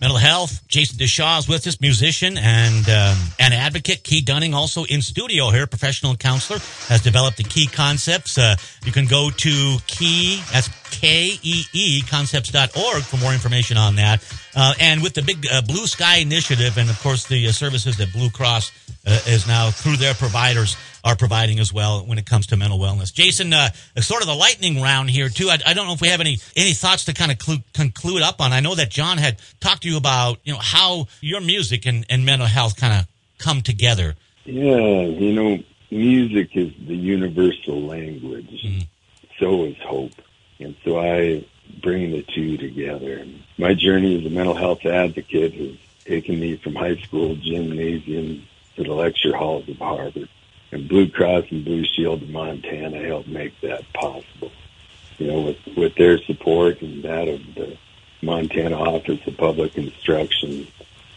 mental 0.00 0.18
health. 0.18 0.66
Jason 0.68 0.98
DeShaw 0.98 1.38
is 1.38 1.48
with 1.48 1.66
us, 1.66 1.80
musician 1.80 2.38
and 2.38 2.88
um, 2.88 3.16
an 3.38 3.52
advocate. 3.52 4.02
Key 4.02 4.22
Dunning, 4.22 4.54
also 4.54 4.84
in 4.84 5.02
studio 5.02 5.50
here, 5.50 5.66
professional 5.66 6.16
counselor, 6.16 6.58
has 6.88 7.02
developed 7.02 7.36
the 7.36 7.44
Key 7.44 7.66
Concepts. 7.66 8.38
Uh, 8.38 8.56
you 8.84 8.92
can 8.92 9.06
go 9.06 9.30
to 9.30 9.76
Key, 9.86 10.42
that's 10.52 10.68
K-E-E, 10.90 12.02
concepts.org 12.08 13.02
for 13.02 13.16
more 13.18 13.32
information 13.32 13.76
on 13.76 13.96
that. 13.96 14.24
Uh, 14.54 14.74
and 14.80 15.02
with 15.02 15.14
the 15.14 15.22
big 15.22 15.46
uh, 15.50 15.62
Blue 15.62 15.86
Sky 15.86 16.16
Initiative 16.16 16.76
and, 16.78 16.90
of 16.90 17.00
course, 17.00 17.26
the 17.26 17.46
uh, 17.46 17.52
services 17.52 17.96
that 17.98 18.12
Blue 18.12 18.30
Cross 18.30 18.72
uh, 19.06 19.18
is 19.26 19.46
now 19.46 19.70
through 19.70 19.96
their 19.96 20.14
providers 20.14 20.76
are 21.04 21.16
providing 21.16 21.58
as 21.58 21.72
well 21.72 22.04
when 22.04 22.18
it 22.18 22.26
comes 22.26 22.46
to 22.48 22.56
mental 22.56 22.78
wellness. 22.78 23.12
Jason, 23.12 23.52
uh, 23.52 23.70
sort 23.98 24.20
of 24.20 24.28
the 24.28 24.34
lightning 24.34 24.80
round 24.82 25.10
here 25.10 25.28
too. 25.28 25.48
I, 25.48 25.58
I, 25.66 25.74
don't 25.74 25.86
know 25.86 25.94
if 25.94 26.00
we 26.00 26.08
have 26.08 26.20
any 26.20 26.38
any 26.56 26.72
thoughts 26.72 27.06
to 27.06 27.14
kind 27.14 27.32
of 27.32 27.38
clu- 27.38 27.62
conclude 27.72 28.22
up 28.22 28.40
on. 28.40 28.52
I 28.52 28.60
know 28.60 28.74
that 28.74 28.90
John 28.90 29.18
had 29.18 29.38
talked 29.60 29.82
to 29.82 29.88
you 29.88 29.96
about 29.96 30.38
you 30.44 30.52
know 30.52 30.58
how 30.60 31.06
your 31.20 31.40
music 31.40 31.86
and, 31.86 32.04
and 32.10 32.24
mental 32.24 32.46
health 32.46 32.76
kind 32.76 32.92
of 32.92 33.06
come 33.38 33.62
together. 33.62 34.14
Yeah, 34.44 35.02
you 35.02 35.32
know, 35.32 35.58
music 35.90 36.50
is 36.54 36.72
the 36.86 36.96
universal 36.96 37.80
language. 37.82 38.62
Mm-hmm. 38.64 38.80
So 39.38 39.64
is 39.64 39.76
hope, 39.78 40.12
and 40.60 40.76
so 40.84 40.98
I 40.98 41.44
bring 41.82 42.10
the 42.10 42.22
two 42.22 42.56
together. 42.56 43.26
My 43.58 43.74
journey 43.74 44.18
as 44.18 44.26
a 44.26 44.30
mental 44.30 44.54
health 44.54 44.84
advocate 44.84 45.54
has 45.54 45.76
taken 46.04 46.40
me 46.40 46.56
from 46.56 46.74
high 46.74 46.96
school 46.96 47.36
gymnasium 47.36 48.46
to 48.76 48.84
the 48.84 48.92
lecture 48.92 49.36
halls 49.36 49.68
of 49.68 49.78
Harvard 49.78 50.28
and 50.72 50.88
Blue 50.88 51.08
Cross 51.08 51.46
and 51.50 51.64
Blue 51.64 51.84
Shield 51.84 52.22
of 52.22 52.30
Montana 52.30 53.04
helped 53.04 53.28
make 53.28 53.58
that 53.60 53.84
possible. 53.92 54.52
you 55.18 55.26
know, 55.26 55.40
with, 55.40 55.76
with 55.76 55.94
their 55.96 56.18
support 56.18 56.80
and 56.82 57.02
that 57.02 57.28
of 57.28 57.40
the 57.54 57.76
Montana 58.22 58.76
Office 58.76 59.20
of 59.26 59.36
Public 59.36 59.76
Instruction, 59.76 60.66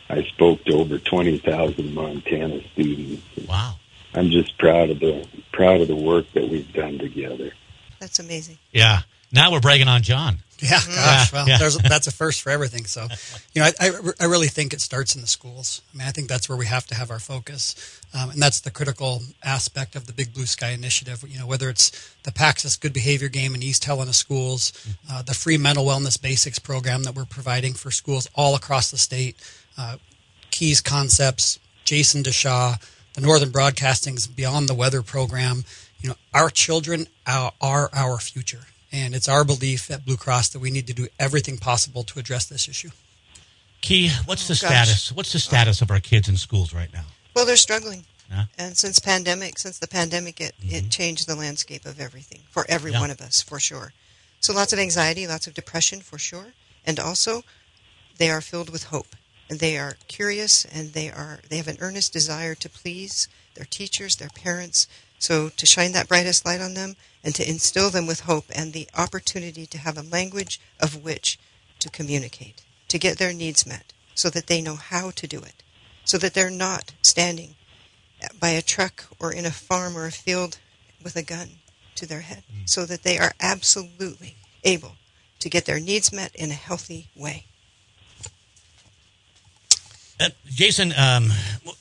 I 0.09 0.23
spoke 0.23 0.63
to 0.65 0.73
over 0.73 0.97
20,000 0.97 1.93
Montana 1.93 2.61
students. 2.73 3.23
Wow. 3.47 3.75
I'm 4.13 4.29
just 4.29 4.57
proud 4.57 4.89
of 4.89 4.99
the 4.99 5.27
proud 5.51 5.81
of 5.81 5.87
the 5.87 5.95
work 5.95 6.31
that 6.33 6.47
we've 6.47 6.71
done 6.71 6.99
together. 6.99 7.51
That's 7.99 8.19
amazing. 8.19 8.59
Yeah. 8.71 9.01
Now 9.34 9.51
we're 9.51 9.59
bragging 9.59 9.88
on 9.88 10.03
John. 10.03 10.38
Yeah, 10.59 10.79
gosh, 10.95 11.34
well, 11.34 11.47
yeah. 11.47 11.57
there's, 11.57 11.77
that's 11.77 12.07
a 12.07 12.11
first 12.11 12.41
for 12.41 12.49
everything. 12.49 12.86
So, 12.86 13.07
you 13.53 13.61
know, 13.61 13.69
I, 13.79 13.88
I, 13.88 13.91
I 14.21 14.25
really 14.25 14.47
think 14.47 14.71
it 14.71 14.79
starts 14.79 15.13
in 15.13 15.19
the 15.19 15.27
schools. 15.27 15.81
I 15.93 15.97
mean, 15.97 16.07
I 16.07 16.11
think 16.11 16.29
that's 16.29 16.47
where 16.47 16.57
we 16.57 16.67
have 16.67 16.86
to 16.88 16.95
have 16.95 17.11
our 17.11 17.19
focus, 17.19 17.99
um, 18.13 18.29
and 18.29 18.41
that's 18.41 18.61
the 18.61 18.71
critical 18.71 19.23
aspect 19.43 19.97
of 19.97 20.07
the 20.07 20.13
Big 20.13 20.34
Blue 20.34 20.45
Sky 20.45 20.69
Initiative. 20.69 21.21
You 21.27 21.39
know, 21.39 21.47
whether 21.47 21.69
it's 21.69 22.15
the 22.23 22.31
Paxis 22.31 22.79
Good 22.79 22.93
Behavior 22.93 23.27
Game 23.27 23.55
in 23.55 23.63
East 23.63 23.84
Helena 23.84 24.13
schools, 24.13 24.71
uh, 25.11 25.21
the 25.21 25.34
free 25.34 25.57
mental 25.57 25.84
wellness 25.84 26.21
basics 26.21 26.59
program 26.59 27.03
that 27.03 27.15
we're 27.15 27.25
providing 27.25 27.73
for 27.73 27.91
schools 27.91 28.29
all 28.34 28.55
across 28.55 28.89
the 28.89 28.97
state, 28.97 29.36
uh, 29.77 29.97
Keys 30.51 30.79
Concepts, 30.79 31.59
Jason 31.84 32.23
DeShaw, 32.23 32.81
the 33.15 33.21
Northern 33.21 33.49
Broadcasting's 33.49 34.27
Beyond 34.27 34.69
the 34.69 34.75
Weather 34.75 35.01
program. 35.01 35.65
You 35.99 36.09
know, 36.09 36.15
our 36.34 36.49
children 36.49 37.07
are, 37.27 37.51
are 37.59 37.89
our 37.91 38.19
future. 38.19 38.59
And 38.93 39.15
it's 39.15 39.27
our 39.27 39.43
belief 39.43 39.89
at 39.89 40.05
Blue 40.05 40.17
Cross 40.17 40.49
that 40.49 40.59
we 40.59 40.69
need 40.69 40.85
to 40.87 40.93
do 40.93 41.07
everything 41.19 41.57
possible 41.57 42.03
to 42.03 42.19
address 42.19 42.45
this 42.45 42.69
issue. 42.69 42.91
Key, 43.81 44.11
what's 44.25 44.47
the 44.47 44.53
Oh, 44.53 44.69
gosh. 44.69 44.87
status? 44.87 45.11
What's 45.11 45.33
the 45.33 45.39
status 45.39 45.81
of 45.81 45.89
our 45.91 45.99
kids 45.99 46.29
in 46.29 46.37
schools 46.37 46.73
right 46.73 46.93
now? 46.93 47.05
Well, 47.35 47.45
they're 47.45 47.57
struggling. 47.57 48.05
Yeah. 48.29 48.45
And 48.57 48.77
since 48.77 48.99
pandemic, 48.99 49.57
since 49.59 49.79
the 49.79 49.87
pandemic, 49.87 50.39
it, 50.39 50.53
it 50.61 50.65
mm-hmm. 50.65 50.89
changed 50.89 51.27
the 51.27 51.35
landscape 51.35 51.85
of 51.85 51.99
everything 51.99 52.41
for 52.49 52.65
every 52.69 52.91
Yeah. 52.91 53.01
one 53.01 53.11
of 53.11 53.19
us, 53.19 53.41
for 53.41 53.59
sure. 53.59 53.93
So 54.39 54.53
lots 54.53 54.73
of 54.73 54.79
anxiety, 54.79 55.25
lots 55.27 55.47
of 55.47 55.53
depression, 55.53 56.01
for 56.01 56.17
sure. 56.19 56.53
And 56.85 56.99
also, 56.99 57.43
they 58.17 58.29
are 58.29 58.41
filled 58.41 58.69
with 58.69 58.85
hope. 58.85 59.15
And 59.49 59.59
they 59.59 59.77
are 59.77 59.97
curious 60.07 60.65
and 60.65 60.93
they 60.93 61.09
are 61.09 61.39
they 61.49 61.57
have 61.57 61.67
an 61.67 61.77
earnest 61.79 62.13
desire 62.13 62.55
to 62.55 62.69
please 62.69 63.27
their 63.55 63.65
teachers, 63.65 64.15
their 64.15 64.29
parents. 64.29 64.87
So 65.24 65.47
to 65.47 65.65
shine 65.65 65.93
that 65.93 66.09
brightest 66.09 66.45
light 66.45 66.59
on 66.59 66.74
them 66.74 66.97
and 67.24 67.34
to 67.36 67.49
instill 67.49 67.89
them 67.89 68.05
with 68.05 68.28
hope 68.32 68.43
and 68.53 68.74
the 68.74 68.89
opportunity 68.97 69.65
to 69.65 69.78
have 69.78 69.97
a 69.97 70.01
language 70.01 70.59
of 70.82 71.01
which 71.01 71.39
to 71.80 71.89
communicate, 71.89 72.61
to 72.89 72.99
get 72.99 73.19
their 73.19 73.32
needs 73.32 73.65
met, 73.65 73.93
so 74.15 74.30
that 74.32 74.47
they 74.47 74.61
know 74.61 74.76
how 74.76 75.11
to 75.11 75.26
do 75.26 75.39
it, 75.39 75.63
so 76.03 76.17
that 76.17 76.34
they're 76.34 76.49
not 76.49 76.91
standing 77.01 77.55
by 78.38 78.49
a 78.49 78.61
truck 78.61 79.05
or 79.17 79.32
in 79.32 79.45
a 79.45 79.51
farm 79.51 79.97
or 79.97 80.05
a 80.05 80.11
field 80.11 80.57
with 81.01 81.15
a 81.15 81.24
gun 81.24 81.51
to 81.95 82.05
their 82.05 82.19
head, 82.19 82.43
so 82.65 82.86
that 82.86 83.03
they 83.03 83.17
are 83.17 83.32
absolutely 83.39 84.36
able 84.65 84.97
to 85.39 85.49
get 85.49 85.63
their 85.63 85.80
needs 85.80 86.11
met 86.11 86.36
in 86.36 86.51
a 86.51 86.53
healthy 86.53 87.07
way. 87.15 87.45
Uh, 90.19 90.32
Jason, 90.47 90.93
um, 90.97 91.30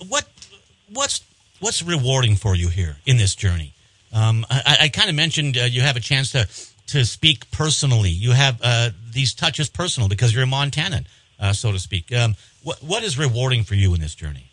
what 0.06 0.28
what's 0.88 1.24
what's 1.62 1.82
rewarding 1.82 2.34
for 2.36 2.54
you 2.54 2.68
here 2.68 2.96
in 3.06 3.16
this 3.16 3.34
journey? 3.34 3.72
Um, 4.12 4.44
I, 4.50 4.76
I 4.82 4.88
kind 4.88 5.08
of 5.08 5.16
mentioned 5.16 5.56
uh, 5.56 5.62
you 5.62 5.80
have 5.80 5.96
a 5.96 6.00
chance 6.00 6.32
to 6.32 6.46
to 6.88 7.06
speak 7.06 7.50
personally. 7.50 8.10
You 8.10 8.32
have 8.32 8.60
uh, 8.62 8.90
these 9.10 9.32
touches 9.32 9.70
personal 9.70 10.08
because 10.08 10.34
you're 10.34 10.44
a 10.44 10.46
Montanan, 10.46 11.06
uh, 11.40 11.52
so 11.54 11.72
to 11.72 11.78
speak. 11.78 12.12
Um, 12.12 12.34
what 12.62 12.82
what 12.82 13.02
is 13.02 13.16
rewarding 13.16 13.64
for 13.64 13.74
you 13.74 13.94
in 13.94 14.00
this 14.00 14.14
journey? 14.14 14.50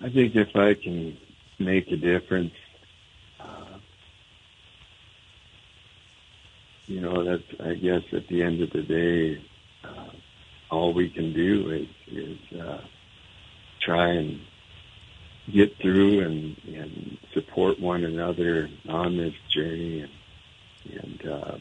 I 0.00 0.08
think 0.10 0.34
if 0.34 0.54
I 0.56 0.74
can 0.74 1.16
make 1.58 1.88
a 1.90 1.96
difference, 1.96 2.54
uh, 3.40 3.78
you 6.86 7.00
know, 7.00 7.24
that's, 7.24 7.60
I 7.60 7.74
guess 7.74 8.02
at 8.12 8.28
the 8.28 8.42
end 8.42 8.62
of 8.62 8.70
the 8.70 8.82
day, 8.82 9.44
uh, 9.82 10.10
all 10.70 10.94
we 10.94 11.10
can 11.10 11.32
do 11.32 11.70
is, 11.72 12.16
is, 12.16 12.60
uh, 12.60 12.80
try 13.88 14.08
and 14.08 14.40
get 15.50 15.74
through 15.78 16.20
and, 16.20 16.56
and 16.66 17.18
support 17.32 17.80
one 17.80 18.04
another 18.04 18.68
on 18.86 19.16
this 19.16 19.32
journey 19.48 20.02
and, 20.02 21.00
and, 21.02 21.32
um, 21.32 21.60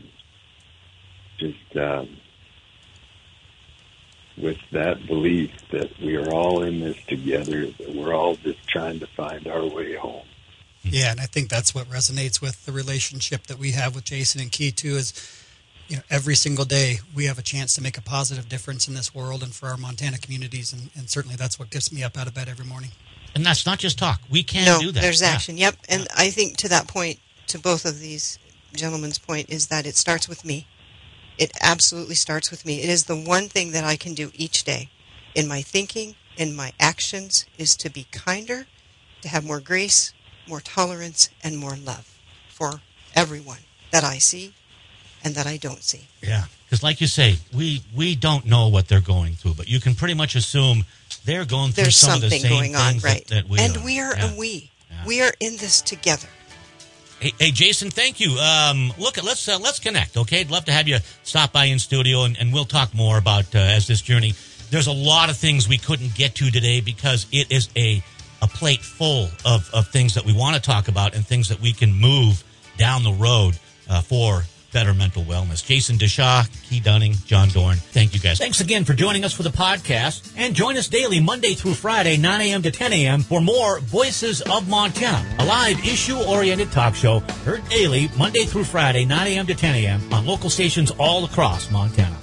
just, 1.39 1.78
um, 1.78 2.17
with 4.38 4.57
that 4.71 5.07
belief 5.07 5.51
that 5.71 5.89
we 5.99 6.17
are 6.17 6.30
all 6.32 6.63
in 6.63 6.82
this 6.82 6.97
together, 7.07 7.67
that 7.67 7.95
we're 7.95 8.13
all 8.13 8.36
just 8.36 8.67
trying 8.67 8.99
to 8.99 9.07
find 9.07 9.47
our 9.47 9.65
way 9.65 9.95
home. 9.95 10.25
Yeah, 10.84 11.11
and 11.11 11.19
I 11.19 11.25
think 11.25 11.49
that's 11.49 11.73
what 11.73 11.88
resonates 11.88 12.41
with 12.41 12.65
the 12.65 12.71
relationship 12.71 13.47
that 13.47 13.57
we 13.57 13.71
have 13.71 13.95
with 13.95 14.03
Jason 14.03 14.41
and 14.41 14.51
Key 14.51 14.71
too. 14.71 14.95
Is 14.95 15.13
you 15.88 15.95
know 15.97 16.03
every 16.09 16.35
single 16.35 16.65
day 16.65 16.99
we 17.15 17.25
have 17.25 17.39
a 17.39 17.43
chance 17.43 17.73
to 17.75 17.81
make 17.81 17.97
a 17.97 18.01
positive 18.01 18.49
difference 18.49 18.88
in 18.88 18.93
this 18.93 19.13
world 19.15 19.43
and 19.43 19.53
for 19.53 19.67
our 19.67 19.77
Montana 19.77 20.17
communities, 20.17 20.73
and, 20.73 20.89
and 20.95 21.09
certainly 21.09 21.35
that's 21.35 21.57
what 21.59 21.69
gets 21.69 21.91
me 21.91 22.03
up 22.03 22.17
out 22.17 22.27
of 22.27 22.33
bed 22.33 22.49
every 22.49 22.65
morning. 22.65 22.91
And 23.35 23.45
that's 23.45 23.65
not 23.65 23.79
just 23.79 23.97
talk. 23.99 24.21
We 24.29 24.43
can 24.43 24.65
no, 24.65 24.79
do 24.79 24.91
that. 24.91 25.01
there's 25.01 25.21
Yeah. 25.21 25.27
action. 25.29 25.57
Yep. 25.57 25.75
And 25.89 26.07
I 26.15 26.29
think 26.29 26.57
to 26.57 26.69
that 26.69 26.88
point, 26.88 27.19
to 27.47 27.59
both 27.59 27.85
of 27.85 27.99
these 27.99 28.39
gentlemen's 28.73 29.19
point, 29.19 29.49
is 29.49 29.67
that 29.67 29.85
it 29.85 29.95
starts 29.95 30.27
with 30.27 30.43
me. 30.43 30.65
It 31.38 31.51
absolutely 31.61 32.15
starts 32.15 32.49
with 32.49 32.65
me. 32.65 32.81
It 32.81 32.89
is 32.89 33.03
the 33.05 33.15
one 33.15 33.47
thing 33.47 33.71
that 33.71 33.83
I 33.83 33.95
can 33.95 34.13
do 34.15 34.31
each 34.33 34.63
day 34.63 34.89
in 35.35 35.47
my 35.47 35.61
thinking, 35.61 36.15
in 36.35 36.55
my 36.55 36.73
actions, 36.79 37.45
is 37.57 37.75
to 37.77 37.89
be 37.89 38.07
kinder, 38.11 38.65
to 39.21 39.27
have 39.29 39.45
more 39.45 39.59
grace, 39.59 40.13
more 40.47 40.61
tolerance, 40.61 41.29
and 41.43 41.57
more 41.57 41.75
love 41.75 42.17
for 42.49 42.81
everyone 43.15 43.59
that 43.91 44.03
I 44.03 44.17
see 44.17 44.53
and 45.28 45.36
that 45.36 45.45
I 45.45 45.57
don't 45.57 45.84
see. 45.84 46.07
Yeah, 46.21 46.45
because 46.65 46.82
like 46.82 46.99
you 47.01 47.07
say, 47.07 47.36
we 47.55 47.84
we 47.95 48.15
don't 48.15 48.45
know 48.45 48.67
what 48.69 48.88
they're 48.88 49.01
going 49.01 49.34
through, 49.34 49.53
but 49.53 49.67
you 49.67 49.80
can 49.80 49.93
pretty 49.95 50.13
much 50.15 50.36
assume 50.36 50.86
they're 51.25 51.45
going 51.45 51.71
through 51.73 51.84
There's 51.84 51.95
some 51.97 52.15
of 52.15 52.21
the 52.21 52.30
something 52.30 52.41
same 52.49 52.51
going 52.51 52.75
on, 52.75 52.91
things 52.93 53.03
right? 53.03 53.28
that, 53.28 53.36
that 53.43 53.49
we 53.49 53.59
and 53.59 53.78
are. 53.78 53.84
we 53.86 53.99
are 53.99 54.15
Yeah. 54.15 54.34
a 54.34 54.38
we. 54.38 54.71
Yeah. 54.89 55.05
We 55.05 55.21
are 55.21 55.34
in 55.39 55.57
this 55.57 55.82
together. 55.82 56.28
Hey, 57.19 57.34
hey, 57.39 57.51
Jason, 57.51 57.89
thank 57.89 58.19
you. 58.19 58.38
Um, 58.39 58.93
look, 58.97 59.21
let's 59.23 59.47
uh, 59.47 59.57
let's 59.59 59.80
connect. 59.80 60.17
Okay, 60.17 60.39
I'd 60.41 60.51
love 60.51 60.65
to 60.65 60.71
have 60.71 60.88
you 60.88 60.97
stop 61.23 61.51
by 61.51 61.65
in 61.65 61.80
studio, 61.80 62.23
and, 62.23 62.38
and 62.39 62.53
we'll 62.53 62.65
talk 62.65 62.93
more 62.93 63.17
about 63.17 63.53
uh, 63.55 63.59
as 63.59 63.88
this 63.88 64.01
journey. 64.01 64.34
There's 64.69 64.88
a 64.88 64.91
lot 64.93 65.30
of 65.30 65.38
things 65.38 65.67
we 65.67 65.78
couldn't 65.78 66.13
get 66.15 66.36
to 66.36 66.51
today 66.51 66.80
because 66.82 67.25
it 67.32 67.51
is 67.51 67.69
a 67.75 68.01
a 68.41 68.47
plate 68.47 68.82
full 68.82 69.30
of, 69.45 69.67
of 69.73 69.88
things 69.88 70.13
that 70.13 70.23
we 70.23 70.32
want 70.32 70.55
to 70.55 70.61
talk 70.61 70.88
about 70.89 71.15
and 71.15 71.25
things 71.25 71.47
that 71.49 71.59
we 71.59 71.73
can 71.73 71.91
move 71.91 72.43
down 72.78 73.03
the 73.03 73.11
road 73.13 73.57
uh, 73.89 74.01
for 74.01 74.43
better 74.78 74.93
mental 74.93 75.23
wellness. 75.23 75.65
Jason 75.65 75.97
DeShaw, 75.97 76.47
Key 76.69 76.80
Dunning, 76.80 77.13
John 77.25 77.49
Doran. 77.49 77.78
Thank 77.78 78.13
you 78.13 78.19
guys. 78.19 78.38
Thanks 78.38 78.61
again 78.61 78.86
for 78.86 78.93
joining 78.93 79.25
us 79.25 79.34
for 79.34 79.41
the 79.41 79.49
podcast. 79.49 80.32
And 80.38 80.53
join 80.53 80.78
us 80.78 80.88
daily, 80.88 81.19
Monday 81.19 81.55
through 81.55 81.73
Friday, 81.73 82.15
9 82.15 82.41
a.m. 82.41 82.61
to 82.61 82.69
10 82.69 82.93
a.m. 82.93 83.21
for 83.21 83.41
more 83.41 83.80
Voices 83.80 84.41
of 84.41 84.69
Montana, 84.69 85.28
a 85.39 85.45
live 85.45 85.80
issue 85.80 86.19
oriented 86.19 86.71
talk 86.71 86.93
show 86.93 87.21
heard 87.43 87.67
daily, 87.69 88.07
Monday 88.19 88.45
through 88.45 88.65
Friday, 88.65 89.03
9 89.03 89.25
a.m. 89.25 89.47
to 89.47 89.55
10 89.55 89.73
a.m. 89.73 90.13
on 90.13 90.28
local 90.28 90.51
stations 90.51 90.91
all 90.99 91.25
across 91.25 91.71
Montana. 91.71 92.15